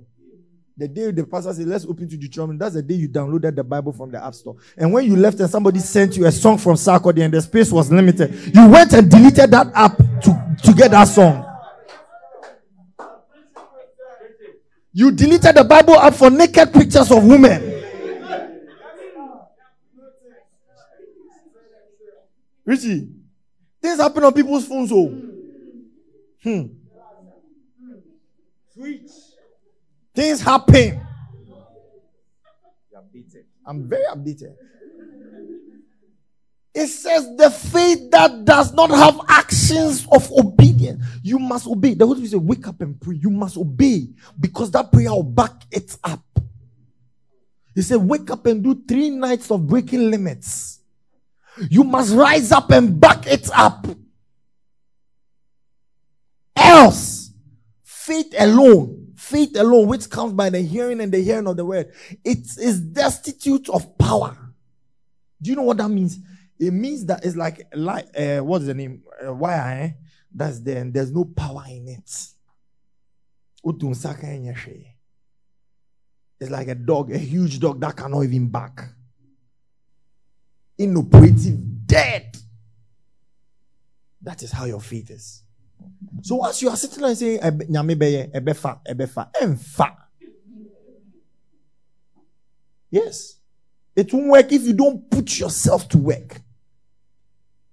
The 0.78 0.88
day 0.88 1.12
the 1.12 1.26
pastor 1.26 1.54
said, 1.54 1.68
let's 1.68 1.84
open 1.84 2.08
to 2.08 2.16
Deuteronomy, 2.16 2.58
that's 2.58 2.76
the 2.76 2.82
day 2.82 2.94
you 2.94 3.10
downloaded 3.10 3.54
the 3.54 3.64
Bible 3.64 3.92
from 3.92 4.12
the 4.12 4.24
App 4.24 4.34
Store. 4.34 4.56
And 4.78 4.94
when 4.94 5.06
you 5.06 5.18
left 5.18 5.42
and 5.42 5.50
somebody 5.50 5.80
sent 5.80 6.16
you 6.16 6.26
a 6.26 6.32
song 6.32 6.58
from 6.58 6.76
Sarkodie 6.76 7.26
and 7.26 7.34
the 7.34 7.42
space 7.42 7.70
was 7.70 7.92
limited, 7.92 8.34
you 8.56 8.70
went 8.70 8.94
and 8.94 9.12
deleted 9.12 9.52
that 9.52 9.68
app 9.76 9.98
to, 9.98 10.58
to 10.64 10.74
get 10.74 10.92
that 10.92 11.04
song. 11.04 11.46
You 14.94 15.12
deleted 15.12 15.54
the 15.54 15.66
Bible 15.66 16.00
app 16.00 16.14
for 16.14 16.30
naked 16.30 16.72
pictures 16.72 17.12
of 17.12 17.26
women. 17.26 17.68
Richie, 22.64 23.10
things 23.82 24.00
happen 24.00 24.24
on 24.24 24.34
people's 24.34 24.66
phones. 24.66 24.94
Oh. 24.94 25.41
Hmm. 26.44 26.64
Switch 28.74 29.12
things 30.14 30.42
happen. 30.42 31.02
I'm 33.66 33.88
very 33.88 34.04
updated. 34.06 34.56
It 36.74 36.88
says 36.88 37.28
the 37.36 37.52
faith 37.52 38.10
that 38.12 38.46
does 38.46 38.74
not 38.74 38.90
have 38.92 39.20
actions 39.28 40.08
of 40.12 40.32
obedience. 40.32 41.04
You 41.22 41.38
must 41.38 41.68
obey. 41.68 41.94
The 41.94 42.06
Holy 42.06 42.26
Spirit 42.26 42.32
says, 42.32 42.40
wake 42.40 42.68
up 42.68 42.82
and 42.82 43.00
pray. 43.00 43.18
You 43.18 43.30
must 43.30 43.58
obey 43.58 44.08
because 44.40 44.72
that 44.72 44.92
prayer 44.92 45.12
will 45.12 45.24
back 45.24 45.52
it 45.70 45.98
up. 46.04 46.24
He 47.76 47.82
said, 47.82 47.98
wake 47.98 48.30
up 48.32 48.46
and 48.46 48.64
do 48.64 48.82
three 48.88 49.10
nights 49.10 49.52
of 49.52 49.68
breaking 49.68 50.10
limits. 50.10 50.80
You 51.70 51.84
must 51.84 52.14
rise 52.14 52.52
up 52.52 52.72
and 52.72 53.00
back 53.00 53.28
it 53.28 53.50
up. 53.54 53.86
Else, 56.64 57.32
faith 57.84 58.34
alone, 58.38 59.14
faith 59.16 59.56
alone, 59.58 59.88
which 59.88 60.10
comes 60.10 60.34
by 60.34 60.50
the 60.50 60.62
hearing 60.62 61.02
and 61.02 61.12
the 61.12 61.22
hearing 61.24 61.48
of 61.48 61.58
the 61.58 61.66
word, 61.66 61.92
it 62.24 62.40
is 62.58 62.80
destitute 62.80 63.70
of 63.70 63.98
power. 63.98 64.38
Do 65.42 65.50
you 65.50 65.56
know 65.56 65.64
what 65.64 65.78
that 65.78 65.90
means? 65.90 66.20
It 66.60 66.72
means 66.72 67.06
that 67.08 67.26
it's 67.26 67.36
like, 67.36 67.68
like 67.74 68.08
uh, 68.18 68.40
what's 68.40 68.66
the 68.66 68.74
name? 68.74 69.04
Uh, 69.26 69.34
wire, 69.34 69.82
eh? 69.82 69.92
That's 70.34 70.60
and 70.60 70.94
there's 70.94 71.12
no 71.12 71.26
power 71.26 71.64
in 71.68 71.88
it. 71.88 72.28
It's 76.40 76.50
like 76.50 76.68
a 76.68 76.76
dog, 76.76 77.12
a 77.12 77.18
huge 77.18 77.60
dog 77.60 77.80
that 77.82 77.96
cannot 77.96 78.24
even 78.24 78.48
bark. 78.50 78.96
inoperative, 80.78 81.86
dead. 81.86 82.36
That 84.22 84.42
is 84.44 84.52
how 84.52 84.66
your 84.66 84.82
faith 84.82 85.12
is. 85.12 85.44
So 86.22 86.36
once 86.36 86.62
you 86.62 86.70
are 86.70 86.78
sitting 86.78 87.00
there 87.00 87.10
and 87.10 87.18
saying, 87.18 87.40
Nyame 87.40 87.98
beye, 87.98 88.30
ebefa, 88.34 88.80
ebefa, 88.88 89.32
emfa. 89.42 89.96
Yes. 92.90 93.38
It 93.96 94.14
won't 94.14 94.28
work 94.28 94.52
if 94.52 94.64
you 94.64 94.74
don't 94.74 95.10
put 95.10 95.40
yourself 95.40 95.88
to 95.90 95.98
work. 95.98 96.42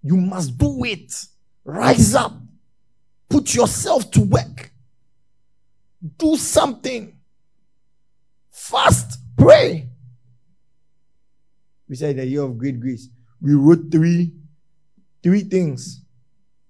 You 0.02 0.16
must 0.16 0.56
do 0.56 0.84
it. 0.84 1.12
Rise 1.64 2.14
up. 2.14 2.32
Put 3.28 3.54
yourself 3.54 4.10
to 4.12 4.20
work. 4.22 4.72
Do 6.16 6.36
something. 6.36 7.16
Fast. 8.50 9.18
Pray. 9.36 9.88
We 11.88 11.96
said 11.96 12.16
the 12.16 12.26
year 12.26 12.42
of 12.42 12.56
great 12.58 12.80
grace. 12.80 13.08
We 13.40 13.54
wrote 13.54 13.90
three, 13.90 14.32
three 15.22 15.42
things 15.42 16.04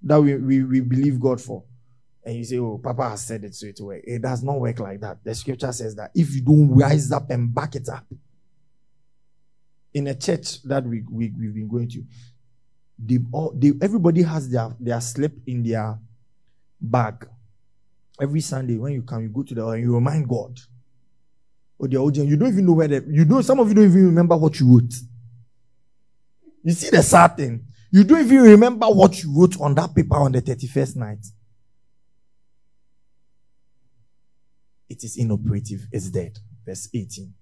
that 0.03 0.21
we, 0.21 0.37
we, 0.37 0.63
we 0.63 0.81
believe 0.81 1.21
God 1.21 1.41
for. 1.41 1.65
And 2.25 2.37
you 2.37 2.45
say, 2.45 2.59
Oh, 2.59 2.79
Papa 2.83 3.11
has 3.11 3.25
said 3.25 3.45
it, 3.45 3.55
so 3.55 3.67
it 3.67 3.81
work. 3.81 4.03
It 4.05 4.23
does 4.23 4.43
not 4.43 4.61
work 4.61 4.79
like 4.81 5.01
that. 5.01 5.25
The 5.25 5.35
scripture 5.35 5.73
says 5.73 5.97
that 5.97 6.11
if 6.15 6.35
you 6.35 6.43
don't 6.43 6.75
rise 6.75 7.11
up 7.13 7.31
and 7.31 7.55
back 7.55 7.75
it 7.75 7.89
up, 7.89 8.05
in 9.95 10.07
a 10.07 10.15
church 10.15 10.63
that 10.63 10.85
we, 10.85 11.03
we, 11.11 11.33
we've 11.39 11.55
been 11.55 11.69
going 11.69 11.89
to, 11.89 12.05
they 12.99 13.19
all, 13.33 13.53
they, 13.55 13.73
everybody 13.81 14.23
has 14.23 14.49
their, 14.51 14.75
their 14.79 15.01
slip 15.01 15.33
in 15.47 15.63
their 15.63 15.99
bag. 16.81 17.27
Every 18.21 18.41
Sunday, 18.41 18.77
when 18.77 18.93
you 18.93 19.03
come, 19.03 19.23
you 19.23 19.29
go 19.29 19.43
to 19.43 19.55
the 19.55 19.67
and 19.67 19.83
you 19.83 19.95
remind 19.95 20.29
God 20.29 20.59
or 21.79 21.87
the 21.87 21.97
audience, 21.97 22.29
you 22.29 22.37
don't 22.37 22.49
even 22.49 22.67
know 22.67 22.73
where 22.73 22.89
the, 22.89 23.05
you 23.09 23.25
know, 23.25 23.41
some 23.41 23.61
of 23.61 23.69
you 23.69 23.75
don't 23.75 23.85
even 23.85 24.07
remember 24.07 24.37
what 24.37 24.59
you 24.59 24.75
wrote. 24.75 24.93
You 26.65 26.73
see 26.73 26.91
the 26.91 27.03
sad 27.03 27.37
thing? 27.37 27.65
You 27.91 28.05
don't 28.05 28.21
even 28.21 28.43
remember 28.43 28.87
what 28.87 29.23
you 29.23 29.33
wrote 29.35 29.61
on 29.61 29.75
that 29.75 29.95
paper 29.95 30.17
on 30.17 30.33
the 30.33 30.43
31st 30.43 30.97
night. 30.97 31.27
It 34.89 35.05
is 35.05 35.17
inoperative. 35.17 35.87
It's 35.91 36.11
dead. 36.11 36.39
Verse 36.67 36.89
18. 36.93 37.33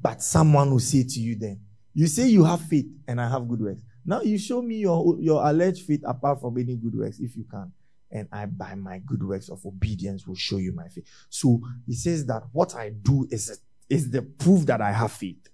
But 0.00 0.22
someone 0.22 0.70
will 0.70 0.78
say 0.78 1.04
to 1.04 1.20
you 1.20 1.36
then, 1.36 1.60
you 1.94 2.06
say 2.06 2.28
you 2.28 2.44
have 2.44 2.60
faith 2.60 2.86
and 3.08 3.20
I 3.20 3.28
have 3.28 3.48
good 3.48 3.60
works. 3.60 3.82
Now 4.04 4.20
you 4.22 4.38
show 4.38 4.62
me 4.62 4.76
your, 4.76 5.18
your 5.20 5.46
alleged 5.46 5.86
faith 5.86 6.02
apart 6.04 6.40
from 6.40 6.58
any 6.58 6.76
good 6.76 6.94
works 6.94 7.18
if 7.18 7.36
you 7.36 7.44
can 7.50 7.72
and 8.12 8.28
I, 8.30 8.46
by 8.46 8.74
my 8.74 8.98
good 8.98 9.22
works 9.22 9.48
of 9.48 9.64
obedience, 9.64 10.26
will 10.26 10.36
show 10.36 10.58
you 10.58 10.72
my 10.72 10.86
faith. 10.88 11.06
So 11.30 11.60
he 11.86 11.94
says 11.94 12.26
that 12.26 12.42
what 12.52 12.76
I 12.76 12.90
do 12.90 13.26
is, 13.30 13.58
is 13.88 14.10
the 14.10 14.22
proof 14.22 14.66
that 14.66 14.80
I 14.82 14.92
have 14.92 15.12
faith. 15.12 15.48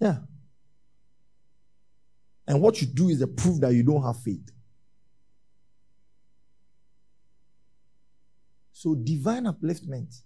Yeah. 0.00 0.16
And 2.46 2.60
what 2.60 2.80
you 2.80 2.86
do 2.86 3.08
is 3.08 3.20
a 3.22 3.26
proof 3.26 3.60
that 3.60 3.72
you 3.74 3.82
don't 3.82 4.02
have 4.02 4.16
faith. 4.18 4.50
So 8.72 8.94
divine 8.94 9.44
upliftment, 9.44 10.22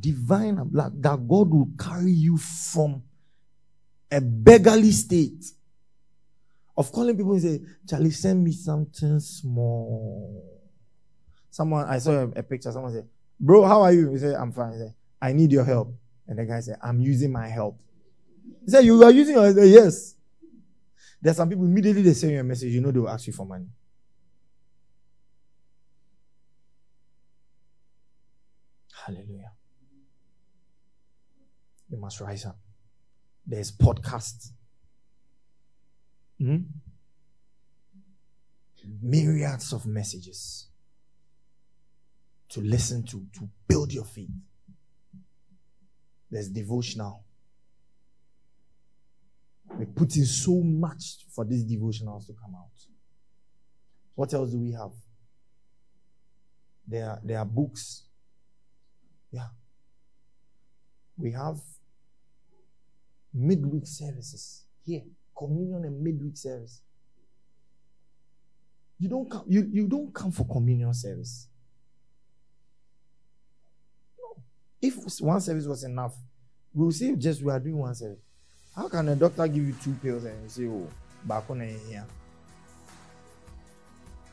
divine 0.00 0.56
that 0.72 1.26
God 1.26 1.50
will 1.50 1.70
carry 1.78 2.12
you 2.12 2.36
from 2.36 3.02
a 4.10 4.20
beggarly 4.20 4.92
state 4.92 5.42
of 6.76 6.92
calling 6.92 7.16
people 7.16 7.32
and 7.32 7.42
say, 7.42 7.60
Charlie, 7.88 8.10
send 8.10 8.44
me 8.44 8.52
something 8.52 9.18
small. 9.20 10.60
Someone, 11.50 11.86
I 11.86 11.98
saw 11.98 12.12
a, 12.12 12.28
a 12.28 12.42
picture, 12.42 12.70
someone 12.72 12.92
said, 12.92 13.08
Bro, 13.40 13.64
how 13.64 13.82
are 13.82 13.92
you? 13.92 14.10
He 14.10 14.18
said, 14.18 14.34
I'm 14.34 14.52
fine. 14.52 14.72
He 14.72 14.78
said, 14.78 14.94
I 15.20 15.32
need 15.32 15.52
your 15.52 15.64
help. 15.64 15.94
And 16.28 16.38
the 16.38 16.44
guy 16.44 16.60
said, 16.60 16.78
I'm 16.82 17.00
using 17.00 17.32
my 17.32 17.48
help. 17.48 17.80
He 18.64 18.70
said, 18.70 18.84
You 18.84 19.02
are 19.02 19.10
using 19.10 19.34
your 19.34 19.64
Yes. 19.64 20.14
There's 21.22 21.36
some 21.36 21.48
people 21.48 21.64
immediately 21.64 22.02
they 22.02 22.14
send 22.14 22.32
you 22.32 22.40
a 22.40 22.44
message, 22.44 22.72
you 22.72 22.80
know 22.80 22.90
they 22.90 22.98
will 22.98 23.08
ask 23.08 23.26
you 23.26 23.32
for 23.32 23.46
money. 23.46 23.68
Hallelujah. 29.06 29.52
You 31.88 31.98
must 31.98 32.20
rise 32.20 32.44
up. 32.44 32.58
There's 33.46 33.72
podcasts 33.72 34.50
Hmm? 36.42 36.56
Myriads 39.00 39.72
of 39.72 39.86
messages 39.86 40.66
to 42.48 42.60
listen 42.60 43.04
to, 43.04 43.24
to 43.32 43.48
build 43.68 43.92
your 43.92 44.04
faith. 44.04 44.28
There's 46.28 46.48
devotional. 46.48 47.22
We 49.78 49.86
put 49.86 50.16
in 50.16 50.26
so 50.26 50.60
much 50.60 51.26
for 51.34 51.44
these 51.44 51.64
devotionals 51.64 52.26
to 52.26 52.32
come 52.34 52.54
out. 52.54 52.70
What 54.14 54.32
else 54.34 54.50
do 54.50 54.58
we 54.58 54.72
have? 54.72 54.92
There 56.86 57.18
there 57.24 57.38
are 57.38 57.44
books. 57.44 58.04
Yeah. 59.30 59.48
We 61.16 61.32
have 61.32 61.58
midweek 63.32 63.86
services 63.86 64.64
here 64.84 65.02
communion 65.36 65.84
and 65.84 66.02
midweek 66.02 66.36
service. 66.36 66.82
You 68.98 69.08
don't 69.08 69.28
come, 69.28 69.44
you, 69.48 69.68
you 69.72 69.88
don't 69.88 70.14
come 70.14 70.30
for 70.30 70.46
communion 70.46 70.94
service. 70.94 71.48
No. 74.18 74.42
If 74.80 75.20
one 75.20 75.40
service 75.40 75.66
was 75.66 75.82
enough, 75.84 76.14
we 76.72 76.84
will 76.84 76.92
say 76.92 77.14
just 77.16 77.42
we 77.42 77.50
are 77.50 77.58
doing 77.58 77.76
one 77.76 77.94
service. 77.94 78.22
How 78.74 78.88
can 78.88 79.08
a 79.08 79.16
doctor 79.16 79.46
give 79.46 79.66
you 79.66 79.74
two 79.82 79.92
pills 80.02 80.24
and 80.24 80.50
say, 80.50 80.66
oh, 80.66 80.88
back 81.24 81.44
on 81.50 81.60
here? 81.60 82.06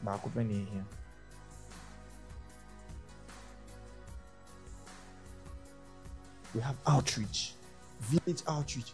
Back 0.03 0.23
up 0.23 0.37
in 0.37 0.49
here. 0.49 0.85
We 6.55 6.61
have 6.61 6.75
outreach, 6.87 7.51
village 7.99 8.41
outreach, 8.47 8.93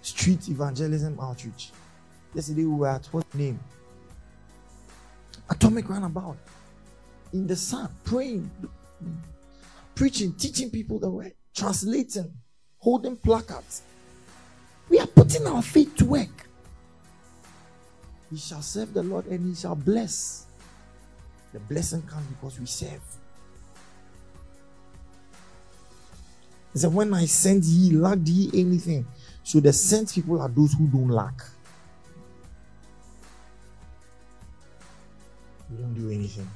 street 0.00 0.48
evangelism 0.48 1.18
outreach. 1.20 1.70
Yesterday 2.32 2.64
we 2.64 2.76
were 2.76 2.88
at 2.88 3.06
what 3.06 3.32
name? 3.34 3.58
Atomic 5.50 5.88
Roundabout. 5.88 6.36
In 7.32 7.48
the 7.48 7.56
sun, 7.56 7.90
praying, 8.04 8.48
preaching, 9.96 10.32
teaching 10.34 10.70
people 10.70 11.00
the 11.00 11.10
way, 11.10 11.34
translating, 11.52 12.32
holding 12.78 13.16
placards. 13.16 13.82
We 15.16 15.22
putting 15.22 15.46
our 15.46 15.62
faith 15.62 15.96
to 15.96 16.04
work. 16.04 16.48
He 18.30 18.36
shall 18.36 18.62
serve 18.62 18.94
the 18.94 19.02
Lord 19.02 19.26
and 19.26 19.48
he 19.48 19.54
shall 19.54 19.74
bless. 19.74 20.46
The 21.52 21.60
blessing 21.60 22.02
comes 22.02 22.26
because 22.26 22.58
we 22.58 22.66
serve. 22.66 23.00
He 26.72 26.80
said, 26.80 26.92
When 26.92 27.14
I 27.14 27.26
sent 27.26 27.64
ye, 27.64 27.92
lack 27.92 28.18
ye 28.24 28.50
anything? 28.54 29.06
So 29.44 29.60
the 29.60 29.72
sent 29.72 30.12
people 30.12 30.40
are 30.40 30.48
those 30.48 30.72
who 30.72 30.88
don't 30.88 31.08
lack. 31.08 31.40
You 35.70 35.76
don't 35.78 35.94
do 35.94 36.10
anything. 36.10 36.48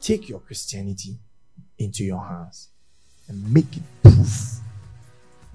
Take 0.00 0.28
your 0.28 0.40
Christianity 0.40 1.16
into 1.78 2.04
your 2.04 2.22
hands 2.22 2.68
and 3.28 3.52
make 3.52 3.76
it 3.76 3.82
proof. 4.02 4.60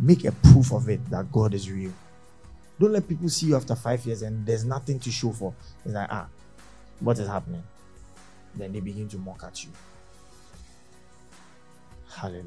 Make 0.02 0.26
a 0.26 0.32
proof 0.32 0.74
of 0.74 0.90
it 0.90 1.08
that 1.12 1.32
God 1.32 1.54
is 1.54 1.70
real. 1.70 1.94
Don't 2.80 2.92
let 2.92 3.08
people 3.08 3.30
see 3.30 3.46
you 3.46 3.56
after 3.56 3.76
five 3.76 4.04
years 4.06 4.24
and 4.24 4.44
there's 4.44 4.66
nothing 4.66 5.00
to 5.00 5.12
show 5.12 5.32
for. 5.32 5.54
It's 5.86 5.94
like, 5.94 6.08
ah, 6.10 6.28
what 7.00 7.20
is 7.20 7.28
happening? 7.28 7.64
Then 8.56 8.74
they 8.74 8.80
begin 8.80 9.08
to 9.10 9.18
mock 9.20 9.44
at 9.44 9.64
you. 9.64 9.70
Hallelujah. 12.10 12.46